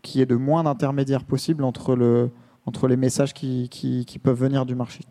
qu'il 0.03 0.19
y 0.19 0.21
ait 0.21 0.27
de 0.27 0.35
moins 0.35 0.63
d'intermédiaires 0.63 1.23
possible 1.23 1.63
entre, 1.63 1.95
le, 1.95 2.31
entre 2.65 2.87
les 2.87 2.97
messages 2.97 3.33
qui, 3.33 3.67
qui, 3.69 4.05
qui 4.05 4.19
peuvent 4.19 4.39
venir 4.39 4.65
du 4.65 4.75
marché. 4.75 5.01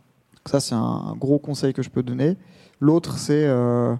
Ça, 0.47 0.61
c'est 0.61 0.75
un, 0.75 1.15
gros 1.19 1.39
conseil 1.39 1.73
que 1.73 1.83
je 1.83 1.91
peux 1.91 2.03
donner. 2.05 2.37
L'autre, 2.81 3.19
c'est 3.19 3.47
euh, 3.47 3.95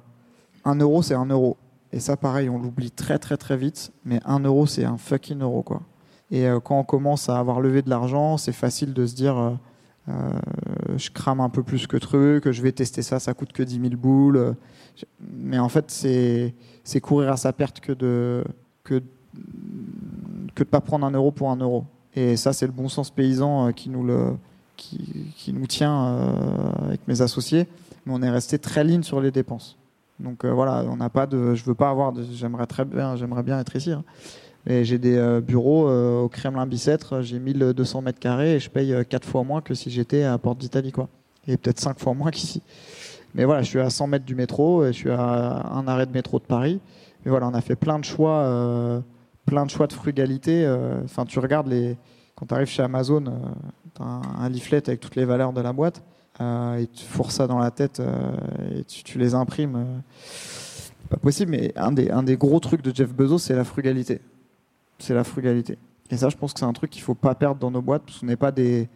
un 0.65 0.77
euro, 0.77 1.03
c'est 1.03 1.15
un 1.15 1.27
euro. 1.27 1.57
Et 1.93 2.01
ça, 2.01 2.17
pareil, 2.17 2.49
on 2.49 2.59
l'oublie 2.59 2.91
très 2.91 3.19
très 3.19 3.37
très 3.37 3.57
vite, 3.57 3.93
mais 4.05 4.21
un 4.25 4.41
euro, 4.41 4.67
c'est 4.67 4.85
un 4.85 4.97
fucking 4.97 5.41
euro, 5.41 5.63
quoi. 5.63 5.83
Et 6.31 6.47
euh, 6.47 6.61
quand 6.61 6.79
on 6.79 6.85
commence 6.85 7.29
à 7.29 7.39
avoir 7.39 7.61
levé 7.61 7.83
de 7.83 7.91
l'argent, 7.91 8.37
c'est 8.37 8.53
facile 8.53 8.93
de 8.93 9.07
se 9.07 9.15
dire 9.15 9.39
euh, 9.39 9.51
euh, 10.09 10.31
je 10.97 11.11
crame 11.11 11.41
un 11.41 11.49
peu 11.49 11.63
plus 11.63 11.87
que 11.87 11.97
truc, 11.97 12.51
je 12.51 12.63
vais 12.63 12.73
tester 12.73 13.03
ça, 13.03 13.19
ça 13.21 13.35
coûte 13.35 13.53
que 13.53 13.63
10 13.63 13.81
000 13.81 13.97
boules. 13.97 14.55
Mais 15.21 15.59
en 15.59 15.69
fait, 15.69 15.91
c'est 15.91 17.01
courir 17.01 17.33
à 17.33 17.37
sa 17.37 17.53
perte 17.53 17.81
que 17.81 17.93
de 17.93 18.45
que, 18.85 19.03
de 20.57 20.65
pas 20.65 20.81
prendre 20.81 21.05
un 21.07 21.11
euro 21.11 21.31
pour 21.31 21.51
un 21.51 21.57
euro. 21.57 21.85
Et 22.15 22.37
ça, 22.37 22.53
c'est 22.53 22.67
le 22.67 22.73
bon 22.73 22.89
sens 22.89 23.11
paysan 23.11 23.73
qui 23.73 23.91
nous 23.91 24.05
le 24.05 24.37
qui 24.77 25.53
nous 25.55 25.67
tient 25.67 26.33
avec 26.83 27.07
mes 27.09 27.21
associés. 27.21 27.67
Mais 28.05 28.13
on 28.15 28.23
est 28.23 28.31
resté 28.31 28.59
très 28.59 28.85
ligne 28.85 29.03
sur 29.03 29.21
les 29.21 29.31
dépenses. 29.31 29.77
Donc 30.21 30.45
voilà, 30.45 30.85
on 30.89 30.97
n'a 30.97 31.11
pas 31.11 31.27
de, 31.27 31.55
je 31.55 31.65
veux 31.65 31.75
pas 31.75 31.91
avoir, 31.91 32.15
j'aimerais 32.33 32.67
très 32.67 32.85
bien, 32.85 33.17
j'aimerais 33.17 33.43
bien 33.43 33.59
être 33.61 33.75
ici. 33.77 33.93
Hein. 33.93 34.05
Et 34.69 34.85
j'ai 34.85 34.99
des 34.99 35.17
euh, 35.17 35.41
bureaux 35.41 35.89
euh, 35.89 36.23
au 36.23 36.29
Kremlin-Bicêtre, 36.29 37.23
j'ai 37.23 37.39
1200 37.39 38.03
mètres 38.03 38.19
carrés 38.19 38.57
et 38.57 38.61
je 38.61 38.69
paye 38.69 38.93
4 39.09 39.25
euh, 39.25 39.31
fois 39.31 39.45
moins 39.45 39.61
que 39.61 39.75
si 39.75 39.91
j'étais 39.91 40.25
à 40.25 40.37
Porte 40.39 40.59
d'Italie. 40.59 40.91
Quoi. 40.91 41.09
Et 41.47 41.57
peut-être 41.57 41.79
5 41.79 41.99
fois 42.01 42.15
moins 42.15 42.31
qu'ici. 42.33 42.63
Mais 43.35 43.45
voilà, 43.45 43.63
je 43.63 43.69
suis 43.69 43.81
à 43.81 43.91
100 43.91 44.09
mètres 44.09 44.25
du 44.25 44.35
métro 44.35 44.85
et 44.85 44.93
je 44.93 44.99
suis 44.99 45.11
à 45.11 45.71
un 45.73 45.87
arrêt 45.87 46.07
de 46.07 46.13
métro 46.13 46.41
de 46.41 46.45
Paris. 46.45 46.81
Mais 47.25 47.31
voilà, 47.31 47.47
on 47.47 47.55
a 47.55 47.61
fait 47.61 47.77
plein 47.77 47.99
de 47.99 48.05
choix, 48.05 49.03
plein 49.45 49.67
de 49.67 49.71
choix 49.71 49.87
de 49.87 49.93
frugalité. 49.93 50.67
Enfin, 51.05 51.27
tu 51.27 51.39
regardes 51.39 51.67
les. 51.67 51.97
Quand 52.35 52.47
tu 52.47 52.55
arrives 52.55 52.69
chez 52.69 52.83
Amazon, 52.83 53.25
tu 53.95 54.03
as 54.03 54.05
un, 54.05 54.49
leaflet 54.49 54.83
avec 54.89 55.01
toutes 55.01 55.17
les 55.17 55.25
valeurs 55.25 55.53
de 55.53 55.61
la 55.61 55.73
boîte 55.73 56.03
et 56.41 56.87
tu 56.87 57.05
fourres 57.05 57.33
ça 57.33 57.47
dans 57.47 57.59
la 57.59 57.71
tête 57.71 58.01
et 58.75 58.85
tu, 58.85 59.19
les 59.19 59.35
imprimes. 59.35 59.85
pas 61.11 61.19
possible, 61.19 61.51
mais 61.51 61.75
un 61.77 61.93
des 62.23 62.37
gros 62.37 62.61
trucs 62.61 62.83
de 62.83 62.95
Jeff 62.95 63.13
Bezos, 63.13 63.39
c'est 63.39 63.57
la 63.57 63.65
frugalité 63.65 64.21
c'est 64.99 65.15
la 65.15 65.25
frugalité. 65.25 65.79
Et 66.11 66.17
ça, 66.17 66.29
je 66.29 66.37
pense 66.37 66.53
que 66.53 66.61
c'est 66.61 66.67
un 66.67 66.73
truc 66.73 66.91
qu'il 66.91 67.03
faut 67.03 67.15
pas 67.15 67.35
perdre 67.35 67.61
dans 67.61 67.71
nos 67.71 67.83
boîtes, 67.83 68.03
parce 68.07 68.23
n'est 68.23 68.37
pas 68.37 68.53
des. 68.53 68.89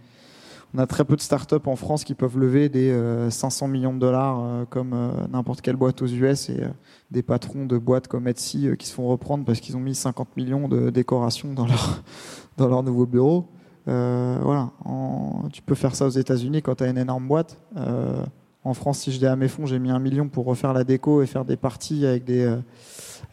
On 0.72 0.78
a 0.78 0.86
très 0.86 1.04
peu 1.04 1.16
de 1.16 1.20
startups 1.20 1.56
en 1.66 1.74
France 1.74 2.04
qui 2.04 2.14
peuvent 2.14 2.38
lever 2.38 2.68
des 2.68 2.96
500 3.28 3.66
euh, 3.66 3.68
millions 3.68 3.92
de 3.92 3.98
dollars 3.98 4.38
euh, 4.40 4.64
comme 4.70 4.92
euh, 4.92 5.10
n'importe 5.28 5.62
quelle 5.62 5.74
boîte 5.74 6.00
aux 6.00 6.06
US 6.06 6.48
et 6.48 6.62
des 7.10 7.22
patrons 7.22 7.66
de 7.66 7.76
boîtes 7.76 8.06
comme 8.06 8.28
Etsy 8.28 8.68
qui 8.78 8.86
se 8.86 8.94
font 8.94 9.08
reprendre 9.08 9.44
parce 9.44 9.58
qu'ils 9.58 9.76
ont 9.76 9.80
mis 9.80 9.96
50 9.96 10.36
millions 10.36 10.68
de 10.68 10.90
décorations 10.90 11.54
dans 11.54 11.66
leur, 11.66 12.04
dans 12.56 12.68
leur 12.68 12.84
nouveau 12.84 13.04
bureau. 13.04 13.48
voilà, 13.84 14.70
tu 15.52 15.60
peux 15.60 15.74
faire 15.74 15.96
ça 15.96 16.06
aux 16.06 16.10
États-Unis 16.10 16.62
quand 16.62 16.76
tu 16.76 16.84
as 16.84 16.88
une 16.88 16.98
énorme 16.98 17.26
boîte. 17.26 17.58
en 18.62 18.72
France, 18.74 19.00
si 19.00 19.10
je 19.10 19.18
dis 19.18 19.26
à 19.26 19.34
mes 19.34 19.48
fonds, 19.48 19.66
j'ai 19.66 19.80
mis 19.80 19.90
un 19.90 19.98
million 19.98 20.28
pour 20.28 20.46
refaire 20.46 20.72
la 20.72 20.84
déco 20.84 21.20
et 21.20 21.26
faire 21.26 21.44
des 21.44 21.56
parties 21.56 22.06
avec 22.06 22.22
des 22.22 22.46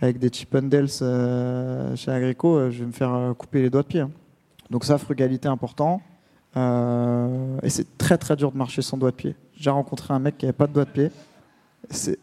avec 0.02 0.20
des 0.20 0.30
Chippendales 0.32 0.88
euh, 1.02 1.96
chez 1.96 2.12
Agrico, 2.12 2.56
euh, 2.56 2.72
je 2.72 2.80
vais 2.80 2.86
me 2.86 2.92
faire 2.92 3.14
euh, 3.14 3.34
couper 3.34 3.62
les 3.62 3.70
doigts 3.70 3.82
de 3.82 3.88
pied. 3.88 4.02
Hein. 4.02 4.12
Donc 4.70 4.86
ça, 4.86 4.98
frugalité 4.98 5.48
important. 5.48 6.02
et 6.56 7.70
c'est 7.70 7.98
très 7.98 8.18
très 8.18 8.36
dur 8.36 8.52
de 8.52 8.58
marcher 8.58 8.82
sans 8.82 8.98
doigt 8.98 9.12
de 9.12 9.16
pied. 9.16 9.36
J'ai 9.56 9.70
rencontré 9.70 10.14
un 10.14 10.20
mec 10.20 10.38
qui 10.38 10.46
n'avait 10.46 10.58
pas 10.58 10.68
de 10.68 10.74
doigt 10.74 10.86
de 10.86 10.90
pied. 10.90 11.12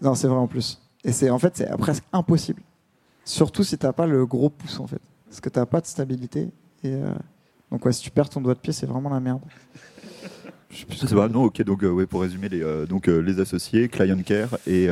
Non, 0.03 0.15
c'est 0.15 0.29
vrai 0.29 0.39
en 0.39 0.47
plus. 0.47 0.81
Et 1.05 1.13
c'est 1.13 1.31
en 1.31 1.39
fait 1.39 1.57
c'est 1.57 1.77
presque 1.79 2.05
impossible. 2.13 2.63
Surtout 3.25 3.65
si 3.65 3.79
tu 3.79 3.87
n'as 3.87 3.93
pas 3.93 4.07
le 4.07 4.27
gros 4.27 4.51
pouce 4.51 4.79
en 4.79 4.87
fait, 4.87 5.01
parce 5.27 5.41
que 5.41 5.49
tu 5.49 5.59
n'as 5.59 5.67
pas 5.67 5.81
de 5.81 5.87
stabilité. 5.87 6.51
Donc 7.71 7.87
si 7.91 8.03
tu 8.03 8.11
perds 8.11 8.29
ton 8.29 8.41
doigt 8.41 8.55
de 8.55 8.59
pied, 8.59 8.73
c'est 8.73 8.87
vraiment 8.87 9.09
la 9.09 9.21
merde. 9.21 9.41
Je 10.75 11.07
sais 11.07 11.15
pas, 11.15 11.29
non, 11.29 11.45
ok, 11.45 11.63
donc 11.63 11.83
ouais, 11.83 12.07
pour 12.07 12.23
résumer, 12.23 12.49
les, 12.49 12.63
donc, 12.89 13.07
les 13.07 13.41
associés, 13.41 13.89
client 13.89 14.19
care 14.25 14.57
et, 14.67 14.89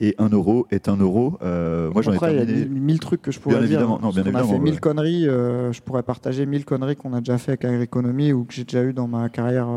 et 0.00 0.14
1 0.18 0.28
euro 0.30 0.66
est 0.70 0.88
1 0.88 0.96
euro. 0.96 1.38
moi 1.40 2.02
j'en 2.02 2.12
ai 2.12 2.18
terminé. 2.18 2.42
Il 2.48 2.58
y 2.58 2.62
a 2.62 2.66
mille 2.66 3.00
trucs 3.00 3.22
que 3.22 3.30
je 3.30 3.38
pourrais 3.38 3.56
bien 3.58 3.66
dire. 3.66 3.78
Évidemment, 3.80 4.00
non, 4.00 4.10
bien 4.10 4.22
on 4.22 4.26
évidemment, 4.26 4.50
a 4.50 4.52
fait 4.52 4.58
mille 4.58 4.80
conneries, 4.80 5.24
je 5.24 5.80
pourrais 5.82 6.02
partager 6.02 6.46
mille 6.46 6.64
conneries 6.64 6.96
qu'on 6.96 7.12
a 7.12 7.20
déjà 7.20 7.38
fait 7.38 7.52
avec 7.52 7.64
Agriconomie 7.64 8.32
ou 8.32 8.44
que 8.44 8.54
j'ai 8.54 8.64
déjà 8.64 8.82
eu 8.82 8.92
dans 8.92 9.08
ma 9.08 9.28
carrière, 9.28 9.68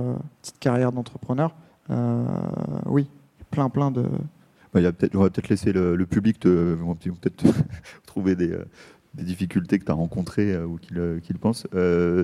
petite 0.42 0.60
carrière 0.60 0.92
d'entrepreneur. 0.92 1.54
oui, 2.86 3.08
plein 3.52 3.70
plein 3.70 3.92
de, 3.92 4.04
bah, 4.74 4.80
peut 4.94 5.10
on 5.14 5.20
va 5.20 5.30
peut-être 5.30 5.50
laisser 5.50 5.74
le, 5.74 6.06
public 6.06 6.40
te, 6.40 6.76
peut-être 6.76 7.44
trouver 8.06 8.36
des, 8.36 8.52
euh, 8.52 8.66
des, 9.16 9.24
difficultés 9.24 9.80
que 9.80 9.86
tu 9.86 9.92
as 9.92 9.96
rencontrées 9.96 10.54
euh, 10.54 10.66
ou 10.66 10.78
qu'il 10.78 10.98
euh, 10.98 11.20
pense. 11.40 11.68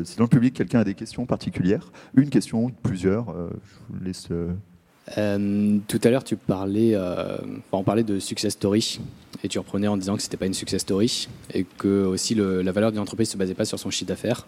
si 0.06 0.18
dans 0.18 0.24
le 0.24 0.30
public, 0.30 0.54
quelqu'un 0.54 0.80
a 0.80 0.84
des 0.84 0.94
questions 0.94 1.26
particulières, 1.26 1.92
une 2.16 2.30
question, 2.30 2.72
plusieurs, 2.84 3.28
je 3.28 3.94
vous 3.94 4.04
laisse. 4.04 4.28
tout 5.88 6.00
à 6.04 6.10
l'heure, 6.10 6.24
tu 6.24 6.36
parlais, 6.36 6.98
on 7.72 7.84
parlait 7.84 8.04
de 8.04 8.20
success 8.20 8.54
story 8.54 9.00
et 9.44 9.48
tu 9.48 9.60
reprenais 9.60 9.88
en 9.88 9.98
disant 9.98 10.16
que 10.16 10.22
c'était 10.22 10.38
pas 10.38 10.48
une 10.48 10.54
success 10.54 10.82
story 10.82 11.28
et 11.54 11.66
que 11.78 12.06
aussi 12.06 12.36
la 12.36 12.72
valeur 12.72 12.92
d'une 12.92 13.02
entreprise 13.02 13.30
se 13.30 13.38
basait 13.38 13.54
pas 13.54 13.66
sur 13.66 13.80
son 13.80 13.90
chiffre 13.90 14.10
d'affaires. 14.10 14.48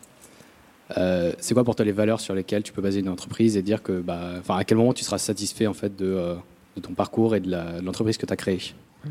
c'est 1.40 1.54
quoi 1.54 1.64
pour 1.64 1.76
toi 1.76 1.86
les 1.86 1.92
valeurs 1.92 2.20
sur 2.20 2.36
lesquelles 2.36 2.64
tu 2.64 2.74
peux 2.74 2.82
baser 2.82 3.00
une 3.00 3.10
entreprise 3.10 3.58
et 3.58 3.62
dire 3.62 3.84
que, 3.84 4.02
bah, 4.02 4.42
à 4.48 4.64
quel 4.64 4.78
moment 4.78 4.94
tu 4.94 5.04
seras 5.04 5.18
satisfait 5.18 5.68
en 5.68 5.74
fait 5.74 5.96
de 5.96 6.36
de 6.76 6.82
ton 6.82 6.94
parcours 6.94 7.36
et 7.36 7.40
de 7.40 7.82
l'entreprise 7.82 8.18
que 8.18 8.26
tu 8.26 8.34
as 8.34 8.38
créée? 8.38 8.62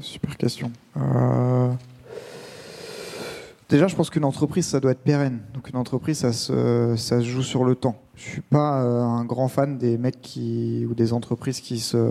Super 0.00 0.36
question. 0.36 0.70
Déjà, 3.68 3.86
je 3.86 3.94
pense 3.94 4.08
qu'une 4.08 4.24
entreprise, 4.24 4.66
ça 4.66 4.80
doit 4.80 4.92
être 4.92 5.02
pérenne. 5.02 5.40
Donc 5.52 5.68
une 5.68 5.76
entreprise, 5.76 6.18
ça 6.18 6.32
se, 6.32 6.94
ça 6.96 7.20
se 7.20 7.24
joue 7.26 7.42
sur 7.42 7.64
le 7.64 7.74
temps. 7.74 7.96
Je 8.14 8.22
suis 8.22 8.40
pas 8.40 8.82
euh, 8.82 9.02
un 9.02 9.26
grand 9.26 9.48
fan 9.48 9.76
des 9.76 9.98
mecs 9.98 10.22
qui, 10.22 10.86
ou 10.88 10.94
des 10.94 11.12
entreprises 11.12 11.60
qui 11.60 11.78
se, 11.78 12.10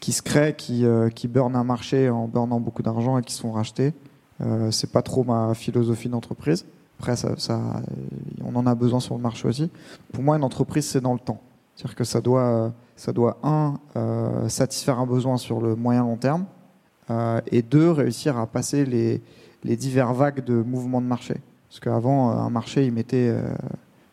qui 0.00 0.12
se 0.12 0.20
créent, 0.20 0.54
qui, 0.54 0.84
euh, 0.84 1.08
qui 1.08 1.28
burnent 1.28 1.56
un 1.56 1.64
marché 1.64 2.10
en 2.10 2.28
burnant 2.28 2.60
beaucoup 2.60 2.82
d'argent 2.82 3.16
et 3.16 3.22
qui 3.22 3.32
sont 3.32 3.52
rachetés. 3.52 3.94
Euh, 4.42 4.70
c'est 4.70 4.92
pas 4.92 5.00
trop 5.00 5.24
ma 5.24 5.54
philosophie 5.54 6.10
d'entreprise. 6.10 6.66
Après, 6.98 7.16
ça, 7.16 7.36
ça, 7.38 7.58
on 8.44 8.54
en 8.54 8.66
a 8.66 8.74
besoin 8.74 9.00
sur 9.00 9.14
le 9.14 9.22
marché 9.22 9.48
aussi. 9.48 9.70
Pour 10.12 10.22
moi, 10.22 10.36
une 10.36 10.44
entreprise, 10.44 10.86
c'est 10.86 11.00
dans 11.00 11.14
le 11.14 11.18
temps. 11.18 11.40
C'est-à-dire 11.74 11.96
que 11.96 12.04
ça 12.04 12.20
doit, 12.20 12.70
ça 12.96 13.14
doit 13.14 13.38
un, 13.42 13.78
euh, 13.96 14.46
satisfaire 14.50 14.98
un 14.98 15.06
besoin 15.06 15.38
sur 15.38 15.62
le 15.62 15.74
moyen 15.74 16.02
long 16.02 16.16
terme, 16.16 16.44
et 17.50 17.60
deux, 17.60 17.90
réussir 17.90 18.38
à 18.38 18.46
passer 18.46 18.86
les, 18.86 19.20
les 19.64 19.76
divers 19.76 20.12
vagues 20.12 20.44
de 20.44 20.54
mouvements 20.54 21.00
de 21.00 21.06
marché. 21.06 21.34
Parce 21.68 21.80
qu'avant, 21.80 22.30
euh, 22.30 22.34
un 22.34 22.50
marché, 22.50 22.86
il 22.86 22.92
mettait 22.92 23.28
une 23.30 23.56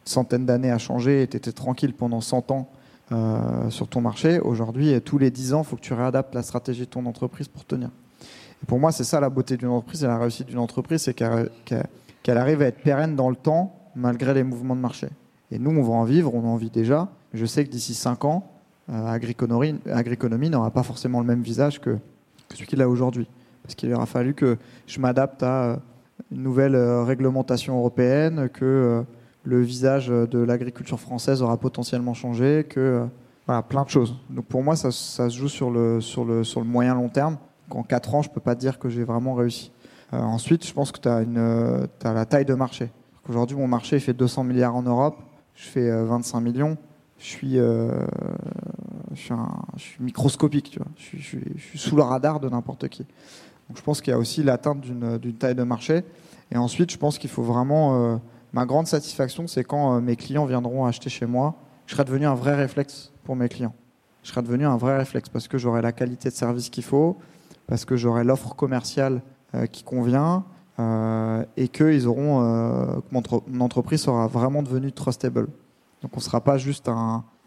centaine 0.05 0.45
d'années 0.45 0.71
à 0.71 0.77
changer, 0.77 1.23
et 1.23 1.27
tu 1.27 1.37
étais 1.37 1.51
tranquille 1.51 1.93
pendant 1.93 2.21
100 2.21 2.51
ans 2.51 2.69
sur 3.69 3.87
ton 3.87 4.01
marché. 4.01 4.39
Aujourd'hui, 4.39 5.01
tous 5.01 5.17
les 5.17 5.31
10 5.31 5.55
ans, 5.55 5.61
il 5.61 5.65
faut 5.65 5.75
que 5.75 5.81
tu 5.81 5.93
réadaptes 5.93 6.35
la 6.35 6.43
stratégie 6.43 6.81
de 6.81 6.85
ton 6.85 7.07
entreprise 7.07 7.47
pour 7.47 7.65
tenir. 7.65 7.89
Et 8.61 8.65
pour 8.67 8.79
moi, 8.79 8.91
c'est 8.91 9.03
ça 9.03 9.19
la 9.19 9.29
beauté 9.29 9.57
d'une 9.57 9.69
entreprise 9.69 10.03
et 10.03 10.07
la 10.07 10.17
réussite 10.17 10.47
d'une 10.47 10.59
entreprise, 10.59 11.01
c'est 11.01 11.13
qu'elle 11.13 12.37
arrive 12.37 12.61
à 12.61 12.65
être 12.65 12.81
pérenne 12.81 13.15
dans 13.15 13.29
le 13.29 13.35
temps 13.35 13.75
malgré 13.95 14.33
les 14.33 14.43
mouvements 14.43 14.75
de 14.75 14.81
marché. 14.81 15.07
Et 15.51 15.59
nous, 15.59 15.71
on 15.71 15.81
va 15.81 15.93
en 15.93 16.03
vivre, 16.03 16.33
on 16.35 16.45
en 16.45 16.55
vit 16.55 16.69
déjà. 16.69 17.09
Je 17.33 17.45
sais 17.45 17.65
que 17.65 17.71
d'ici 17.71 17.93
5 17.93 18.25
ans, 18.25 18.51
euh, 18.89 19.07
Agriconomie, 19.07 20.49
n'aura 20.49 20.71
pas 20.71 20.83
forcément 20.83 21.19
le 21.19 21.25
même 21.25 21.41
visage 21.41 21.79
que, 21.79 21.97
celui 22.51 22.67
qu'il 22.67 22.81
a 22.81 22.89
aujourd'hui. 22.89 23.27
Parce 23.69 23.75
qu'il 23.75 23.93
aura 23.93 24.07
fallu 24.07 24.33
que 24.33 24.57
je 24.87 24.99
m'adapte 24.99 25.43
à 25.43 25.63
euh, 25.63 25.75
une 26.31 26.41
nouvelle 26.41 26.73
euh, 26.73 27.03
réglementation 27.03 27.77
européenne, 27.77 28.49
que 28.49 29.05
le 29.43 29.61
visage 29.61 30.07
de 30.07 30.39
l'agriculture 30.39 30.99
française 30.99 31.43
aura 31.43 31.55
potentiellement 31.57 32.15
changé, 32.15 32.65
que 32.67 33.05
voilà, 33.45 33.61
plein 33.61 33.83
de 33.83 33.89
choses. 33.89 34.15
Donc 34.31 34.45
pour 34.45 34.63
moi, 34.63 34.75
ça, 34.75 34.89
se 34.89 35.29
joue 35.29 35.49
sur 35.49 35.69
le, 35.69 36.01
sur 36.01 36.25
le, 36.25 36.43
sur 36.43 36.61
le 36.61 36.65
moyen 36.65 36.95
long 36.95 37.09
terme. 37.09 37.37
En 37.69 37.83
4 37.83 38.15
ans, 38.15 38.21
je 38.23 38.29
ne 38.29 38.33
peux 38.33 38.41
pas 38.41 38.55
dire 38.55 38.79
que 38.79 38.89
j'ai 38.89 39.03
vraiment 39.03 39.35
réussi. 39.35 39.71
ensuite, 40.11 40.65
je 40.65 40.73
pense 40.73 40.91
que 40.91 40.99
tu 40.99 41.07
as, 41.07 42.13
la 42.13 42.25
taille 42.25 42.45
de 42.45 42.55
marché. 42.55 42.91
Aujourd'hui, 43.29 43.55
mon 43.55 43.67
marché 43.67 43.99
fait 43.99 44.13
200 44.13 44.45
milliards 44.45 44.75
en 44.75 44.81
Europe, 44.81 45.17
je 45.53 45.67
fais 45.67 45.91
25 45.91 46.39
millions 46.39 46.75
je 47.19 47.25
suis, 47.25 47.59
euh, 47.59 47.91
je 49.13 49.33
suis, 49.77 50.03
microscopique, 50.03 50.71
tu 50.71 50.79
vois. 50.79 50.87
Je, 50.95 51.21
suis, 51.21 51.77
sous 51.77 51.95
le 51.95 52.01
radar 52.01 52.39
de 52.39 52.49
n'importe 52.49 52.87
qui. 52.87 53.05
Je 53.75 53.81
pense 53.81 54.01
qu'il 54.01 54.11
y 54.11 54.13
a 54.13 54.17
aussi 54.17 54.43
l'atteinte 54.43 54.81
d'une 54.81 55.33
taille 55.33 55.55
de 55.55 55.63
marché. 55.63 56.03
Et 56.51 56.57
ensuite, 56.57 56.91
je 56.91 56.97
pense 56.97 57.17
qu'il 57.17 57.29
faut 57.29 57.43
vraiment. 57.43 58.13
Euh, 58.13 58.17
ma 58.53 58.65
grande 58.65 58.87
satisfaction, 58.87 59.47
c'est 59.47 59.63
quand 59.63 59.95
euh, 59.95 59.99
mes 60.01 60.15
clients 60.15 60.45
viendront 60.45 60.85
acheter 60.85 61.09
chez 61.09 61.25
moi, 61.25 61.55
je 61.85 61.93
serai 61.93 62.03
devenu 62.03 62.25
un 62.25 62.35
vrai 62.35 62.55
réflexe 62.55 63.11
pour 63.23 63.35
mes 63.35 63.49
clients. 63.49 63.75
Je 64.23 64.29
serai 64.29 64.41
devenu 64.41 64.65
un 64.65 64.77
vrai 64.77 64.97
réflexe 64.97 65.29
parce 65.29 65.47
que 65.47 65.57
j'aurai 65.57 65.81
la 65.81 65.91
qualité 65.91 66.29
de 66.29 66.33
service 66.33 66.69
qu'il 66.69 66.83
faut, 66.83 67.17
parce 67.67 67.85
que 67.85 67.95
j'aurai 67.95 68.23
l'offre 68.23 68.55
commerciale 68.55 69.21
qui 69.71 69.83
convient, 69.83 70.43
et 71.57 71.67
que 71.69 71.91
ils 71.91 72.05
auront, 72.05 73.01
mon 73.11 73.61
entreprise 73.61 74.01
sera 74.01 74.27
vraiment 74.27 74.61
devenue 74.61 74.91
trustable. 74.91 75.47
Donc 76.01 76.11
on 76.13 76.17
ne 76.17 76.21
sera 76.21 76.41
pas 76.41 76.57
juste 76.57 76.89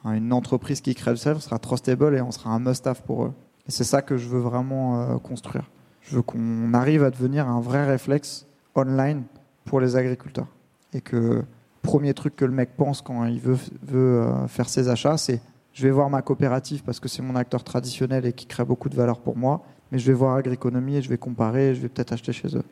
une 0.04 0.32
entreprise 0.32 0.80
qui 0.80 0.94
crée 0.94 1.10
le 1.10 1.16
self, 1.16 1.36
on 1.36 1.40
sera 1.40 1.58
trustable 1.58 2.16
et 2.16 2.20
on 2.20 2.30
sera 2.30 2.50
un 2.50 2.58
must-have 2.58 3.02
pour 3.02 3.24
eux. 3.24 3.32
Et 3.66 3.70
c'est 3.70 3.84
ça 3.84 4.02
que 4.02 4.16
je 4.16 4.28
veux 4.28 4.40
vraiment 4.40 5.00
euh, 5.00 5.18
construire. 5.18 5.70
Je 6.02 6.16
veux 6.16 6.22
qu'on 6.22 6.74
arrive 6.74 7.04
à 7.04 7.10
devenir 7.10 7.48
un 7.48 7.60
vrai 7.60 7.84
réflexe 7.84 8.46
online 8.74 9.22
pour 9.64 9.80
les 9.80 9.96
agriculteurs. 9.96 10.48
Et 10.92 11.00
que 11.00 11.42
premier 11.82 12.14
truc 12.14 12.36
que 12.36 12.44
le 12.44 12.52
mec 12.52 12.70
pense 12.76 13.02
quand 13.02 13.24
il 13.24 13.40
veut, 13.40 13.58
euh, 13.94 14.46
faire 14.46 14.68
ses 14.68 14.88
achats, 14.88 15.16
c'est 15.16 15.40
je 15.72 15.84
vais 15.84 15.90
voir 15.90 16.10
ma 16.10 16.20
coopérative 16.20 16.82
parce 16.84 17.00
que 17.00 17.08
c'est 17.08 17.22
mon 17.22 17.34
acteur 17.34 17.64
traditionnel 17.64 18.26
et 18.26 18.32
qui 18.32 18.46
crée 18.46 18.64
beaucoup 18.64 18.90
de 18.90 18.94
valeur 18.94 19.20
pour 19.20 19.36
moi, 19.36 19.62
mais 19.90 19.98
je 19.98 20.06
vais 20.06 20.12
voir 20.12 20.36
Agriconomie 20.36 20.96
et 20.96 21.02
je 21.02 21.08
vais 21.08 21.16
comparer 21.16 21.70
et 21.70 21.74
je 21.74 21.80
vais 21.80 21.88
peut-être 21.88 22.12
acheter 22.12 22.32
chez 22.32 22.48
eux. 22.56 22.64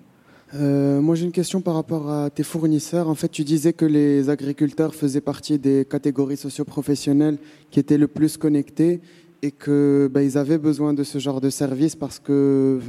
Euh, 0.55 1.01
moi, 1.01 1.15
j'ai 1.15 1.25
une 1.25 1.33
question 1.33 1.61
par 1.61 1.75
rapport 1.75 2.11
à 2.11 2.29
tes 2.29 2.43
fournisseurs. 2.43 3.09
En 3.09 3.15
fait, 3.15 3.29
tu 3.29 3.45
disais 3.45 3.73
que 3.73 3.85
les 3.85 4.31
agriculteurs 4.31 4.95
faisaient 4.95 5.21
partie 5.21 5.59
des 5.59 5.85
catégories 5.85 6.37
socioprofessionnelles 6.37 7.39
qui 7.71 7.79
étaient 7.79 7.99
le 7.99 8.09
plus 8.09 8.37
connectées 8.37 9.01
et 9.43 9.51
que 9.51 10.11
bah, 10.13 10.23
ils 10.23 10.37
avaient 10.37 10.59
besoin 10.59 10.93
de 10.93 11.05
ce 11.05 11.19
genre 11.19 11.41
de 11.41 11.51
service 11.51 11.97
parce 11.97 12.19
que 12.19 12.81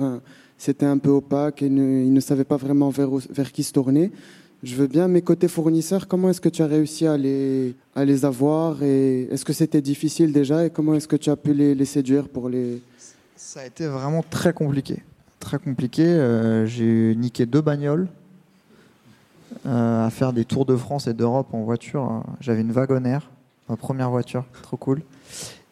c'était 0.58 0.86
un 0.86 0.98
peu 0.98 1.10
opaque 1.10 1.62
et 1.62 1.68
ils 1.68 2.14
ne 2.14 2.20
savaient 2.20 2.44
pas 2.44 2.58
vraiment 2.58 2.90
vers, 2.90 3.52
qui 3.52 3.64
se 3.64 3.74
tourner. 3.74 4.12
Je 4.64 4.76
veux 4.76 4.88
bien, 4.88 5.08
mais 5.08 5.22
côté 5.22 5.48
fournisseurs, 5.48 6.08
comment 6.08 6.30
est-ce 6.30 6.42
que 6.42 6.50
tu 6.50 6.62
as 6.62 6.68
réussi 6.68 7.08
à 7.08 7.18
les, 7.18 7.74
à 7.96 8.06
les 8.06 8.26
avoir 8.26 8.84
et 8.84 9.24
est-ce 9.32 9.44
que 9.44 9.54
c'était 9.54 9.82
difficile 9.82 10.32
déjà 10.34 10.66
et 10.66 10.70
comment 10.70 10.94
est-ce 10.94 11.08
que 11.08 11.16
tu 11.16 11.32
as 11.32 11.36
pu 11.36 11.54
les, 11.54 11.74
les 11.74 11.86
séduire 11.86 12.30
pour 12.30 12.48
les... 12.48 12.82
Ça 13.36 13.62
a 13.62 13.66
été 13.66 13.88
vraiment 13.88 14.24
très 14.30 14.54
compliqué 14.54 15.02
très 15.42 15.60
compliqué. 15.60 16.06
Euh, 16.06 16.66
j'ai 16.66 17.14
niqué 17.16 17.46
deux 17.46 17.60
bagnoles 17.60 18.08
euh, 19.66 20.06
à 20.06 20.10
faire 20.10 20.32
des 20.32 20.46
tours 20.46 20.66
de 20.66 20.78
France 20.78 21.08
et 21.08 21.14
d'Europe 21.14 21.54
en 21.54 21.64
voiture. 21.64 22.24
J'avais 22.40 22.62
une 22.62 22.72
wagonnaire, 22.72 23.30
ma 23.68 23.76
première 23.76 24.10
voiture, 24.10 24.46
trop 24.62 24.78
cool, 24.78 25.02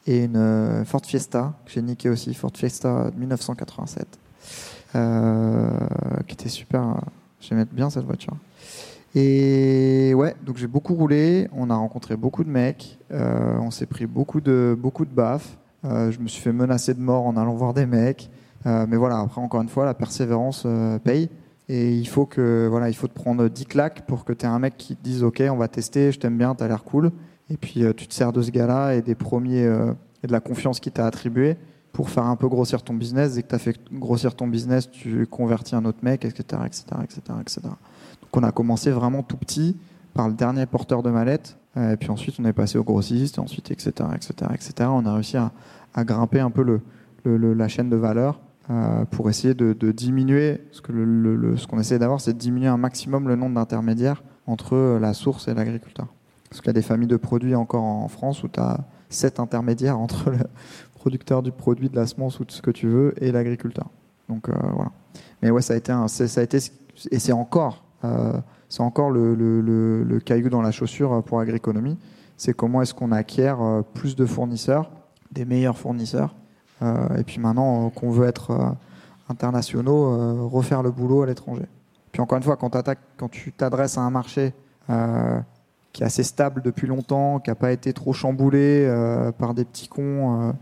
et 0.07 0.25
une 0.25 0.37
euh, 0.37 0.85
Ford 0.85 1.05
Fiesta 1.05 1.53
que 1.65 1.71
j'ai 1.71 1.81
niqué 1.81 2.09
aussi, 2.09 2.33
Ford 2.33 2.51
Fiesta 2.53 3.11
1987, 3.17 4.07
qui 6.27 6.33
était 6.33 6.49
super. 6.49 7.01
J'aimais 7.41 7.65
bien 7.65 7.89
cette 7.89 8.05
voiture. 8.05 8.35
Et 9.15 10.13
ouais, 10.15 10.35
donc 10.45 10.57
j'ai 10.57 10.67
beaucoup 10.67 10.93
roulé, 10.93 11.47
on 11.55 11.69
a 11.69 11.75
rencontré 11.75 12.15
beaucoup 12.15 12.43
de 12.43 12.49
mecs, 12.49 12.99
on 13.11 13.71
s'est 13.71 13.85
pris 13.85 14.05
beaucoup 14.05 14.41
de, 14.41 14.77
beaucoup 14.77 15.05
de 15.05 15.13
baffes. 15.13 15.57
je 15.83 16.19
me 16.19 16.27
suis 16.27 16.41
fait 16.41 16.51
menacer 16.51 16.93
de 16.93 16.99
mort 16.99 17.25
en 17.25 17.37
allant 17.37 17.55
voir 17.55 17.73
des 17.73 17.85
mecs. 17.85 18.29
Euh, 18.65 18.85
mais 18.87 18.97
voilà, 18.97 19.19
après, 19.19 19.41
encore 19.41 19.61
une 19.61 19.69
fois, 19.69 19.85
la 19.85 19.93
persévérance 19.93 20.63
euh, 20.65 20.99
paye. 20.99 21.29
Et 21.69 21.91
il 21.93 22.07
faut 22.07 22.25
que 22.25 22.67
voilà, 22.69 22.89
il 22.89 22.95
faut 22.95 23.07
te 23.07 23.13
prendre 23.13 23.47
10 23.47 23.65
claques 23.65 24.01
pour 24.07 24.25
que 24.25 24.33
tu 24.33 24.45
aies 24.45 24.49
un 24.49 24.59
mec 24.59 24.75
qui 24.77 24.95
te 24.95 25.03
dise 25.03 25.23
Ok, 25.23 25.41
on 25.49 25.55
va 25.55 25.67
tester, 25.67 26.11
je 26.11 26.19
t'aime 26.19 26.37
bien, 26.37 26.55
tu 26.55 26.63
as 26.63 26.67
l'air 26.67 26.83
cool. 26.83 27.11
Et 27.49 27.57
puis 27.57 27.83
euh, 27.83 27.93
tu 27.93 28.07
te 28.07 28.13
sers 28.13 28.31
de 28.31 28.41
ce 28.41 28.51
gars-là 28.51 28.93
et 28.93 29.01
des 29.01 29.15
premiers 29.15 29.63
et 30.23 30.27
de 30.27 30.31
la 30.31 30.39
confiance 30.39 30.79
qu'il 30.79 30.91
t'a 30.91 31.05
attribuée 31.05 31.57
pour 31.91 32.09
faire 32.09 32.25
un 32.25 32.35
peu 32.35 32.47
grossir 32.47 32.83
ton 32.83 32.93
business. 32.93 33.35
Dès 33.35 33.43
que 33.43 33.47
tu 33.47 33.55
as 33.55 33.59
fait 33.59 33.77
grossir 33.91 34.35
ton 34.35 34.47
business, 34.47 34.89
tu 34.89 35.25
convertis 35.27 35.75
un 35.75 35.85
autre 35.85 35.99
mec, 36.03 36.25
etc. 36.25 36.61
etc., 36.65 36.85
etc., 37.03 37.21
etc. 37.41 37.61
Donc 37.63 38.37
on 38.37 38.43
a 38.43 38.51
commencé 38.51 38.91
vraiment 38.91 39.23
tout 39.23 39.37
petit 39.37 39.75
par 40.13 40.27
le 40.27 40.33
dernier 40.33 40.65
porteur 40.65 41.03
de 41.03 41.09
mallette. 41.09 41.57
Et 41.75 41.97
puis 41.97 42.09
ensuite, 42.09 42.35
on 42.39 42.45
est 42.45 42.53
passé 42.53 42.77
au 42.77 42.83
grossiste, 42.83 43.39
ensuite, 43.39 43.71
etc., 43.71 43.91
etc., 44.15 44.33
etc. 44.53 44.73
On 44.91 45.05
a 45.05 45.13
réussi 45.13 45.37
à, 45.37 45.51
grimper 46.03 46.39
un 46.39 46.51
peu 46.51 46.81
la 47.25 47.67
chaîne 47.67 47.89
de 47.89 47.95
valeur 47.95 48.39
euh, 48.69 49.03
pour 49.05 49.31
essayer 49.31 49.55
de, 49.55 49.91
diminuer, 49.91 50.61
ce 50.71 50.81
qu'on 50.81 51.67
qu'on 51.67 51.79
essaie 51.79 51.97
d'avoir, 51.97 52.21
c'est 52.21 52.33
de 52.33 52.37
diminuer 52.37 52.67
un 52.67 52.77
maximum 52.77 53.27
le 53.27 53.35
nombre 53.35 53.55
d'intermédiaires 53.55 54.21
entre 54.45 54.75
euh, 54.75 54.99
la 54.99 55.13
source 55.13 55.47
et 55.47 55.55
l'agriculteur. 55.55 56.07
Parce 56.49 56.61
qu'il 56.61 56.67
y 56.67 56.71
a 56.71 56.73
des 56.73 56.81
familles 56.81 57.07
de 57.07 57.17
produits 57.17 57.55
encore 57.55 57.83
en 57.83 58.07
France 58.07 58.43
où 58.43 58.47
tu 58.47 58.59
as 58.59 58.79
sept 59.09 59.39
intermédiaires 59.39 59.99
entre 59.99 60.29
le 60.31 60.39
producteur 60.95 61.43
du 61.43 61.51
produit, 61.51 61.89
de 61.89 61.95
la 61.95 62.07
semence 62.07 62.39
ou 62.39 62.45
de 62.45 62.51
ce 62.51 62.61
que 62.61 62.71
tu 62.71 62.87
veux 62.87 63.13
et 63.23 63.31
l'agriculteur. 63.31 63.89
Donc 64.27 64.49
euh, 64.49 64.53
voilà. 64.73 64.91
Mais 65.41 65.51
ouais, 65.51 65.61
ça 65.61 65.73
a 65.73 65.77
été, 65.77 65.91
un, 65.91 66.07
ça 66.07 66.41
a 66.41 66.43
été 66.43 66.57
et 67.11 67.19
c'est 67.19 67.31
encore, 67.31 67.85
c'est 68.67 68.81
encore 68.81 69.09
le, 69.09 70.19
caillou 70.25 70.49
dans 70.49 70.61
la 70.61 70.71
chaussure 70.71 71.23
pour 71.23 71.39
Agriconomie, 71.39 71.97
c'est 72.39 72.53
comment 72.53 72.81
est-ce 72.81 72.93
qu'on 72.93 73.11
acquiert 73.11 73.61
euh, 73.61 73.81
plus 73.81 74.15
de 74.15 74.25
fournisseurs, 74.25 74.89
des 75.31 75.43
meilleurs 75.43 75.77
fournisseurs. 75.77 76.35
Euh, 76.81 77.17
et 77.17 77.23
puis 77.23 77.39
maintenant 77.39 77.87
euh, 77.87 77.89
qu'on 77.89 78.09
veut 78.09 78.25
être 78.27 78.51
euh, 78.51 78.69
internationaux, 79.27 80.13
euh, 80.13 80.45
refaire 80.45 80.81
le 80.81 80.89
boulot 80.89 81.21
à 81.21 81.25
l'étranger. 81.25 81.65
Puis 82.13 82.21
encore 82.21 82.37
une 82.37 82.43
fois, 82.43 82.55
quand, 82.55 82.71
quand 83.17 83.29
tu 83.29 83.51
t'adresses 83.51 83.97
à 83.97 84.01
un 84.01 84.09
marché 84.09 84.53
euh, 84.89 85.39
qui 85.93 86.03
est 86.03 86.05
assez 86.05 86.23
stable 86.23 86.61
depuis 86.61 86.87
longtemps, 86.87 87.39
qui 87.39 87.49
n'a 87.49 87.55
pas 87.55 87.71
été 87.71 87.93
trop 87.93 88.13
chamboulé 88.13 88.85
euh, 88.85 89.31
par 89.31 89.53
des 89.53 89.65
petits 89.65 89.87
cons 89.87 90.53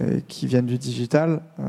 euh, 0.00 0.20
qui 0.28 0.46
viennent 0.46 0.66
du 0.66 0.78
digital, 0.78 1.42
euh, 1.58 1.64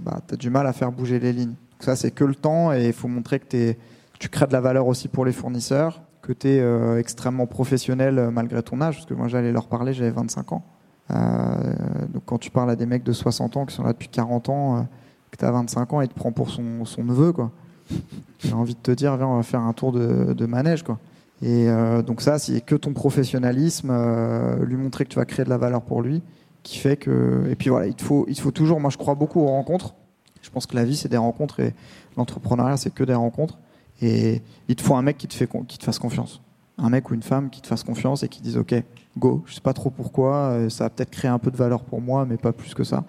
bah, 0.00 0.20
tu 0.26 0.34
as 0.34 0.36
du 0.36 0.50
mal 0.50 0.66
à 0.66 0.72
faire 0.72 0.92
bouger 0.92 1.18
les 1.18 1.32
lignes. 1.32 1.54
Donc 1.54 1.82
ça, 1.82 1.96
c'est 1.96 2.10
que 2.10 2.24
le 2.24 2.34
temps 2.34 2.72
et 2.72 2.86
il 2.86 2.92
faut 2.92 3.08
montrer 3.08 3.40
que, 3.40 3.74
tu 4.18 4.28
crées 4.28 4.46
de 4.46 4.52
la 4.52 4.60
valeur 4.60 4.86
aussi 4.86 5.08
pour 5.08 5.24
les 5.24 5.32
fournisseurs, 5.32 6.02
que 6.20 6.34
tu 6.34 6.48
es 6.48 6.98
extrêmement 6.98 7.46
professionnel 7.46 8.28
malgré 8.30 8.62
ton 8.62 8.82
âge, 8.82 8.96
parce 8.96 9.06
que 9.06 9.14
moi 9.14 9.28
j'allais 9.28 9.50
leur 9.50 9.66
parler, 9.66 9.94
j'avais 9.94 10.10
25 10.10 10.52
ans. 10.52 10.62
Donc 11.08 12.24
quand 12.26 12.36
tu 12.36 12.50
parles 12.50 12.70
à 12.70 12.76
des 12.76 12.84
mecs 12.84 13.02
de 13.02 13.14
60 13.14 13.56
ans 13.56 13.64
qui 13.64 13.74
sont 13.74 13.82
là 13.82 13.94
depuis 13.94 14.08
40 14.08 14.50
ans, 14.50 14.86
que 15.30 15.38
tu 15.38 15.44
as 15.46 15.50
25 15.50 15.94
ans, 15.94 16.00
il 16.02 16.08
te 16.08 16.12
prend 16.12 16.32
pour 16.32 16.50
son, 16.50 16.84
son 16.84 17.02
neveu, 17.02 17.32
quoi. 17.32 17.50
J'ai 18.40 18.52
envie 18.52 18.74
de 18.74 18.80
te 18.80 18.90
dire, 18.90 19.16
viens, 19.16 19.28
on 19.28 19.36
va 19.36 19.42
faire 19.42 19.62
un 19.62 19.72
tour 19.72 19.92
de, 19.92 20.34
de 20.34 20.44
manège, 20.44 20.82
quoi. 20.82 20.98
Et 21.42 21.68
euh, 21.68 22.02
donc 22.02 22.20
ça, 22.20 22.38
c'est 22.38 22.60
que 22.60 22.74
ton 22.74 22.92
professionnalisme, 22.92 23.90
euh, 23.90 24.64
lui 24.64 24.76
montrer 24.76 25.04
que 25.04 25.10
tu 25.10 25.16
vas 25.16 25.24
créer 25.24 25.44
de 25.44 25.50
la 25.50 25.56
valeur 25.58 25.82
pour 25.82 26.02
lui, 26.02 26.22
qui 26.62 26.78
fait 26.78 26.96
que. 26.96 27.46
Et 27.50 27.54
puis 27.56 27.70
voilà, 27.70 27.86
il 27.86 27.94
te 27.94 28.02
faut, 28.02 28.26
il 28.28 28.34
te 28.36 28.40
faut 28.40 28.50
toujours. 28.50 28.80
Moi, 28.80 28.90
je 28.90 28.98
crois 28.98 29.14
beaucoup 29.14 29.40
aux 29.40 29.46
rencontres. 29.48 29.94
Je 30.42 30.50
pense 30.50 30.66
que 30.66 30.74
la 30.76 30.84
vie, 30.84 30.96
c'est 30.96 31.08
des 31.08 31.16
rencontres 31.16 31.60
et 31.60 31.74
l'entrepreneuriat, 32.16 32.76
c'est 32.76 32.92
que 32.92 33.04
des 33.04 33.14
rencontres. 33.14 33.58
Et 34.02 34.42
il 34.68 34.76
te 34.76 34.82
faut 34.82 34.94
un 34.94 35.02
mec 35.02 35.18
qui 35.18 35.28
te, 35.28 35.34
fait, 35.34 35.48
qui 35.68 35.78
te 35.78 35.84
fasse 35.84 35.98
confiance. 35.98 36.40
Un 36.78 36.88
mec 36.88 37.10
ou 37.10 37.14
une 37.14 37.22
femme 37.22 37.50
qui 37.50 37.60
te 37.60 37.66
fasse 37.66 37.84
confiance 37.84 38.22
et 38.22 38.28
qui 38.28 38.40
dise 38.40 38.56
OK, 38.56 38.74
go. 39.18 39.42
Je 39.46 39.54
sais 39.54 39.60
pas 39.60 39.74
trop 39.74 39.90
pourquoi. 39.90 40.34
euh, 40.52 40.68
Ça 40.70 40.84
va 40.84 40.90
peut-être 40.90 41.10
créer 41.10 41.30
un 41.30 41.38
peu 41.38 41.50
de 41.50 41.56
valeur 41.56 41.84
pour 41.84 42.00
moi, 42.00 42.24
mais 42.26 42.36
pas 42.36 42.52
plus 42.52 42.74
que 42.74 42.84
ça. 42.84 43.04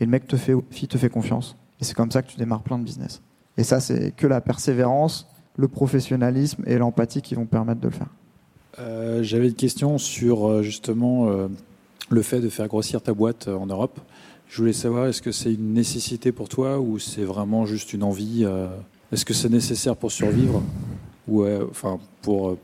Et 0.00 0.04
le 0.04 0.10
mec 0.10 0.26
te 0.26 0.36
fait, 0.36 0.54
te 0.88 0.98
fait 0.98 1.08
confiance. 1.08 1.56
Et 1.80 1.84
c'est 1.84 1.94
comme 1.94 2.10
ça 2.10 2.22
que 2.22 2.28
tu 2.28 2.36
démarres 2.36 2.62
plein 2.62 2.78
de 2.78 2.84
business. 2.84 3.22
Et 3.56 3.62
ça, 3.62 3.78
c'est 3.78 4.12
que 4.16 4.26
la 4.26 4.40
persévérance, 4.40 5.28
le 5.56 5.68
professionnalisme 5.68 6.62
et 6.66 6.78
l'empathie 6.78 7.22
qui 7.22 7.34
vont 7.34 7.46
permettre 7.46 7.80
de 7.80 7.86
le 7.88 7.92
faire. 7.92 8.08
Euh, 8.80 9.22
J'avais 9.22 9.48
une 9.48 9.54
question 9.54 9.98
sur 9.98 10.48
euh, 10.48 10.62
justement 10.62 11.28
euh, 11.28 11.48
le 12.10 12.22
fait 12.22 12.40
de 12.40 12.48
faire 12.48 12.66
grossir 12.66 13.00
ta 13.02 13.14
boîte 13.14 13.48
en 13.48 13.66
Europe. 13.66 14.00
Je 14.48 14.58
voulais 14.60 14.72
savoir, 14.72 15.06
est-ce 15.06 15.22
que 15.22 15.32
c'est 15.32 15.54
une 15.54 15.72
nécessité 15.72 16.32
pour 16.32 16.48
toi 16.48 16.80
ou 16.80 16.98
c'est 16.98 17.22
vraiment 17.24 17.66
juste 17.66 17.92
une 17.92 18.02
envie 18.02 18.42
euh, 18.44 18.66
Est-ce 19.12 19.24
que 19.24 19.32
c'est 19.34 19.48
nécessaire 19.48 19.96
pour 19.96 20.10
survivre 20.12 20.62
ou 21.28 21.44
enfin 21.70 21.98
pour 22.20 22.58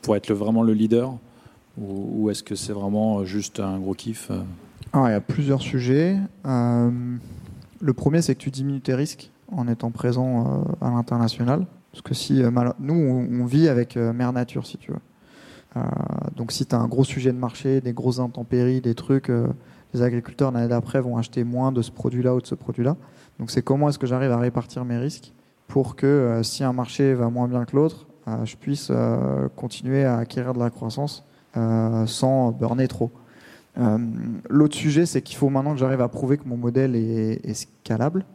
pour 0.00 0.16
être 0.16 0.28
le- 0.28 0.34
vraiment 0.34 0.62
le 0.62 0.72
leader 0.72 1.12
ou, 1.78 2.22
ou 2.22 2.30
est-ce 2.30 2.42
que 2.42 2.54
c'est 2.54 2.72
vraiment 2.72 3.24
juste 3.26 3.60
un 3.60 3.78
gros 3.78 3.92
kiff 3.92 4.30
Alors, 4.94 5.08
il 5.08 5.12
y 5.12 5.14
a 5.14 5.20
plusieurs 5.20 5.60
sujets. 5.60 6.16
Le 7.80 7.92
premier, 7.92 8.22
c'est 8.22 8.34
que 8.34 8.40
tu 8.40 8.50
diminues 8.50 8.80
tes 8.80 8.94
risques 8.94 9.30
en 9.52 9.68
étant 9.68 9.90
présent 9.90 10.64
à 10.80 10.90
l'international. 10.90 11.66
Parce 11.96 12.02
que 12.02 12.14
si 12.14 12.42
euh, 12.42 12.50
nous, 12.78 12.94
on, 12.94 13.46
vit 13.46 13.68
avec 13.68 13.96
euh, 13.96 14.12
mère 14.12 14.30
nature, 14.34 14.66
si 14.66 14.76
tu 14.76 14.92
veux. 14.92 14.98
Euh, 15.78 15.82
donc, 16.36 16.52
si 16.52 16.66
tu 16.66 16.74
as 16.74 16.78
un 16.78 16.88
gros 16.88 17.04
sujet 17.04 17.32
de 17.32 17.38
marché, 17.38 17.80
des 17.80 17.94
grosses 17.94 18.18
intempéries, 18.18 18.82
des 18.82 18.94
trucs, 18.94 19.32
les 19.94 20.02
agriculteurs 20.02 20.52
l'année 20.52 20.68
d'après 20.68 21.00
vont 21.00 21.16
acheter 21.16 21.42
moins 21.42 21.72
de 21.72 21.80
ce 21.80 21.90
produit-là 21.90 22.34
ou 22.34 22.42
de 22.42 22.46
ce 22.46 22.54
produit-là. 22.54 22.98
Donc, 23.38 23.50
c'est 23.50 23.62
comment 23.62 23.88
est-ce 23.88 23.98
que 23.98 24.06
j'arrive 24.06 24.30
à 24.30 24.36
répartir 24.36 24.84
mes 24.84 24.98
risques 24.98 25.32
pour 25.68 25.96
que 25.96 26.40
si 26.42 26.64
un 26.64 26.74
marché 26.74 27.14
va 27.14 27.30
moins 27.30 27.48
bien 27.48 27.64
que 27.64 27.74
l'autre, 27.74 28.06
je 28.44 28.56
puisse 28.56 28.92
continuer 29.56 30.04
à 30.04 30.18
acquérir 30.18 30.52
de 30.52 30.58
la 30.58 30.68
croissance 30.68 31.24
sans 31.54 32.52
burner 32.52 32.88
trop. 32.88 33.10
L'autre 34.48 34.76
sujet, 34.76 35.06
c'est 35.06 35.22
qu'il 35.22 35.36
faut 35.36 35.48
maintenant 35.48 35.72
que 35.72 35.78
j'arrive 35.78 36.02
à 36.02 36.08
prouver 36.08 36.36
que 36.36 36.46
mon 36.46 36.58
modèle 36.58 36.94
est 36.94 37.54
scalable. 37.54 38.26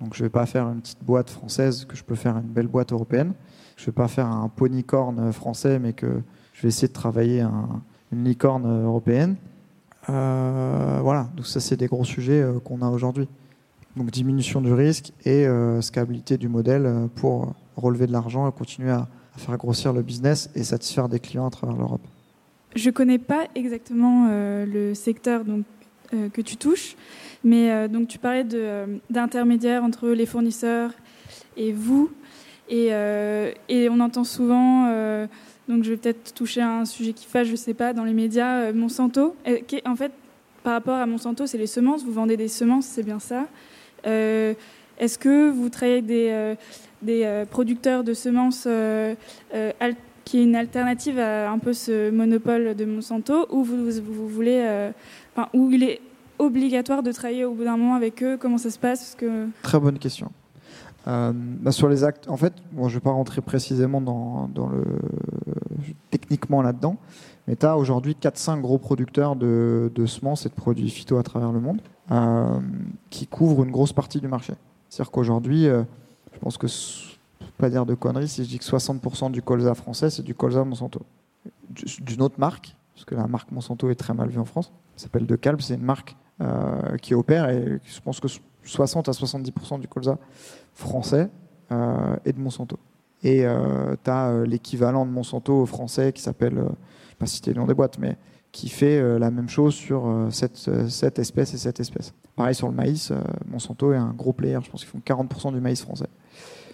Donc 0.00 0.14
je 0.14 0.22
ne 0.22 0.26
vais 0.26 0.30
pas 0.30 0.46
faire 0.46 0.68
une 0.68 0.80
petite 0.80 1.02
boîte 1.04 1.30
française, 1.30 1.84
que 1.84 1.96
je 1.96 2.04
peux 2.04 2.14
faire 2.14 2.36
une 2.36 2.46
belle 2.48 2.68
boîte 2.68 2.92
européenne. 2.92 3.32
Je 3.76 3.82
ne 3.82 3.86
vais 3.86 3.92
pas 3.92 4.08
faire 4.08 4.26
un 4.26 4.48
ponycorn 4.48 5.32
français, 5.32 5.78
mais 5.78 5.92
que 5.92 6.22
je 6.52 6.62
vais 6.62 6.68
essayer 6.68 6.88
de 6.88 6.92
travailler 6.92 7.40
un- 7.40 7.82
une 8.12 8.24
licorne 8.24 8.66
européenne. 8.84 9.36
Euh, 10.08 11.00
voilà, 11.02 11.28
donc 11.36 11.46
ça 11.46 11.60
c'est 11.60 11.76
des 11.76 11.86
gros 11.86 12.04
sujets 12.04 12.40
euh, 12.40 12.58
qu'on 12.60 12.80
a 12.82 12.88
aujourd'hui. 12.88 13.28
Donc 13.96 14.10
diminution 14.10 14.60
du 14.60 14.72
risque 14.72 15.12
et 15.24 15.46
euh, 15.46 15.80
scalabilité 15.80 16.38
du 16.38 16.48
modèle 16.48 16.86
euh, 16.86 17.06
pour 17.14 17.52
relever 17.76 18.06
de 18.06 18.12
l'argent 18.12 18.48
et 18.48 18.52
continuer 18.52 18.90
à, 18.90 19.08
faire 19.36 19.56
grossir 19.56 19.92
le 19.92 20.02
business 20.02 20.50
et 20.56 20.64
satisfaire 20.64 21.08
des 21.08 21.20
clients 21.20 21.46
à 21.46 21.50
travers 21.50 21.76
l'Europe. 21.76 22.00
Je 22.74 22.90
connais 22.90 23.18
pas 23.18 23.46
exactement 23.54 24.26
le 24.28 24.94
secteur 24.94 25.44
que 26.32 26.40
tu 26.40 26.56
touches, 26.56 26.96
mais 27.44 27.70
euh, 27.70 27.88
donc 27.88 28.08
tu 28.08 28.18
parlais 28.18 28.44
euh, 28.54 28.86
d'intermédiaire 29.10 29.84
entre 29.84 30.08
les 30.08 30.26
fournisseurs 30.26 30.90
et 31.56 31.72
vous, 31.72 32.10
et, 32.68 32.88
euh, 32.92 33.50
et 33.68 33.88
on 33.88 34.00
entend 34.00 34.24
souvent, 34.24 34.86
euh, 34.88 35.26
donc 35.68 35.84
je 35.84 35.90
vais 35.90 35.96
peut-être 35.96 36.34
toucher 36.34 36.60
à 36.60 36.70
un 36.80 36.84
sujet 36.84 37.12
qui 37.12 37.26
fâche, 37.26 37.48
je 37.48 37.56
sais 37.56 37.74
pas, 37.74 37.92
dans 37.92 38.04
les 38.04 38.12
médias, 38.14 38.60
euh, 38.60 38.72
Monsanto. 38.72 39.34
Euh, 39.46 39.58
en 39.84 39.96
fait, 39.96 40.12
par 40.62 40.72
rapport 40.74 40.96
à 40.96 41.06
Monsanto, 41.06 41.46
c'est 41.46 41.58
les 41.58 41.66
semences, 41.66 42.04
vous 42.04 42.12
vendez 42.12 42.36
des 42.36 42.48
semences, 42.48 42.86
c'est 42.86 43.02
bien 43.02 43.18
ça. 43.18 43.46
Euh, 44.06 44.54
Est-ce 44.98 45.18
que 45.18 45.50
vous 45.50 45.68
travaillez 45.68 45.94
avec 45.98 46.06
des, 46.06 46.28
euh, 46.30 46.54
des 47.02 47.22
euh, 47.24 47.44
producteurs 47.44 48.02
de 48.04 48.12
semences 48.14 48.64
euh, 48.66 49.14
euh, 49.54 49.72
qui 50.24 50.40
est 50.40 50.42
une 50.42 50.56
alternative 50.56 51.18
à 51.18 51.50
un 51.50 51.58
peu 51.58 51.72
ce 51.72 52.10
monopole 52.10 52.74
de 52.74 52.84
Monsanto, 52.84 53.46
ou 53.50 53.62
vous, 53.64 53.90
vous- 53.90 54.28
voulez, 54.28 54.60
euh, 54.62 54.90
enfin, 55.38 55.48
où 55.54 55.70
il 55.70 55.82
est 55.84 56.00
obligatoire 56.38 57.02
de 57.02 57.12
travailler 57.12 57.44
au 57.44 57.54
bout 57.54 57.64
d'un 57.64 57.76
moment 57.76 57.94
avec 57.94 58.22
eux 58.22 58.36
Comment 58.38 58.58
ça 58.58 58.70
se 58.70 58.78
passe? 58.78 59.14
Que 59.16 59.46
Très 59.62 59.78
bonne 59.78 59.98
question. 59.98 60.30
Euh, 61.06 61.32
bah, 61.34 61.72
sur 61.72 61.88
les 61.88 62.04
actes, 62.04 62.28
en 62.28 62.36
fait, 62.36 62.52
bon, 62.72 62.88
je 62.88 62.94
ne 62.94 63.00
vais 63.00 63.04
pas 63.04 63.10
rentrer 63.12 63.40
précisément 63.40 64.00
dans, 64.00 64.50
le 64.56 64.84
techniquement 66.10 66.60
là-dedans, 66.62 66.96
mais 67.46 67.56
tu 67.56 67.64
as 67.66 67.76
aujourd'hui 67.78 68.16
4-5 68.20 68.60
gros 68.60 68.78
producteurs 68.78 69.36
de, 69.36 69.90
semences 70.06 70.44
et 70.44 70.48
de 70.48 70.54
produits 70.54 70.90
phyto 70.90 71.16
à 71.18 71.22
travers 71.22 71.52
le 71.52 71.60
monde 71.60 71.80
euh, 72.10 72.58
qui 73.10 73.26
couvrent 73.26 73.64
une 73.64 73.70
grosse 73.70 73.92
partie 73.92 74.20
du 74.20 74.28
marché. 74.28 74.54
C'est-à-dire 74.88 75.10
qu'aujourd'hui, 75.10 75.66
euh, 75.66 75.82
je 76.34 76.38
pense 76.40 76.58
que, 76.58 76.66
s- 76.66 77.16
pas 77.56 77.70
dire 77.70 77.86
de 77.86 77.94
conneries, 77.94 78.28
si 78.28 78.44
je 78.44 78.48
dis 78.48 78.58
que 78.58 78.64
60% 78.64 79.30
du 79.30 79.42
colza 79.42 79.74
français, 79.74 80.10
c'est 80.10 80.22
du 80.22 80.34
colza 80.34 80.64
Monsanto. 80.64 81.00
Du- 81.70 81.84
D'une 82.02 82.22
autre 82.22 82.38
marque, 82.38 82.76
parce 82.98 83.04
que 83.04 83.14
la 83.14 83.28
marque 83.28 83.52
Monsanto 83.52 83.88
est 83.90 83.94
très 83.94 84.12
mal 84.12 84.28
vue 84.28 84.40
en 84.40 84.44
France, 84.44 84.72
ça 84.96 85.04
s'appelle 85.04 85.24
De 85.24 85.38
c'est 85.60 85.74
une 85.74 85.82
marque 85.82 86.16
euh, 86.40 86.96
qui 87.00 87.14
opère 87.14 87.48
et 87.48 87.78
je 87.84 88.00
pense 88.00 88.18
que 88.18 88.26
60 88.64 89.08
à 89.08 89.12
70% 89.12 89.78
du 89.78 89.86
colza 89.86 90.18
français 90.74 91.30
euh, 91.70 92.16
est 92.24 92.32
de 92.32 92.40
Monsanto. 92.40 92.76
Et 93.22 93.44
tu 94.04 94.10
as 94.10 94.44
l'équivalent 94.46 95.06
de 95.06 95.10
Monsanto 95.12 95.64
français 95.66 96.12
qui 96.12 96.22
s'appelle, 96.22 96.58
euh, 96.58 96.62
je 96.62 96.64
ne 96.64 96.68
vais 97.10 97.16
pas 97.20 97.26
citer 97.26 97.52
le 97.52 97.60
nom 97.60 97.66
des 97.66 97.74
boîtes, 97.74 97.98
mais 97.98 98.16
qui 98.50 98.68
fait 98.68 98.98
euh, 98.98 99.18
la 99.20 99.30
même 99.30 99.48
chose 99.48 99.74
sur 99.74 100.06
euh, 100.08 100.30
cette, 100.30 100.66
euh, 100.68 100.88
espèce 101.20 101.54
et 101.54 101.58
cette 101.58 101.78
espèce. 101.78 102.12
Pareil 102.34 102.54
sur 102.56 102.68
le 102.68 102.74
maïs, 102.74 103.10
euh, 103.12 103.20
Monsanto 103.46 103.92
est 103.92 103.96
un 103.96 104.10
gros 104.12 104.32
player, 104.32 104.58
je 104.64 104.70
pense 104.70 104.80
qu'ils 104.84 104.90
font 104.90 104.98
40% 105.04 105.52
du 105.52 105.60
maïs 105.60 105.80
français. 105.82 106.06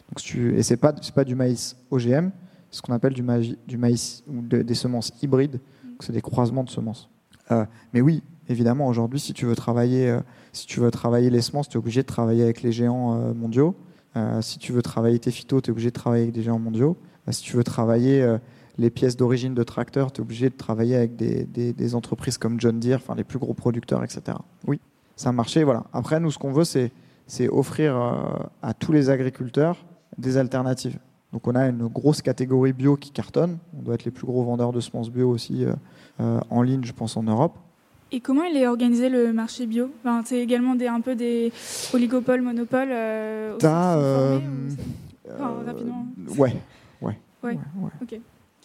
Donc, 0.09 0.23
tu, 0.23 0.57
et 0.57 0.63
ce 0.63 0.73
n'est 0.73 0.77
pas, 0.79 0.93
pas 0.93 1.25
du 1.25 1.35
maïs 1.35 1.77
OGM, 1.91 2.31
c'est 2.71 2.79
ce 2.79 2.83
qu'on 2.83 2.93
appelle 2.93 3.13
du, 3.15 3.23
maïs- 3.23 4.23
ou 4.29 4.41
de- 4.43 4.63
des 4.63 4.75
semences 4.75 5.13
hybrides, 5.23 5.61
c'est 6.01 6.13
des 6.13 6.21
croisements 6.21 6.65
de 6.65 6.71
semences. 6.71 7.09
Euh, 7.51 7.65
mais 7.93 8.01
oui, 8.01 8.23
évidemment, 8.49 8.87
aujourd'hui, 8.89 9.21
si 9.21 9.33
tu 9.33 9.47
veux 9.47 9.57
travailler, 9.57 10.09
euh, 10.09 10.21
si 10.53 10.67
tu 10.67 10.81
veux 10.81 10.91
travailler 10.91 11.31
les 11.31 11.41
semences, 11.41 11.69
tu 11.69 11.77
es 11.77 11.79
obligé 11.79 12.03
de 12.03 12.07
travailler 12.07 12.43
avec 12.43 12.63
les 12.63 12.73
géants 12.73 13.15
euh, 13.15 13.35
mondiaux. 13.35 13.77
Si 14.43 14.61
tu 14.61 14.71
veux 14.71 14.81
travailler 14.81 15.19
tes 15.19 15.33
phytos, 15.33 15.61
tu 15.61 15.71
es 15.71 15.73
obligé 15.73 15.89
de 15.89 15.95
travailler 15.95 16.23
avec 16.23 16.35
des 16.35 16.45
géants 16.45 16.61
mondiaux. 16.61 16.97
Si 17.31 17.43
tu 17.43 17.57
veux 17.57 17.65
travailler 17.65 18.25
les 18.79 18.89
pièces 18.89 19.17
d'origine 19.17 19.55
de 19.55 19.65
tracteurs, 19.65 20.13
tu 20.13 20.21
es 20.21 20.23
obligé 20.23 20.51
de 20.51 20.55
travailler 20.55 20.95
avec 20.95 21.17
des, 21.17 21.95
entreprises 21.97 22.39
comme 22.39 22.61
John 22.61 22.79
Deere, 22.79 23.01
enfin 23.03 23.17
les 23.17 23.25
plus 23.25 23.41
gros 23.41 23.55
producteurs, 23.55 24.05
etc. 24.05 24.39
Oui, 24.69 24.81
c'est 25.17 25.27
un 25.27 25.33
marché. 25.33 25.65
Voilà. 25.65 25.83
Après, 25.93 26.21
nous, 26.21 26.31
ce 26.31 26.39
qu'on 26.39 26.53
veut, 26.53 26.63
c'est 26.63 27.49
offrir 27.49 27.97
à 28.63 28.73
tous 28.73 28.93
les 28.93 29.11
agriculteurs 29.11 29.85
des 30.17 30.37
alternatives. 30.37 31.01
Donc, 31.35 31.49
on 31.49 31.55
a 31.57 31.67
une 31.67 31.89
grosse 31.89 32.23
catégorie 32.23 32.73
bio 32.73 32.95
qui 32.97 33.11
cartonne. 33.11 33.59
On 33.77 33.83
doit 33.83 33.95
être 33.95 34.05
les 34.05 34.13
plus 34.13 34.25
gros 34.25 34.45
vendeurs 34.45 34.71
de 34.71 34.79
semences 34.79 35.11
bio 35.11 35.29
aussi 35.29 35.65
euh, 35.65 35.73
euh, 36.21 36.39
en 36.49 36.63
ligne, 36.63 36.85
je 36.85 36.93
pense, 36.93 37.17
en 37.17 37.25
Europe. 37.25 37.57
Et 38.13 38.21
comment 38.21 38.45
il 38.45 38.57
est 38.57 38.69
organisé 38.69 39.09
le 39.09 39.33
marché 39.33 39.67
bio? 39.67 39.91
Enfin, 40.05 40.23
C'est 40.25 40.39
également 40.39 40.77
des, 40.77 40.87
un 40.87 41.01
peu 41.01 41.17
des 41.17 41.53
oligopoles, 41.93 42.41
monopoles 42.41 42.91
euh, 42.93 43.57
T'as, 43.59 43.97
euh, 43.97 44.39
Enfin, 45.35 45.55
rapidement. 45.67 46.07
ouais, 46.39 46.55
ouais. 47.03 47.19
Ouais. 47.43 47.59
ouais. 47.81 47.91
Ok. 48.01 48.21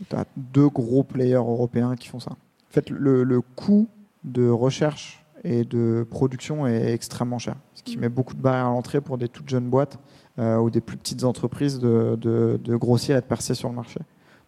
Tu 0.07 0.15
as 0.15 0.25
deux 0.37 0.69
gros 0.69 1.01
players 1.03 1.33
européens 1.37 1.95
qui 1.95 2.07
font 2.07 2.19
ça. 2.19 2.33
En 2.33 2.71
fait, 2.71 2.91
le, 2.91 3.23
le 3.23 3.41
coût 3.41 3.87
de 4.23 4.47
recherche 4.47 5.25
et 5.43 5.63
de 5.63 6.05
production 6.07 6.67
est 6.67 6.93
extrêmement 6.93 7.39
cher, 7.39 7.55
ce 7.73 7.81
qui 7.81 7.95
Mhm. 7.95 8.01
met 8.01 8.09
beaucoup 8.09 8.35
de 8.35 8.41
barrières 8.41 8.67
à 8.67 8.69
l'entrée 8.69 9.01
pour 9.01 9.17
des 9.17 9.27
toutes 9.27 9.49
jeunes 9.49 9.69
boîtes 9.69 9.97
ou 10.39 10.69
des 10.69 10.81
plus 10.81 10.97
petites 10.97 11.23
entreprises 11.23 11.79
de, 11.79 12.17
de- 12.19 12.59
de 12.63 12.75
grossir 12.75 13.17
et 13.17 13.21
de 13.21 13.25
percer 13.25 13.53
sur 13.55 13.69
le 13.69 13.75
marché. 13.75 13.99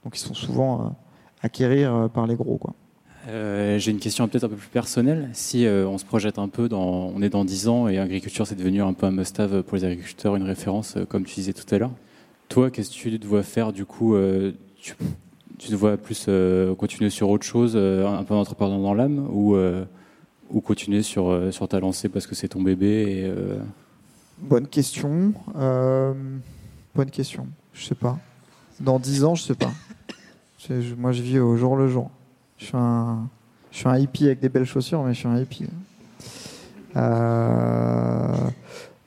Donc 0.03 0.15
ils 0.17 0.19
sont 0.21 0.33
souvent 0.33 0.81
euh, 0.81 0.89
acquérir 1.41 1.93
euh, 1.95 2.07
par 2.07 2.27
les 2.27 2.35
gros. 2.35 2.59
Euh, 3.27 3.77
J'ai 3.77 3.91
une 3.91 3.99
question 3.99 4.27
peut-être 4.27 4.45
un 4.45 4.49
peu 4.49 4.55
plus 4.55 4.69
personnelle. 4.69 5.29
Si 5.33 5.65
euh, 5.65 5.87
on 5.87 5.97
se 5.97 6.05
projette 6.05 6.39
un 6.39 6.47
peu, 6.47 6.67
on 6.71 7.21
est 7.21 7.29
dans 7.29 7.45
10 7.45 7.67
ans 7.67 7.87
et 7.87 7.99
agriculture, 7.99 8.47
c'est 8.47 8.55
devenu 8.55 8.81
un 8.81 8.93
peu 8.93 9.05
un 9.05 9.11
must-have 9.11 9.61
pour 9.63 9.77
les 9.77 9.83
agriculteurs, 9.85 10.35
une 10.35 10.43
référence, 10.43 10.97
euh, 10.97 11.05
comme 11.05 11.23
tu 11.25 11.35
disais 11.35 11.53
tout 11.53 11.65
à 11.73 11.77
l'heure. 11.77 11.91
Toi, 12.49 12.71
qu'est-ce 12.71 12.89
que 12.89 12.95
tu 12.95 13.19
dois 13.19 13.43
faire 13.43 13.71
du 13.73 13.85
coup 13.85 14.15
euh, 14.15 14.51
tu, 14.75 14.95
tu 15.59 15.69
te 15.69 15.75
vois 15.75 15.97
plus 15.97 16.25
euh, 16.27 16.73
continuer 16.73 17.09
sur 17.11 17.29
autre 17.29 17.45
chose, 17.45 17.73
euh, 17.75 18.07
un 18.07 18.23
peu 18.23 18.33
entrepreneur 18.33 18.79
dans 18.79 18.93
l'âme, 18.95 19.27
ou, 19.31 19.55
euh, 19.55 19.85
continuer 20.61 21.01
sur, 21.03 21.29
euh, 21.29 21.51
ta 21.69 21.79
lancée 21.79 22.09
parce 22.09 22.25
que 22.27 22.33
c'est 22.35 22.49
ton 22.49 22.61
bébé 22.61 23.23
euh, 23.25 23.57
Bonne 24.41 24.67
question. 24.67 25.33
Euh, 25.55 26.13
bonne 26.95 27.11
question. 27.11 27.47
Je 27.73 27.85
sais 27.85 27.95
pas. 27.95 28.17
Dans 28.79 28.99
10 28.99 29.23
ans, 29.23 29.35
je 29.35 29.43
sais 29.43 29.55
pas. 29.55 29.71
Je- 30.69 30.93
moi, 30.93 31.11
je 31.11 31.23
vis 31.23 31.39
au 31.39 31.57
jour 31.57 31.75
le 31.75 31.87
jour. 31.87 32.11
Je 32.57 32.65
suis 32.65 32.77
un, 32.77 33.27
je 33.71 33.77
suis 33.77 33.87
un 33.87 33.97
hippie 33.97 34.25
avec 34.25 34.39
des 34.41 34.49
belles 34.49 34.65
chaussures, 34.65 35.01
mais 35.03 35.13
je 35.15 35.19
suis 35.19 35.27
un 35.27 35.37
hippie. 35.39 35.65
Euh, 36.95 38.35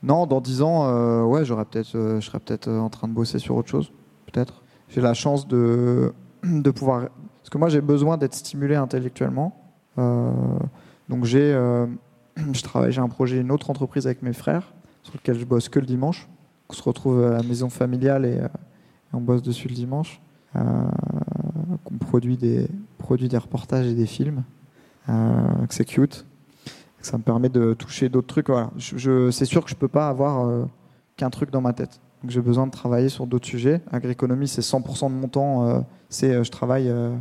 non, 0.03 0.27
dans 0.27 0.41
10 0.41 0.63
ans, 0.63 0.89
euh, 0.89 1.23
ouais, 1.23 1.45
j'aurais 1.45 1.65
peut-être, 1.65 1.95
euh, 1.95 2.21
je 2.21 2.27
serais 2.27 2.41
peut-être 2.41 2.69
en 2.69 2.89
train 2.91 3.07
de 3.07 3.13
bosser 3.13 3.39
sur 3.39 3.55
autre 3.55 3.69
chose. 3.69 3.93
Peut-être. 4.33 4.63
J'ai 4.89 5.01
la 5.01 5.15
chance 5.15 5.47
de, 5.47 6.13
de 6.43 6.71
pouvoir. 6.73 7.09
Parce 7.39 7.51
que 7.51 7.59
moi, 7.59 7.69
j'ai 7.69 7.81
besoin 7.81 8.17
d'être 8.17 8.35
stimulé 8.35 8.75
intellectuellement. 8.75 9.57
Donc, 9.97 11.25
j'ai, 11.25 11.53
je 12.53 12.63
travaille, 12.63 12.91
j'ai 12.91 13.01
un 13.01 13.09
projet, 13.09 13.41
une 13.41 13.53
autre 13.53 13.71
entreprise 13.71 14.07
avec 14.07 14.23
mes 14.23 14.33
frères 14.33 14.73
sur 15.05 15.15
lequel 15.15 15.39
je 15.39 15.45
bosse 15.45 15.69
que 15.69 15.79
le 15.79 15.87
dimanche. 15.87 16.29
On 16.69 16.73
se 16.73 16.83
retrouve 16.83 17.25
à 17.25 17.31
la 17.31 17.43
maison 17.45 17.69
familiale 17.71 18.25
et, 18.27 18.39
euh, 18.41 18.49
on 19.13 19.21
bosse 19.21 19.43
dessus 19.43 19.69
le 19.69 19.75
dimanche. 19.75 20.21
Euh, 20.57 20.61
qu'on 21.85 21.95
produit 21.99 22.37
des, 22.37 22.69
produit 22.99 23.29
des 23.29 23.39
reportages 23.39 23.87
et 23.87 23.95
des 23.95 24.07
films. 24.07 24.43
Euh, 25.09 25.67
que 25.69 25.75
c'est 25.75 25.85
cute. 25.85 26.25
Que 27.01 27.07
ça 27.07 27.19
me 27.19 27.23
permet 27.23 27.49
de 27.49 27.75
toucher 27.75 28.09
d'autres 28.09 28.27
trucs. 28.29 28.49
Voilà. 28.49 28.71
C'est 28.79 29.45
sûr 29.45 29.63
que 29.65 29.71
je 29.71 29.75
peux 29.77 29.89
pas 29.89 30.09
avoir 30.09 30.47
euh, 30.49 30.65
qu'un 31.17 31.31
truc 31.31 31.51
dans 31.51 31.61
ma 31.61 31.73
tête. 31.73 32.01
Donc 32.23 32.31
j'ai 32.31 32.41
besoin 32.41 32.67
de 32.67 32.73
travailler 32.73 33.09
sur 33.11 33.27
d'autres 33.27 33.47
sujets. 33.47 33.83
Agroéconomie, 33.93 34.49
c'est 34.49 34.63
100% 34.63 35.11
de 35.11 35.15
mon 35.15 35.29
temps. 35.29 35.69
euh, 35.69 35.81
c'est, 36.09 36.31
euh, 36.33 36.43
je 36.45 36.51
travaille. 36.51 36.89
euh, 36.89 37.15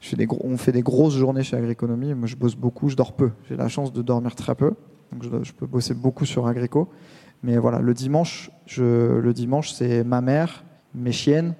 je 0.00 0.10
fais 0.10 0.16
des 0.16 0.26
gros- 0.26 0.40
on 0.44 0.56
fait 0.56 0.70
des 0.70 0.82
grosses 0.82 1.14
journées 1.16 1.42
chez 1.42 1.56
Agriconomie. 1.56 2.14
Moi, 2.14 2.28
je 2.28 2.36
bosse 2.36 2.54
beaucoup, 2.54 2.88
je 2.88 2.94
dors 2.96 3.14
peu. 3.14 3.32
J'ai 3.48 3.56
la 3.56 3.66
chance 3.68 3.92
de 3.92 4.00
dormir 4.02 4.36
très 4.36 4.54
peu. 4.54 4.74
Donc, 5.12 5.22
je, 5.44 5.52
peux 5.52 5.66
bosser 5.66 5.94
beaucoup 5.94 6.24
sur 6.24 6.46
Agrico. 6.46 6.88
Mais 7.42 7.56
voilà, 7.56 7.78
le 7.78 7.94
dimanche, 7.94 8.50
le 8.76 9.32
dimanche, 9.32 9.72
c'est 9.72 10.04
ma 10.04 10.20
mère, 10.20 10.64
mes 10.94 11.12
chiennes, 11.12 11.54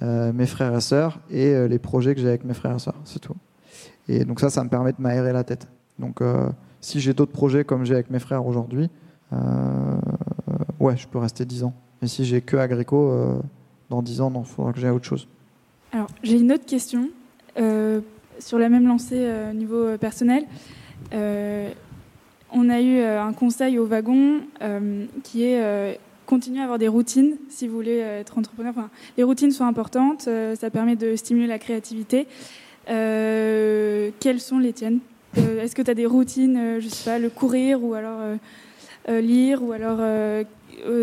euh, 0.00 0.32
mes 0.32 0.46
frères 0.46 0.76
et 0.76 0.80
sœurs 0.80 1.18
et 1.28 1.48
euh, 1.48 1.66
les 1.66 1.80
projets 1.80 2.14
que 2.14 2.20
j'ai 2.20 2.28
avec 2.28 2.44
mes 2.44 2.54
frères 2.54 2.76
et 2.76 2.78
sœurs. 2.78 2.94
C'est 3.04 3.18
tout. 3.18 3.34
Et 4.06 4.24
donc 4.24 4.38
ça, 4.38 4.48
ça 4.48 4.62
me 4.62 4.68
permet 4.68 4.92
de 4.92 5.00
m'aérer 5.00 5.32
la 5.32 5.42
tête. 5.42 5.66
Donc, 5.98 6.20
euh, 6.20 6.48
si 6.80 7.00
j'ai 7.00 7.14
d'autres 7.14 7.32
projets 7.32 7.64
comme 7.64 7.84
j'ai 7.84 7.94
avec 7.94 8.08
mes 8.08 8.20
frères 8.20 8.46
aujourd'hui, 8.46 8.88
ouais, 10.78 10.96
je 10.96 11.08
peux 11.08 11.18
rester 11.18 11.44
10 11.44 11.64
ans. 11.64 11.74
Mais 12.00 12.06
si 12.06 12.24
j'ai 12.24 12.40
que 12.40 12.56
Agrico, 12.56 13.42
dans 13.90 14.00
10 14.00 14.20
ans, 14.20 14.32
il 14.34 14.44
faudra 14.44 14.72
que 14.72 14.78
j'ai 14.78 14.88
autre 14.88 15.04
chose. 15.04 15.26
Alors, 15.92 16.06
j'ai 16.22 16.38
une 16.38 16.52
autre 16.52 16.64
question 16.64 17.10
sur 18.38 18.58
la 18.58 18.68
même 18.68 18.86
lancée 18.86 19.28
au 19.50 19.52
niveau 19.52 19.98
personnel. 19.98 20.44
On 22.52 22.70
a 22.70 22.80
eu 22.80 22.98
euh, 22.98 23.22
un 23.22 23.32
conseil 23.32 23.78
au 23.78 23.84
wagon 23.84 24.40
euh, 24.62 25.04
qui 25.22 25.44
est 25.44 25.62
euh, 25.62 25.92
continuer 26.24 26.60
à 26.60 26.64
avoir 26.64 26.78
des 26.78 26.88
routines 26.88 27.36
si 27.50 27.68
vous 27.68 27.74
voulez 27.76 27.98
être 27.98 28.38
entrepreneur. 28.38 28.72
Enfin, 28.76 28.90
les 29.16 29.22
routines 29.22 29.50
sont 29.50 29.64
importantes, 29.64 30.28
ça 30.60 30.70
permet 30.70 30.96
de 30.96 31.16
stimuler 31.16 31.46
la 31.46 31.58
créativité. 31.58 32.26
Euh, 32.88 34.10
quelles 34.20 34.40
sont 34.40 34.58
les 34.58 34.72
tiennes? 34.72 35.00
Euh, 35.36 35.62
Est-ce 35.62 35.74
que 35.74 35.82
tu 35.82 35.90
as 35.90 35.94
des 35.94 36.06
routines, 36.06 36.80
je 36.80 36.88
sais 36.88 37.10
pas, 37.10 37.18
le 37.18 37.30
courir 37.30 37.84
ou 37.84 37.94
alors 37.94 38.18
euh, 39.08 39.20
lire 39.20 39.62
ou 39.62 39.72
alors 39.72 40.00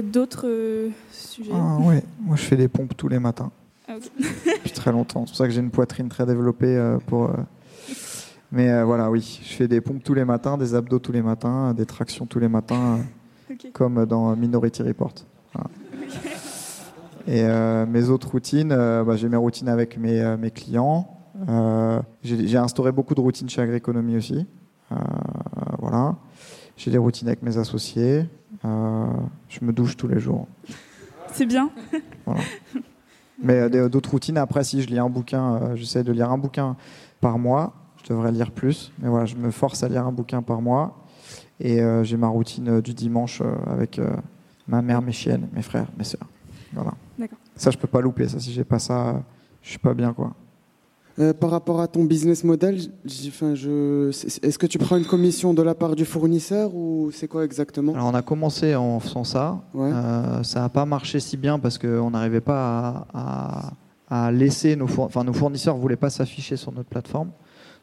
d'autres 0.03 0.89
sujets? 1.11 1.51
Ah 1.53 1.77
ouais, 1.79 2.03
moi 2.21 2.35
je 2.35 2.43
fais 2.43 2.55
des 2.55 2.67
pompes 2.67 2.95
tous 2.97 3.07
les 3.07 3.19
matins. 3.19 3.51
Ah. 3.87 3.93
Depuis 3.97 4.71
très 4.71 4.91
longtemps. 4.91 5.25
C'est 5.25 5.31
pour 5.31 5.37
ça 5.37 5.45
que 5.45 5.53
j'ai 5.53 5.61
une 5.61 5.71
poitrine 5.71 6.09
très 6.09 6.25
développée 6.25 6.97
pour. 7.07 7.31
Mais 8.51 8.69
euh, 8.69 8.85
voilà, 8.85 9.09
oui, 9.09 9.41
je 9.43 9.53
fais 9.53 9.67
des 9.67 9.81
pompes 9.81 10.03
tous 10.03 10.13
les 10.13 10.25
matins, 10.25 10.57
des 10.57 10.75
abdos 10.75 10.99
tous 10.99 11.11
les 11.11 11.21
matins, 11.21 11.73
des 11.73 11.85
tractions 11.85 12.25
tous 12.25 12.39
les 12.39 12.47
matins, 12.47 12.99
euh, 13.51 13.53
comme 13.73 14.05
dans 14.05 14.35
Minority 14.35 14.83
Report. 14.83 15.13
Voilà. 15.53 15.69
Et 17.27 17.41
euh, 17.43 17.85
mes 17.87 18.09
autres 18.09 18.29
routines, 18.29 18.71
euh, 18.71 19.03
bah, 19.03 19.15
j'ai 19.15 19.29
mes 19.29 19.37
routines 19.37 19.67
avec 19.67 19.97
mes, 19.97 20.37
mes 20.37 20.51
clients. 20.51 21.09
J'ai 22.23 22.57
instauré 22.57 22.91
beaucoup 22.91 23.15
de 23.15 23.19
routines 23.19 23.49
chez 23.49 23.61
Agriconomie 23.61 24.15
aussi. 24.15 24.45
Voilà. 25.79 26.15
J'ai 26.77 26.91
des 26.91 26.97
routines 26.97 27.27
avec 27.27 27.41
mes 27.41 27.57
associés. 27.57 28.25
Je 28.63 29.65
me 29.65 29.73
douche 29.73 29.97
tous 29.97 30.07
les 30.07 30.19
jours. 30.19 30.47
C'est 31.33 31.45
bien. 31.45 31.69
Mais 33.43 33.69
d'autres 33.89 34.11
routines, 34.11 34.37
après, 34.37 34.63
si 34.63 34.81
je 34.81 34.87
lis 34.87 34.99
un 34.99 35.09
bouquin, 35.09 35.75
j'essaie 35.75 36.03
de 36.03 36.13
lire 36.13 36.31
un 36.31 36.37
bouquin 36.37 36.77
par 37.19 37.37
mois. 37.37 37.73
Je 38.08 38.14
devrais 38.14 38.32
lire 38.32 38.51
plus. 38.51 38.91
Mais 38.99 39.10
voilà, 39.10 39.26
je 39.26 39.36
me 39.36 39.49
force 39.51 39.82
à 39.84 39.89
lire 39.89 40.06
un 40.06 40.12
bouquin 40.12 40.41
par 40.41 40.62
mois. 40.62 40.97
Et 41.60 41.82
euh, 41.82 42.03
j'ai 42.03 42.18
ma 42.18 42.28
routine 42.28 42.68
euh, 42.70 42.82
du 42.82 42.93
dimanche 42.93 43.41
euh, 43.41 43.56
avec 43.66 43.97
euh, 43.97 44.10
ma 44.68 44.82
mère, 44.82 45.01
mes 45.01 45.12
chiennes, 45.14 45.47
mes 45.53 45.62
frères, 45.62 45.88
mes 45.97 46.03
sœurs. 46.03 46.28
Voilà. 46.74 46.91
D'accord. 47.18 47.38
Ça, 47.56 47.72
je 47.72 47.78
peux 47.78 47.88
pas 47.88 48.01
louper. 48.01 48.28
Ça, 48.28 48.39
si 48.39 48.51
j'ai 48.51 48.64
pas 48.66 48.78
ça, 48.80 49.08
euh, 49.08 49.14
je 49.62 49.70
suis 49.70 49.80
pas 49.80 49.93
bien, 49.93 50.14
quoi. 50.14 50.34
Euh, 51.18 51.34
par 51.34 51.49
rapport 51.51 51.80
à 51.80 51.88
ton 51.88 52.03
business 52.03 52.43
model, 52.43 52.78
je, 53.06 54.10
est-ce 54.45 54.58
que 54.60 54.68
tu 54.68 54.78
prends 54.78 54.97
une 54.97 55.06
commission 55.06 55.53
de 55.53 55.62
la 55.62 55.74
part 55.74 55.95
du 55.95 56.03
fournisseur 56.03 56.76
ou 56.76 57.10
c'est 57.14 57.30
quoi 57.30 57.45
exactement? 57.45 57.93
Alors, 57.93 58.08
on 58.08 58.14
a 58.14 58.22
commencé 58.22 58.76
en 58.76 58.99
faisant 58.99 59.24
ça. 59.24 59.62
Ouais. 59.74 59.89
Euh, 59.93 60.43
ça 60.43 60.60
n'a 60.60 60.70
pas 60.70 60.86
marché 60.86 61.22
si 61.22 61.38
bien 61.38 61.58
parce 61.58 61.78
qu'on 61.78 62.12
n'arrivait 62.12 62.41
pas 62.41 63.06
à, 63.14 63.72
à- 64.10 64.26
à 64.26 64.32
laisser 64.32 64.76
nos, 64.76 64.88
four- 64.88 65.06
enfin, 65.06 65.24
nos 65.24 65.34
fournisseurs 65.34 65.76
ne 65.78 65.82
voulaient 65.82 65.95
pas 65.95 66.10
s'afficher 66.10 66.58
sur 66.58 66.72
notre 66.74 66.89
plateforme. 66.89 67.30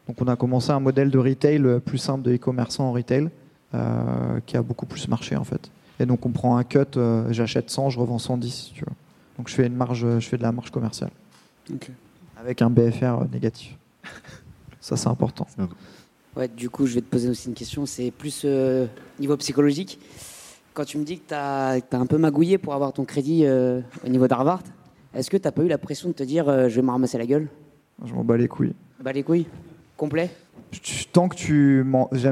Donc 0.09 0.21
on 0.21 0.27
a 0.27 0.37
commencé 0.37 0.71
un 0.71 0.81
modèle 0.81 1.11
de 1.11 1.19
retail 1.19 1.65
euh, 1.65 1.79
plus 1.79 1.99
simple 1.99 2.23
de 2.23 2.35
e-commerçant 2.35 2.89
en 2.89 2.93
retail 2.93 3.29
euh, 3.75 4.41
qui 4.47 4.57
a 4.57 4.63
beaucoup 4.63 4.87
plus 4.87 5.09
marché 5.09 5.37
en 5.37 5.45
fait. 5.45 5.71
Et 6.01 6.07
donc 6.07 6.27
on 6.27 6.31
prend 6.31 6.57
un 6.57 6.65
cut, 6.65 6.79
euh, 6.97 7.33
j'achète 7.33 7.71
100, 7.71 7.91
je 7.91 8.01
revends 8.01 8.19
110. 8.19 8.73
Tu 8.75 8.85
vois. 8.85 8.95
Donc 9.39 9.49
je 9.49 9.55
fais, 9.55 9.67
une 9.67 9.77
marge, 9.77 10.07
je 10.19 10.29
fais 10.29 10.37
de 10.37 10.43
la 10.43 10.53
marge 10.53 10.71
commerciale 10.71 11.11
avec 12.37 12.61
un 12.63 12.71
BFR 12.71 13.25
négatif. 13.33 13.77
Ça 14.81 14.97
c'est 14.97 15.09
important. 15.09 15.47
Ouais, 16.37 16.49
du 16.49 16.71
coup, 16.71 16.87
je 16.87 16.95
vais 16.95 17.01
te 17.01 17.07
poser 17.07 17.29
aussi 17.29 17.49
une 17.49 17.55
question. 17.55 17.87
C'est 17.87 18.11
plus 18.11 18.43
euh, 18.45 18.87
niveau 19.21 19.37
psychologique. 19.37 19.99
Quand 20.75 20.85
tu 20.85 20.97
me 20.99 21.05
dis 21.05 21.19
que 21.19 21.29
tu 21.29 21.35
as, 21.35 21.79
un 21.93 22.07
peu 22.07 22.17
magouillé 22.17 22.59
pour 22.59 22.75
avoir 22.75 22.93
ton 22.93 23.05
crédit 23.05 23.45
euh, 23.45 23.81
au 24.05 24.09
niveau 24.09 24.27
d'Harvard, 24.27 24.63
est-ce 25.15 25.31
que 25.31 25.37
tu 25.37 25.47
n'as 25.47 25.53
pas 25.53 25.63
eu 25.63 25.69
la 25.69 25.79
pression 25.79 26.09
de 26.09 26.15
te 26.15 26.23
dire 26.23 26.49
euh, 26.49 26.69
je 26.69 26.77
vais 26.77 26.83
me 26.83 26.91
ramasser 26.91 27.19
la 27.19 27.27
gueule? 27.27 27.49
Je 28.05 28.15
m'en 28.15 28.25
bats 28.25 28.39
les 28.39 28.49
couilles. 28.49 28.73
Bah 29.01 29.13
les 29.13 29.23
couilles? 29.23 29.47
Complet 30.03 30.31
tant 31.13 31.29
que 31.29 31.37
tu 31.37 31.87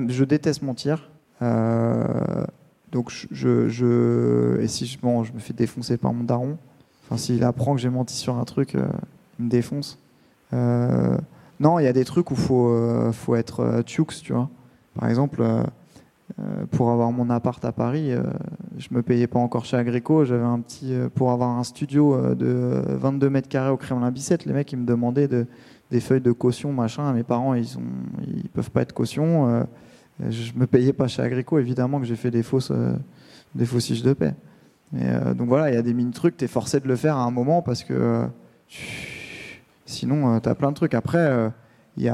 je 0.08 0.24
déteste 0.24 0.62
mentir 0.62 1.08
Euh, 1.40 2.44
donc 2.90 3.12
je, 3.30 3.68
je, 3.68 4.60
et 4.60 4.66
si 4.66 4.86
je 4.86 4.98
mens 5.04 5.22
je 5.22 5.32
me 5.32 5.38
fais 5.38 5.52
défoncer 5.52 5.96
par 5.96 6.12
mon 6.12 6.24
daron 6.24 6.58
enfin 7.04 7.16
s'il 7.16 7.44
apprend 7.44 7.76
que 7.76 7.80
j'ai 7.80 7.88
menti 7.88 8.16
sur 8.16 8.36
un 8.36 8.44
truc 8.44 8.74
euh, 8.74 8.88
il 9.38 9.44
me 9.44 9.50
défonce. 9.50 10.00
Euh, 10.52 11.16
non 11.60 11.78
il 11.78 11.84
y 11.84 11.86
a 11.86 11.92
des 11.92 12.04
trucs 12.04 12.32
où 12.32 12.34
faut 12.34 12.70
euh, 12.70 13.12
faut 13.12 13.36
être 13.36 13.82
tux 13.86 14.20
tu 14.20 14.32
vois. 14.32 14.50
Par 14.98 15.08
exemple 15.08 15.44
pour 16.72 16.90
avoir 16.90 17.12
mon 17.12 17.30
appart 17.30 17.64
à 17.64 17.70
Paris 17.70 18.10
euh, 18.10 18.24
je 18.78 18.88
me 18.90 19.02
payais 19.02 19.28
pas 19.28 19.38
encore 19.38 19.64
chez 19.64 19.76
Agrico 19.76 20.24
j'avais 20.24 20.42
un 20.42 20.58
petit 20.58 20.92
pour 21.14 21.30
avoir 21.30 21.50
un 21.50 21.62
studio 21.62 22.34
de 22.34 22.82
22 22.88 23.30
mètres 23.30 23.48
carrés 23.48 23.70
au 23.70 23.76
Kremlin 23.76 24.10
Bicêtre 24.10 24.44
les 24.48 24.54
mecs 24.54 24.72
ils 24.72 24.78
me 24.78 24.86
demandaient 24.86 25.28
de 25.28 25.46
des 25.91 26.01
feuilles 26.01 26.20
de 26.20 26.32
caution, 26.32 26.72
machin. 26.72 27.12
Mes 27.12 27.24
parents, 27.24 27.55
ils 27.55 27.78
ont, 27.78 27.82
ils 28.26 28.49
peuvent 28.49 28.70
pas 28.70 28.82
être 28.82 28.93
caution. 28.93 29.49
Euh, 29.49 29.64
je 30.28 30.53
me 30.55 30.66
payais 30.66 30.93
pas 30.93 31.09
chez 31.09 31.22
Agrico, 31.22 31.59
évidemment 31.59 32.01
que 32.01 32.07
j'ai 32.07 32.16
fait 32.16 32.30
des 32.30 32.43
fausses, 32.43 32.70
euh, 32.70 32.95
des 33.55 33.64
fausses 33.64 33.86
fiches 33.86 34.03
de 34.03 34.12
paix. 34.12 34.34
Euh, 34.95 35.34
donc 35.34 35.49
voilà, 35.49 35.70
il 35.70 35.74
y 35.74 35.78
a 35.78 35.82
des 35.82 35.95
mini 35.95 36.11
trucs, 36.11 36.36
tu 36.36 36.45
es 36.45 36.49
forcé 36.49 36.80
de 36.80 36.88
le 36.88 36.97
faire 36.97 37.16
à 37.16 37.22
un 37.22 37.30
moment 37.30 37.62
parce 37.62 37.84
que 37.84 37.95
euh, 37.95 38.26
sinon, 39.86 40.41
tu 40.41 40.49
as 40.49 40.55
plein 40.55 40.70
de 40.70 40.76
trucs. 40.76 40.95
Après, 40.95 41.51
il 41.97 42.05
y 42.05 42.12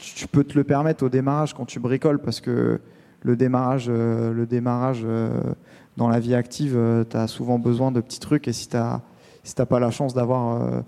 tu, 0.00 0.26
peux 0.26 0.44
te 0.44 0.56
le 0.56 0.64
permettre 0.64 1.04
au 1.04 1.08
démarrage 1.08 1.54
quand 1.54 1.66
tu 1.66 1.80
bricoles 1.80 2.20
parce 2.20 2.40
que 2.40 2.80
le 3.22 3.36
démarrage, 3.36 3.88
le 3.88 4.44
démarrage 4.46 5.06
dans 5.96 6.08
la 6.08 6.20
vie 6.20 6.34
active, 6.34 6.78
tu 7.08 7.16
as 7.16 7.26
souvent 7.26 7.58
besoin 7.58 7.92
de 7.92 8.00
petits 8.00 8.20
trucs 8.20 8.48
et 8.48 8.52
si 8.52 8.68
tu 8.68 8.76
si 9.42 9.54
t'as 9.54 9.66
pas 9.66 9.80
la 9.80 9.90
chance 9.90 10.14
d'avoir 10.14 10.82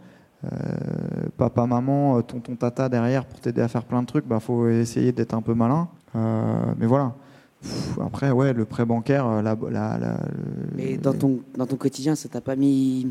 papa, 1.44 1.66
maman, 1.66 2.18
euh, 2.18 2.22
tonton, 2.22 2.56
tata 2.56 2.88
derrière 2.88 3.24
pour 3.24 3.40
t'aider 3.40 3.60
à 3.60 3.68
faire 3.68 3.84
plein 3.84 4.02
de 4.02 4.06
trucs, 4.06 4.26
bah 4.26 4.40
faut 4.40 4.68
essayer 4.68 5.12
d'être 5.12 5.34
un 5.34 5.42
peu 5.42 5.54
malin. 5.54 5.88
Euh, 6.14 6.74
mais 6.78 6.86
voilà. 6.86 7.14
Pff, 7.60 7.98
après, 8.00 8.30
ouais, 8.30 8.52
le 8.52 8.64
prêt 8.64 8.84
bancaire, 8.84 9.26
euh, 9.26 9.42
la, 9.42 9.56
la, 9.70 10.16
Et 10.78 10.96
dans 10.96 11.14
ton, 11.14 11.40
dans 11.56 11.66
ton 11.66 11.76
quotidien, 11.76 12.14
ça 12.14 12.28
t'a 12.28 12.40
pas 12.40 12.56
mis 12.56 13.08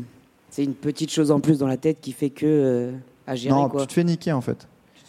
c'est 0.52 0.64
une 0.64 0.74
petite 0.74 1.10
chose 1.10 1.30
en 1.30 1.40
plus 1.40 1.58
dans 1.58 1.66
la 1.66 1.78
tête 1.78 1.98
qui 2.02 2.12
fait 2.12 2.28
que 2.28 2.44
euh, 2.46 2.92
à 3.26 3.34
gérer 3.34 3.54
non, 3.54 3.70
quoi 3.70 3.80
tu 3.80 3.86
te 3.86 3.92
fais 3.94 4.04
niquer 4.04 4.32
en 4.32 4.42
fait. 4.42 4.68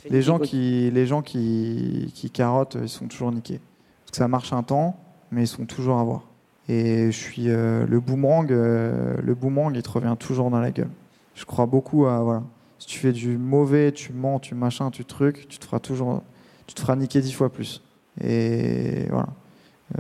les 0.10 0.22
gens 0.22 0.40
qui, 0.40 0.90
les 0.90 1.06
gens 1.06 1.22
qui, 1.22 2.12
qui 2.16 2.30
carottent, 2.30 2.78
ils 2.82 2.88
sont 2.88 3.08
toujours 3.08 3.30
niqués. 3.30 3.60
Parce 4.06 4.12
que 4.12 4.18
ça 4.18 4.30
marche 4.30 4.54
un 4.54 4.64
temps, 4.64 4.98
mais 5.32 5.44
ils 5.44 5.48
sont 5.48 5.66
toujours 5.66 6.00
à 6.00 6.04
voir. 6.06 6.22
Et 6.70 7.12
je 7.12 7.18
suis 7.18 7.50
euh, 7.50 7.86
le 7.86 8.00
boomerang, 8.00 8.50
euh, 8.52 9.16
le 9.22 9.36
boomerang, 9.36 9.74
il 9.76 9.84
te 9.84 9.90
revient 9.90 10.16
toujours 10.18 10.50
dans 10.50 10.62
la 10.62 10.72
gueule. 10.72 10.92
Je 11.36 11.44
crois 11.44 11.66
beaucoup 11.66 12.06
à 12.06 12.20
voilà. 12.22 12.44
Si 12.84 12.90
tu 12.90 13.00
fais 13.00 13.14
du 13.14 13.38
mauvais, 13.38 13.94
tu 13.94 14.12
mens, 14.12 14.40
tu 14.40 14.56
machin, 14.56 14.92
tu 14.92 15.06
truc, 15.06 15.48
tu 15.48 15.58
te 15.58 15.64
feras 15.64 15.80
toujours, 15.80 16.22
tu 16.68 16.74
te 16.74 16.82
feras 16.82 16.98
niquer 16.98 17.22
dix 17.22 17.32
fois 17.32 17.50
plus. 17.50 17.82
Et 18.22 19.06
voilà. 19.10 19.30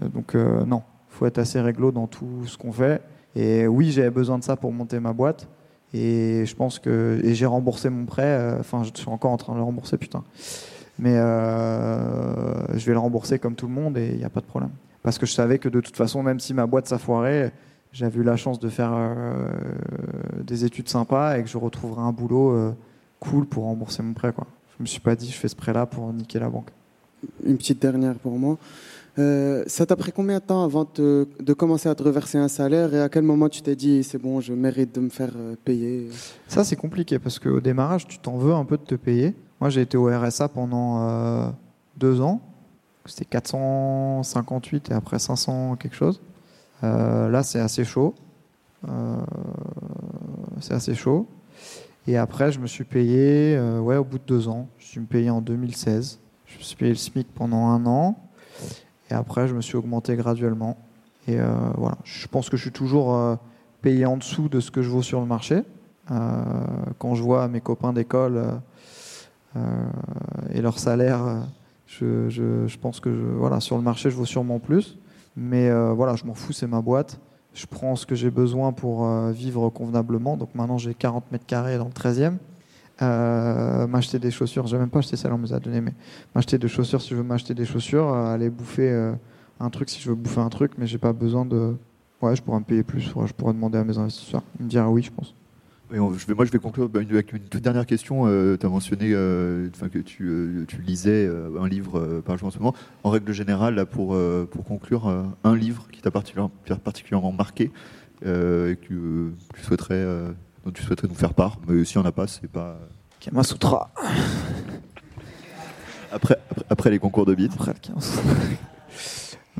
Euh, 0.01 0.09
donc 0.09 0.35
non, 0.35 0.83
faut 1.07 1.25
être 1.25 1.37
assez 1.37 1.61
réglo 1.61 1.93
dans 1.93 2.07
tout 2.07 2.45
ce 2.45 2.57
qu'on 2.57 2.73
fait. 2.73 3.01
Et 3.37 3.67
oui, 3.67 3.91
j'avais 3.91 4.09
besoin 4.09 4.37
de 4.37 4.43
ça 4.43 4.57
pour 4.57 4.73
monter 4.73 4.99
ma 4.99 5.13
boîte. 5.13 5.47
Et 5.93 6.45
je 6.45 6.55
pense 6.55 6.77
que 6.77 7.21
j'ai 7.23 7.45
remboursé 7.45 7.89
mon 7.89 8.05
prêt. 8.05 8.57
Enfin, 8.59 8.83
je 8.83 8.89
suis 8.93 9.09
encore 9.09 9.31
en 9.31 9.37
train 9.37 9.53
de 9.53 9.59
le 9.59 9.63
rembourser, 9.63 9.97
putain. 9.97 10.25
Mais 10.99 11.15
je 11.15 12.85
vais 12.85 12.91
le 12.91 12.99
rembourser 12.99 13.39
comme 13.39 13.55
tout 13.55 13.67
le 13.67 13.73
monde 13.73 13.97
et 13.97 14.09
il 14.09 14.17
n'y 14.17 14.25
a 14.25 14.29
pas 14.29 14.41
de 14.41 14.45
problème 14.45 14.71
parce 15.03 15.17
que 15.17 15.25
je 15.25 15.33
savais 15.33 15.59
que 15.59 15.69
de 15.69 15.81
toute 15.81 15.97
façon, 15.97 16.23
même 16.23 16.39
si 16.39 16.53
ma 16.53 16.65
boîte 16.65 16.87
s'affoirait, 16.87 17.51
j'avais 17.93 18.19
eu 18.19 18.23
la 18.23 18.35
chance 18.35 18.59
de 18.59 18.69
faire 18.69 18.91
euh, 18.93 19.47
des 20.43 20.65
études 20.65 20.89
sympas 20.89 21.37
et 21.37 21.43
que 21.43 21.49
je 21.49 21.57
retrouverais 21.57 22.01
un 22.01 22.11
boulot 22.11 22.51
euh, 22.51 22.71
cool 23.19 23.45
pour 23.45 23.63
rembourser 23.63 24.03
mon 24.03 24.13
prêt. 24.13 24.33
Quoi. 24.33 24.47
Je 24.77 24.83
me 24.83 24.87
suis 24.87 24.99
pas 24.99 25.15
dit, 25.15 25.29
je 25.29 25.37
fais 25.37 25.47
ce 25.47 25.55
prêt-là 25.55 25.85
pour 25.85 26.11
niquer 26.11 26.39
la 26.39 26.49
banque. 26.49 26.69
Une 27.45 27.57
petite 27.57 27.81
dernière 27.81 28.15
pour 28.15 28.37
moi. 28.37 28.57
Euh, 29.19 29.63
ça 29.67 29.85
t'a 29.85 29.95
pris 29.95 30.11
combien 30.11 30.39
de 30.39 30.43
temps 30.43 30.63
avant 30.63 30.87
de 30.95 31.53
commencer 31.53 31.87
à 31.87 31.93
te 31.93 32.01
reverser 32.01 32.39
un 32.39 32.47
salaire 32.47 32.95
et 32.95 33.01
à 33.01 33.09
quel 33.09 33.23
moment 33.23 33.47
tu 33.47 33.61
t'es 33.61 33.75
dit 33.75 34.03
c'est 34.03 34.17
bon, 34.17 34.41
je 34.41 34.53
mérite 34.53 34.95
de 34.95 35.01
me 35.01 35.09
faire 35.09 35.31
payer? 35.63 36.09
Ça 36.47 36.63
c'est 36.63 36.75
compliqué 36.75 37.19
parce 37.19 37.37
qu'au 37.37 37.61
démarrage 37.61 38.07
tu 38.07 38.17
t'en 38.17 38.37
veux 38.37 38.53
un 38.53 38.65
peu 38.65 38.75
de 38.75 38.83
te 38.83 38.95
payer. 38.95 39.35
Moi 39.61 39.69
j'ai 39.69 39.81
été 39.81 39.97
au 39.97 40.07
RSA 40.07 40.47
pendant 40.49 41.53
deux 41.95 42.21
ans 42.21 42.41
c'était 43.05 43.25
458 43.25 44.89
et 44.89 44.93
après 44.93 45.19
500 45.19 45.75
quelque 45.75 45.95
chose. 45.95 46.21
Euh, 46.83 47.29
là, 47.29 47.43
c'est 47.43 47.59
assez 47.59 47.83
chaud. 47.83 48.13
Euh, 48.87 49.17
c'est 50.59 50.73
assez 50.73 50.95
chaud. 50.95 51.27
Et 52.07 52.17
après, 52.17 52.51
je 52.51 52.59
me 52.59 52.67
suis 52.67 52.83
payé, 52.83 53.55
euh, 53.55 53.79
ouais, 53.79 53.95
au 53.95 54.03
bout 54.03 54.17
de 54.17 54.23
deux 54.25 54.47
ans. 54.47 54.67
Je 54.77 54.85
suis 54.85 54.99
payé 55.01 55.29
en 55.29 55.41
2016. 55.41 56.19
Je 56.45 56.57
me 56.57 56.63
suis 56.63 56.75
payé 56.75 56.91
le 56.91 56.97
SMIC 56.97 57.27
pendant 57.33 57.67
un 57.67 57.85
an. 57.85 58.17
Et 59.09 59.13
après, 59.13 59.47
je 59.47 59.55
me 59.55 59.61
suis 59.61 59.75
augmenté 59.75 60.15
graduellement. 60.15 60.77
Et 61.27 61.37
voilà, 61.77 61.97
je 62.03 62.27
pense 62.27 62.49
que 62.49 62.57
je 62.57 62.63
suis 62.63 62.71
toujours 62.71 63.37
payé 63.81 64.05
en 64.05 64.17
dessous 64.17 64.49
de 64.49 64.59
ce 64.59 64.71
que 64.71 64.81
je 64.81 64.89
vaux 64.89 65.01
sur 65.01 65.21
le 65.21 65.25
marché. 65.25 65.61
quand 66.09 67.15
je 67.15 67.23
vois 67.23 67.47
mes 67.47 67.61
copains 67.61 67.93
d'école 67.93 68.59
et 69.55 70.61
leur 70.61 70.79
salaire 70.79 71.43
je, 71.99 72.77
pense 72.77 72.99
que 72.99 73.09
voilà, 73.09 73.59
sur 73.59 73.77
le 73.77 73.83
marché, 73.83 74.09
je 74.09 74.15
vaux 74.15 74.25
sûrement 74.25 74.59
plus. 74.59 74.97
Mais 75.35 75.69
euh, 75.69 75.93
voilà, 75.93 76.15
je 76.15 76.25
m'en 76.25 76.33
fous, 76.33 76.53
c'est 76.53 76.67
ma 76.67 76.81
boîte. 76.81 77.19
Je 77.53 77.65
prends 77.65 77.95
ce 77.95 78.05
que 78.05 78.15
j'ai 78.15 78.31
besoin 78.31 78.71
pour 78.71 79.05
euh, 79.05 79.31
vivre 79.31 79.69
convenablement. 79.69 80.37
Donc 80.37 80.55
maintenant, 80.55 80.77
j'ai 80.77 80.93
40 80.93 81.31
mètres 81.31 81.45
carrés 81.45 81.77
dans 81.77 81.85
le 81.85 81.91
13e. 81.91 82.37
Euh, 83.01 83.87
m'acheter 83.87 84.19
des 84.19 84.31
chaussures, 84.31 84.67
j'ai 84.67 84.77
même 84.77 84.89
pas 84.89 84.99
acheté 84.99 85.17
ça, 85.17 85.27
on 85.33 85.37
me 85.37 85.47
les 85.47 85.53
a 85.53 85.59
donné, 85.59 85.81
mais 85.81 85.93
m'acheter 86.35 86.59
des 86.59 86.67
chaussures 86.67 87.01
si 87.01 87.09
je 87.09 87.15
veux 87.15 87.23
m'acheter 87.23 87.55
des 87.55 87.65
chaussures, 87.65 88.13
aller 88.13 88.51
bouffer 88.51 89.13
un 89.59 89.69
truc 89.71 89.89
si 89.89 89.99
je 89.99 90.09
veux 90.09 90.15
bouffer 90.15 90.41
un 90.41 90.49
truc, 90.49 90.73
mais 90.77 90.85
j'ai 90.85 90.99
pas 90.99 91.11
besoin 91.11 91.43
de. 91.43 91.75
Ouais, 92.21 92.35
je 92.35 92.43
pourrais 92.43 92.59
me 92.59 92.63
payer 92.63 92.83
plus, 92.83 93.01
je 93.01 93.33
pourrais 93.33 93.53
demander 93.53 93.79
à 93.79 93.83
mes 93.83 93.97
investisseurs. 93.97 94.43
Ils 94.59 94.65
me 94.65 94.69
dire 94.69 94.89
oui, 94.91 95.01
je 95.01 95.11
pense 95.11 95.33
je 95.93 96.25
vais, 96.27 96.33
moi, 96.33 96.45
je 96.45 96.51
vais 96.51 96.59
conclure 96.59 96.89
avec 96.93 97.33
une 97.33 97.39
toute 97.39 97.61
dernière 97.61 97.85
question. 97.85 98.23
Euh, 98.25 98.57
tu 98.57 98.65
as 98.65 98.69
mentionné 98.69 99.11
euh, 99.11 99.69
que 99.69 99.99
tu, 99.99 100.27
euh, 100.27 100.65
tu 100.67 100.81
lisais 100.81 101.29
un 101.59 101.67
livre 101.67 102.21
par 102.25 102.37
jour 102.37 102.47
en 102.47 102.51
ce 102.51 102.57
moment. 102.57 102.73
En 103.03 103.09
règle 103.09 103.31
générale, 103.31 103.75
là, 103.75 103.85
pour, 103.85 104.17
pour 104.49 104.63
conclure, 104.63 105.07
un 105.43 105.55
livre 105.55 105.87
qui 105.91 106.01
t'a 106.01 106.11
particulièrement, 106.11 107.31
marqué 107.31 107.71
et 108.23 108.77
que 108.77 109.31
tu 109.53 109.61
souhaiterais, 109.61 110.05
dont 110.65 110.71
tu 110.71 110.83
souhaiterais 110.83 111.07
nous 111.07 111.15
faire 111.15 111.33
part. 111.33 111.59
Mais 111.67 111.83
s'il 111.85 111.99
n'y 111.99 112.05
en 112.05 112.09
a 112.09 112.11
pas, 112.11 112.27
c'est 112.27 112.47
pas. 112.47 112.79
Kamasutra. 113.19 113.91
Après, 116.11 116.37
après, 116.69 116.91
les 116.91 116.99
concours 116.99 117.25
de 117.25 117.33
beat. 117.33 117.51
Après 117.53 117.73
le 117.73 117.95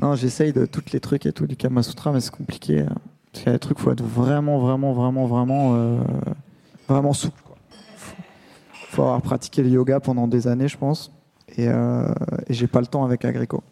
non, 0.00 0.14
j'essaye 0.14 0.52
de 0.52 0.66
tous 0.66 0.92
les 0.92 1.00
trucs 1.00 1.26
et 1.26 1.32
tout 1.32 1.48
du 1.48 1.56
Kamasutra, 1.56 2.12
mais 2.12 2.20
c'est 2.20 2.30
compliqué. 2.30 2.82
Hein. 2.82 2.94
Qu'il 3.34 3.46
y 3.46 3.48
a 3.50 3.52
des 3.52 3.58
trucs, 3.58 3.78
faut 3.78 3.90
être 3.90 4.02
vraiment, 4.02 4.58
vraiment, 4.60 4.92
vraiment, 4.92 5.26
vraiment, 5.26 5.74
euh, 5.74 5.98
vraiment 6.88 7.12
souple. 7.12 7.42
Faut, 7.96 8.16
faut 8.88 9.02
avoir 9.02 9.20
pratiqué 9.20 9.62
le 9.62 9.68
yoga 9.68 10.00
pendant 10.00 10.28
des 10.28 10.46
années, 10.46 10.68
je 10.68 10.78
pense. 10.78 11.10
Et, 11.56 11.68
euh, 11.68 12.06
et 12.48 12.54
j'ai 12.54 12.66
pas 12.66 12.80
le 12.80 12.86
temps 12.86 13.04
avec 13.04 13.24
Agrico. 13.24 13.62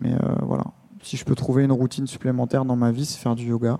Mais 0.00 0.12
euh, 0.12 0.18
voilà. 0.42 0.64
Si 1.02 1.16
je 1.16 1.24
peux 1.24 1.34
trouver 1.34 1.64
une 1.64 1.72
routine 1.72 2.06
supplémentaire 2.06 2.64
dans 2.64 2.76
ma 2.76 2.90
vie, 2.90 3.06
c'est 3.06 3.18
faire 3.18 3.34
du 3.34 3.46
yoga. 3.46 3.78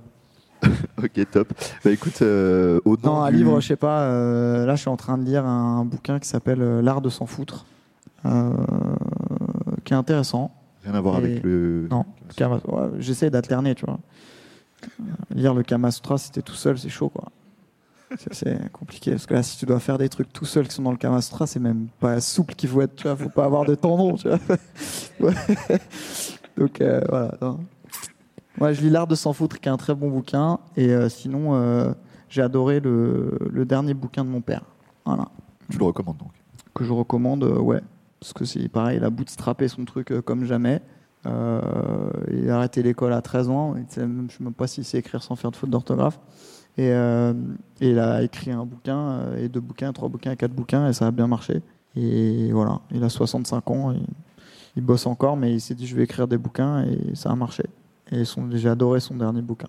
ok, 0.63 1.31
top. 1.31 1.53
Bah 1.85 1.91
écoute, 1.91 2.21
euh, 2.23 2.81
au 2.85 2.97
Non, 3.03 3.23
un 3.23 3.31
livre, 3.31 3.61
je 3.61 3.67
sais 3.67 3.77
pas. 3.77 4.09
Là, 4.09 4.75
je 4.75 4.81
suis 4.81 4.89
en 4.89 4.97
train 4.97 5.19
de 5.19 5.25
lire 5.25 5.45
un 5.45 5.85
bouquin 5.85 6.19
qui 6.19 6.29
s'appelle 6.29 6.81
L'art 6.81 7.01
de 7.01 7.09
s'en 7.09 7.27
foutre, 7.27 7.67
qui 8.23 9.93
est 9.93 9.97
intéressant. 9.97 10.53
Rien 10.85 10.95
à 10.95 11.01
voir 11.01 11.17
avec 11.17 11.43
le. 11.43 11.89
Non, 11.91 12.05
j'essaie 12.99 13.31
d'alterner, 13.31 13.75
tu 13.75 13.85
vois. 13.85 13.99
Lire 15.35 15.55
le 15.55 15.63
Kama 15.63 15.91
Sutra, 15.91 16.19
si 16.19 16.31
t'es 16.31 16.43
tout 16.43 16.55
seul, 16.55 16.79
c'est 16.79 16.89
chaud, 16.89 17.09
quoi. 17.09 17.31
C'est 18.31 18.73
compliqué 18.73 19.11
parce 19.13 19.27
que 19.27 19.35
là, 19.35 19.43
si 19.43 19.59
tu 19.59 19.67
dois 19.67 19.81
faire 19.81 19.99
des 19.99 20.09
trucs 20.09 20.33
tout 20.33 20.47
seul 20.47 20.67
qui 20.67 20.75
sont 20.75 20.83
dans 20.83 20.93
le 20.93 20.97
Kama 20.97 21.21
Sutra, 21.21 21.47
c'est 21.47 21.61
même 21.61 21.89
pas 22.01 22.21
souple 22.21 22.55
qu'il 22.55 22.69
faut 22.71 22.81
être. 22.81 22.95
Tu 22.97 23.03
vois, 23.03 23.17
faut 23.17 23.29
pas 23.29 23.45
avoir 23.45 23.65
de 23.65 23.75
tendons. 23.75 24.17
Tu 24.17 24.29
vois 25.21 25.33
Donc 26.57 26.81
euh, 26.81 27.03
voilà. 27.09 27.39
Moi, 28.59 28.73
je 28.73 28.81
lis 28.81 28.91
l'art 28.91 29.07
de 29.07 29.15
s'en 29.15 29.33
foutre, 29.33 29.61
qui 29.61 29.69
est 29.69 29.73
un 29.73 29.77
très 29.77 29.95
bon 29.95 30.11
bouquin. 30.11 30.59
Et 30.77 30.91
euh, 30.91 31.09
sinon, 31.09 31.55
euh, 31.55 31.93
j'ai 32.29 32.43
adoré 32.43 32.81
le, 32.81 33.39
le, 33.51 33.65
dernier 33.65 33.95
bouquin 33.95 34.25
de 34.25 34.31
mon 34.31 34.41
père. 34.41 34.63
Voilà. 35.05 35.29
Tu 35.71 35.79
le 35.79 35.85
recommandes 35.85 36.17
donc 36.17 36.33
Que 36.75 36.85
je 36.85 36.93
recommande, 36.93 37.45
ouais. 37.45 37.83
Parce 38.21 38.33
que 38.33 38.45
c'est 38.45 38.69
pareil, 38.69 38.97
il 38.97 39.05
a 39.05 39.11
bootstrappé 39.11 39.69
son 39.69 39.85
truc 39.85 40.13
comme 40.23 40.45
jamais. 40.45 40.81
Euh, 41.27 41.61
il 42.33 42.49
a 42.51 42.57
arrêté 42.57 42.83
l'école 42.83 43.13
à 43.13 43.23
13 43.23 43.49
ans. 43.49 43.75
je 43.75 44.01
ne 44.01 44.29
sais 44.29 44.43
même 44.43 44.53
pas 44.53 44.67
s'il 44.67 44.85
sait 44.85 44.99
écrire 44.99 45.23
sans 45.23 45.37
faire 45.37 45.51
de 45.51 45.57
faute 45.57 45.71
d'orthographe. 45.71 46.19
Et, 46.77 46.93
euh, 46.93 47.33
il 47.81 47.99
a 47.99 48.23
écrit 48.23 48.53
un 48.53 48.65
bouquin, 48.65 48.99
euh, 48.99 49.45
et 49.45 49.49
deux 49.49 49.61
bouquins, 49.61 49.93
trois 49.93 50.09
bouquins, 50.09 50.37
quatre 50.37 50.53
bouquins, 50.53 50.89
et 50.89 50.93
ça 50.93 51.09
a 51.09 51.11
bien 51.11 51.27
marché. 51.27 51.61
Et 51.97 52.53
voilà, 52.53 52.81
il 52.93 53.03
a 53.03 53.09
65 53.09 53.71
ans, 53.71 53.95
il 54.77 54.83
bosse 54.83 55.07
encore, 55.07 55.37
mais 55.37 55.53
il 55.53 55.61
s'est 55.61 55.75
dit 55.75 55.87
je 55.87 55.97
vais 55.97 56.05
écrire 56.05 56.29
des 56.29 56.39
bouquins, 56.39 56.85
et 56.85 57.17
ça 57.17 57.31
a 57.31 57.35
marché. 57.35 57.65
Et 58.13 58.23
j'ai 58.53 58.69
adoré 58.69 59.01
son 59.01 59.17
dernier 59.17 59.43
bouquin. 59.43 59.69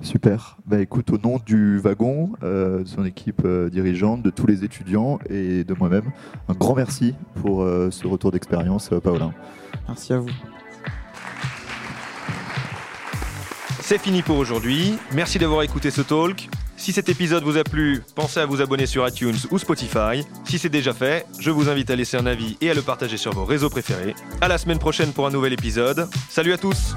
Super. 0.00 0.58
Bah, 0.66 0.80
écoute, 0.80 1.10
au 1.10 1.18
nom 1.18 1.40
du 1.44 1.78
wagon, 1.78 2.32
de 2.42 2.84
son 2.86 3.04
équipe 3.04 3.46
dirigeante, 3.70 4.22
de 4.22 4.30
tous 4.30 4.46
les 4.46 4.64
étudiants 4.64 5.18
et 5.30 5.64
de 5.64 5.74
moi-même, 5.74 6.10
un 6.48 6.54
grand 6.54 6.74
merci 6.74 7.14
pour 7.36 7.64
ce 7.64 8.06
retour 8.06 8.32
d'expérience, 8.32 8.90
Paolin. 9.02 9.32
Merci 9.88 10.12
à 10.12 10.18
vous. 10.18 10.28
C'est 13.80 13.98
fini 13.98 14.22
pour 14.22 14.36
aujourd'hui. 14.36 14.98
Merci 15.12 15.38
d'avoir 15.38 15.62
écouté 15.62 15.90
ce 15.90 16.02
talk. 16.02 16.48
Si 16.76 16.92
cet 16.92 17.08
épisode 17.08 17.42
vous 17.42 17.56
a 17.56 17.64
plu, 17.64 18.02
pensez 18.14 18.38
à 18.38 18.46
vous 18.46 18.60
abonner 18.60 18.86
sur 18.86 19.06
iTunes 19.08 19.34
ou 19.50 19.58
Spotify. 19.58 20.24
Si 20.44 20.58
c'est 20.58 20.68
déjà 20.68 20.92
fait, 20.92 21.26
je 21.40 21.50
vous 21.50 21.68
invite 21.68 21.90
à 21.90 21.96
laisser 21.96 22.16
un 22.16 22.26
avis 22.26 22.56
et 22.60 22.70
à 22.70 22.74
le 22.74 22.82
partager 22.82 23.16
sur 23.16 23.32
vos 23.32 23.44
réseaux 23.44 23.70
préférés. 23.70 24.14
À 24.40 24.48
la 24.48 24.58
semaine 24.58 24.78
prochaine 24.78 25.12
pour 25.12 25.26
un 25.26 25.30
nouvel 25.30 25.54
épisode. 25.54 26.08
Salut 26.30 26.52
à 26.52 26.58
tous! 26.58 26.94